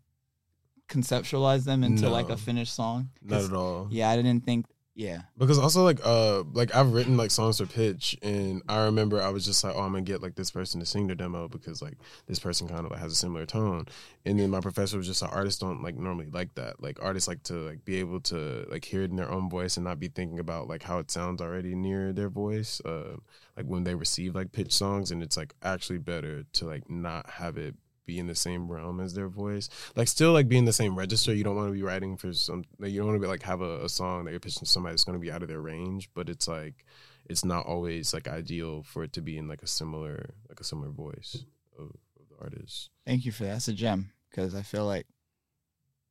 conceptualize 0.89 1.63
them 1.63 1.83
into 1.85 2.09
like 2.09 2.29
a 2.29 2.35
finished 2.35 2.73
song? 2.75 3.11
Not 3.21 3.43
at 3.45 3.53
all. 3.53 3.87
yeah 3.91 4.09
i 4.09 4.15
didn't 4.17 4.41
think 4.41 4.65
yeah. 4.95 5.23
Because 5.37 5.59
also 5.59 5.83
like 5.83 5.99
uh 6.05 6.43
like 6.53 6.73
I've 6.73 6.93
written 6.93 7.17
like 7.17 7.29
songs 7.29 7.57
for 7.57 7.65
pitch 7.65 8.17
and 8.21 8.63
I 8.69 8.85
remember 8.85 9.21
I 9.21 9.27
was 9.27 9.43
just 9.43 9.61
like 9.61 9.75
oh 9.75 9.81
I'm 9.81 9.91
gonna 9.91 10.03
get 10.03 10.21
like 10.21 10.35
this 10.35 10.51
person 10.51 10.79
to 10.79 10.85
sing 10.85 11.07
their 11.07 11.17
demo 11.17 11.49
because 11.49 11.81
like 11.81 11.97
this 12.27 12.39
person 12.39 12.69
kind 12.69 12.85
of 12.85 12.91
like 12.91 13.01
has 13.01 13.11
a 13.11 13.15
similar 13.15 13.45
tone. 13.45 13.87
And 14.25 14.39
then 14.39 14.49
my 14.49 14.61
professor 14.61 14.97
was 14.97 15.05
just 15.05 15.21
like 15.21 15.33
artists 15.33 15.59
don't 15.59 15.83
like 15.83 15.95
normally 15.97 16.29
like 16.31 16.55
that. 16.55 16.81
Like 16.81 16.97
artists 17.01 17.27
like 17.27 17.43
to 17.43 17.55
like 17.55 17.83
be 17.83 17.97
able 17.97 18.21
to 18.21 18.65
like 18.71 18.85
hear 18.85 19.01
it 19.01 19.11
in 19.11 19.17
their 19.17 19.29
own 19.29 19.49
voice 19.49 19.75
and 19.75 19.83
not 19.83 19.99
be 19.99 20.07
thinking 20.07 20.39
about 20.39 20.69
like 20.69 20.83
how 20.83 20.99
it 20.99 21.11
sounds 21.11 21.41
already 21.41 21.75
near 21.75 22.13
their 22.13 22.29
voice 22.29 22.81
uh 22.85 23.17
like 23.57 23.65
when 23.65 23.83
they 23.83 23.95
receive 23.95 24.33
like 24.33 24.53
pitch 24.53 24.73
songs 24.73 25.11
and 25.11 25.21
it's 25.21 25.35
like 25.35 25.53
actually 25.61 25.99
better 25.99 26.43
to 26.53 26.65
like 26.65 26.89
not 26.89 27.29
have 27.29 27.57
it 27.57 27.75
be 28.05 28.19
in 28.19 28.27
the 28.27 28.35
same 28.35 28.67
realm 28.71 28.99
as 28.99 29.13
their 29.13 29.27
voice 29.27 29.69
like 29.95 30.07
still 30.07 30.31
like 30.33 30.47
be 30.47 30.57
in 30.57 30.65
the 30.65 30.73
same 30.73 30.97
register. 30.97 31.33
You 31.33 31.43
don't 31.43 31.55
want 31.55 31.69
to 31.69 31.73
be 31.73 31.81
writing 31.83 32.17
for 32.17 32.31
some. 32.33 32.63
Like, 32.79 32.91
you 32.91 32.99
don't 32.99 33.07
want 33.07 33.17
to 33.19 33.25
be 33.25 33.27
like 33.27 33.43
have 33.43 33.61
a, 33.61 33.83
a 33.85 33.89
song 33.89 34.25
that 34.25 34.31
you're 34.31 34.39
pitching 34.39 34.59
to 34.61 34.65
somebody 34.65 34.93
that's 34.93 35.03
going 35.03 35.17
to 35.17 35.25
be 35.25 35.31
out 35.31 35.41
of 35.41 35.47
their 35.49 35.61
range. 35.61 36.09
But 36.13 36.29
it's 36.29 36.47
like 36.47 36.85
it's 37.27 37.43
not 37.43 37.65
always 37.65 38.13
like 38.13 38.27
ideal 38.27 38.83
for 38.83 39.03
it 39.03 39.13
to 39.13 39.21
be 39.21 39.37
in 39.37 39.47
like 39.47 39.63
a 39.63 39.67
similar 39.67 40.35
like 40.49 40.59
a 40.59 40.63
similar 40.63 40.89
voice 40.89 41.43
of, 41.79 41.85
of 41.85 42.27
the 42.29 42.35
artist. 42.39 42.89
thank 43.05 43.25
you 43.25 43.31
for 43.31 43.43
that 43.43 43.53
that's 43.53 43.67
a 43.67 43.73
gem 43.73 44.11
because 44.29 44.53
i 44.53 44.61
feel 44.61 44.85
like 44.85 45.07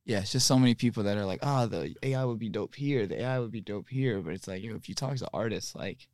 yeah 0.03 0.19
it's 0.19 0.31
just 0.33 0.45
so 0.47 0.59
many 0.59 0.75
people 0.75 1.03
that 1.03 1.17
are 1.17 1.25
like 1.25 1.39
oh 1.41 1.65
the 1.67 1.95
ai 2.03 2.25
would 2.25 2.37
be 2.39 2.49
dope 2.49 2.75
here 2.75 3.07
the 3.07 3.21
ai 3.21 3.39
would 3.39 3.51
be 3.51 3.61
dope 3.61 3.87
here 3.89 4.19
but 4.21 4.33
it's 4.33 4.47
like 4.47 4.61
yo, 4.61 4.75
if 4.75 4.89
you 4.89 4.95
talk 4.95 5.15
to 5.15 5.29
artists 5.33 5.73
like 5.73 6.07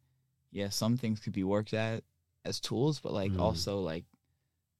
yeah 0.51 0.69
some 0.69 0.97
things 0.97 1.19
could 1.19 1.33
be 1.33 1.43
worked 1.43 1.73
at 1.73 2.03
as 2.45 2.59
tools 2.59 2.99
but 2.99 3.11
like 3.11 3.31
Mhm. 3.31 3.39
also 3.39 3.79
like 3.79 4.05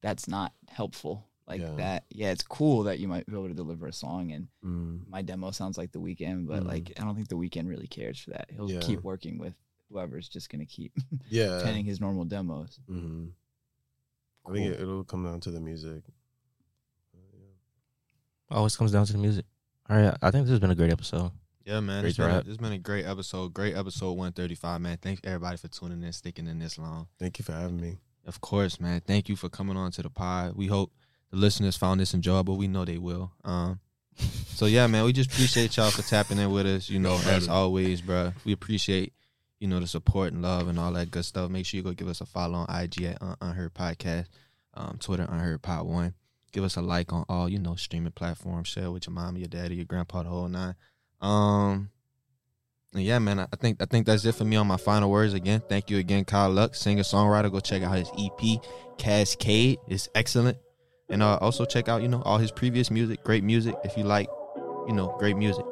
that's 0.02 0.28
not 0.28 0.52
helpful 0.68 1.26
like 1.48 1.60
Yeah. 1.60 1.72
that 1.76 2.04
yeah 2.10 2.30
it's 2.30 2.42
cool 2.44 2.82
that 2.84 2.98
you 3.00 3.08
might 3.08 3.26
be 3.26 3.32
able 3.32 3.48
to 3.48 3.54
deliver 3.54 3.86
a 3.86 3.92
song 3.92 4.30
and 4.32 4.48
Mm. 4.64 5.08
my 5.08 5.22
demo 5.22 5.50
sounds 5.50 5.76
like 5.78 5.90
The 5.92 6.00
Weeknd, 6.00 6.46
but 6.46 6.62
Mhm. 6.62 6.66
like 6.66 6.92
I 7.00 7.04
don't 7.04 7.14
think 7.16 7.28
The 7.28 7.36
Weeknd 7.36 7.68
really 7.68 7.86
cares 7.88 8.18
for 8.20 8.30
that. 8.30 8.50
He'll 8.50 8.70
Yeah. 8.70 8.80
keep 8.80 9.02
working 9.02 9.38
with 9.38 9.54
whoever's 9.88 10.28
just 10.28 10.50
gonna 10.50 10.66
keep 10.66 10.92
Yeah. 11.30 11.60
penning 11.64 11.84
his 11.84 12.00
normal 12.00 12.24
demos. 12.26 12.78
hmm 12.86 13.28
I 14.46 14.52
think 14.52 14.74
it, 14.74 14.80
it'll 14.80 15.04
come 15.04 15.24
down 15.24 15.40
to 15.40 15.50
the 15.50 15.60
music. 15.60 16.02
Always 18.50 18.76
comes 18.76 18.92
down 18.92 19.06
to 19.06 19.12
the 19.12 19.18
music. 19.18 19.46
All 19.88 19.96
right, 19.96 20.16
I 20.20 20.30
think 20.30 20.44
this 20.44 20.50
has 20.50 20.60
been 20.60 20.70
a 20.70 20.74
great 20.74 20.92
episode. 20.92 21.30
Yeah, 21.64 21.80
man. 21.80 22.02
Great 22.02 22.10
It's 22.10 22.18
been, 22.18 22.30
a, 22.30 22.38
it's 22.40 22.56
been 22.56 22.72
a 22.72 22.78
great 22.78 23.04
episode. 23.06 23.54
Great 23.54 23.74
episode 23.76 24.12
135, 24.12 24.80
man. 24.80 24.98
Thanks 25.00 25.20
everybody 25.24 25.56
for 25.56 25.68
tuning 25.68 26.02
in, 26.02 26.12
sticking 26.12 26.46
in 26.48 26.58
this 26.58 26.76
long. 26.76 27.06
Thank 27.18 27.38
you 27.38 27.44
for 27.44 27.52
having 27.52 27.80
me. 27.80 27.98
Of 28.26 28.40
course, 28.40 28.80
man. 28.80 29.02
Thank 29.06 29.28
you 29.28 29.36
for 29.36 29.48
coming 29.48 29.76
on 29.76 29.90
to 29.92 30.02
the 30.02 30.10
pod. 30.10 30.54
We 30.54 30.66
hope 30.66 30.92
the 31.30 31.36
listeners 31.36 31.76
found 31.76 32.00
this 32.00 32.14
enjoyable. 32.14 32.56
We 32.56 32.68
know 32.68 32.84
they 32.84 32.98
will. 32.98 33.32
Um, 33.44 33.80
so 34.16 34.66
yeah, 34.66 34.86
man, 34.86 35.04
we 35.04 35.12
just 35.12 35.32
appreciate 35.32 35.76
y'all 35.76 35.90
for 35.90 36.02
tapping 36.02 36.38
in 36.38 36.50
with 36.50 36.66
us. 36.66 36.88
You 36.88 37.00
know, 37.00 37.18
No 37.18 37.30
as 37.30 37.48
always, 37.48 38.00
bro. 38.00 38.32
We 38.44 38.52
appreciate 38.52 39.12
you 39.62 39.68
know, 39.68 39.78
the 39.78 39.86
support 39.86 40.32
and 40.32 40.42
love 40.42 40.66
and 40.66 40.76
all 40.76 40.92
that 40.92 41.12
good 41.12 41.24
stuff. 41.24 41.48
Make 41.48 41.66
sure 41.66 41.78
you 41.78 41.84
go 41.84 41.92
give 41.92 42.08
us 42.08 42.20
a 42.20 42.26
follow 42.26 42.66
on 42.68 42.82
IG 42.82 43.04
at 43.04 43.22
Un- 43.22 43.36
Unheard 43.40 43.72
Podcast, 43.72 44.26
um, 44.74 44.98
Twitter 44.98 45.22
Unheard 45.22 45.62
Pod 45.62 45.86
One. 45.86 46.14
Give 46.50 46.64
us 46.64 46.74
a 46.74 46.82
like 46.82 47.12
on 47.12 47.24
all 47.28 47.48
you 47.48 47.60
know 47.60 47.76
streaming 47.76 48.10
platforms. 48.10 48.66
Share 48.66 48.90
with 48.90 49.06
your 49.06 49.14
mom, 49.14 49.36
your 49.36 49.46
daddy, 49.46 49.76
your 49.76 49.84
grandpa, 49.84 50.24
the 50.24 50.30
whole 50.30 50.48
nine. 50.48 50.74
Um, 51.20 51.90
yeah, 52.94 53.18
man, 53.18 53.40
I 53.40 53.46
I 53.52 53.56
think 53.56 53.80
I 53.80 53.86
think 53.86 54.06
that's 54.06 54.24
it 54.24 54.34
for 54.34 54.44
me 54.44 54.56
on 54.56 54.66
my 54.66 54.76
final 54.76 55.10
words. 55.10 55.34
Again, 55.34 55.62
thank 55.68 55.90
you 55.90 55.98
again, 55.98 56.24
Kyle 56.24 56.50
Lux, 56.50 56.80
singer 56.80 57.02
songwriter. 57.02 57.50
Go 57.50 57.60
check 57.60 57.82
out 57.82 57.96
his 57.96 58.10
EP, 58.18 58.60
Cascade. 58.98 59.78
It's 59.88 60.08
excellent, 60.14 60.58
and 61.08 61.22
uh, 61.22 61.38
also 61.40 61.64
check 61.64 61.88
out 61.88 62.02
you 62.02 62.08
know 62.08 62.22
all 62.22 62.38
his 62.38 62.50
previous 62.50 62.90
music. 62.90 63.24
Great 63.24 63.44
music 63.44 63.74
if 63.84 63.96
you 63.96 64.04
like, 64.04 64.28
you 64.86 64.92
know, 64.92 65.16
great 65.18 65.36
music. 65.36 65.64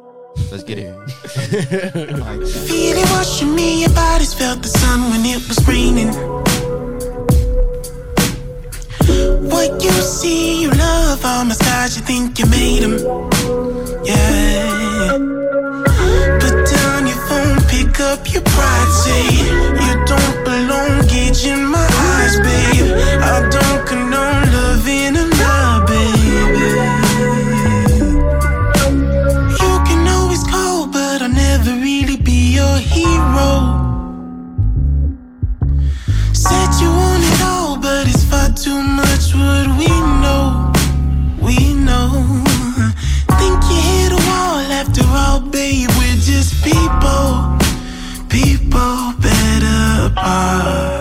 Let's 0.50 0.62
get 0.62 0.78
it. 0.78 1.10
Feeling 2.68 3.10
washing 3.10 3.54
me, 3.54 3.82
your 3.82 3.90
body's 3.90 4.32
felt 4.32 4.62
the 4.62 4.68
sun 4.68 5.10
when 5.10 5.24
it 5.24 5.46
was 5.48 5.66
raining. 5.66 6.12
What 9.50 9.82
you 9.82 9.90
see, 9.90 10.62
you 10.62 10.70
love 10.70 11.24
all 11.24 11.44
my 11.44 11.52
skies, 11.52 11.96
you 11.96 12.04
think 12.04 12.38
you 12.38 12.46
made 12.46 12.82
them. 12.82 12.98
Yeah. 14.04 15.18
Put 16.40 16.79
up 18.00 18.32
your 18.32 18.42
pride, 18.42 18.92
say 19.04 19.22
you 19.84 20.04
don't 20.06 20.44
belong, 20.44 21.06
gauge 21.06 21.44
in 21.44 21.66
my 21.66 21.86
eyes, 22.16 22.36
babe. 22.40 22.92
I 23.22 23.48
don't 23.50 23.69
better 50.14 50.99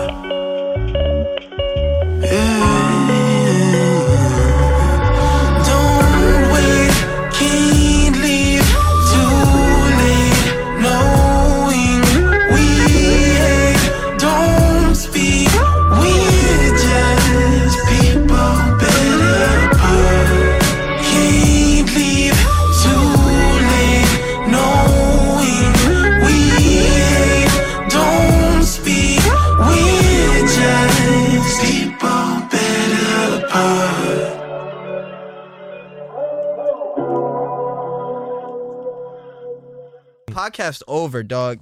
Podcast 40.50 40.82
over, 40.88 41.22
dog. 41.22 41.58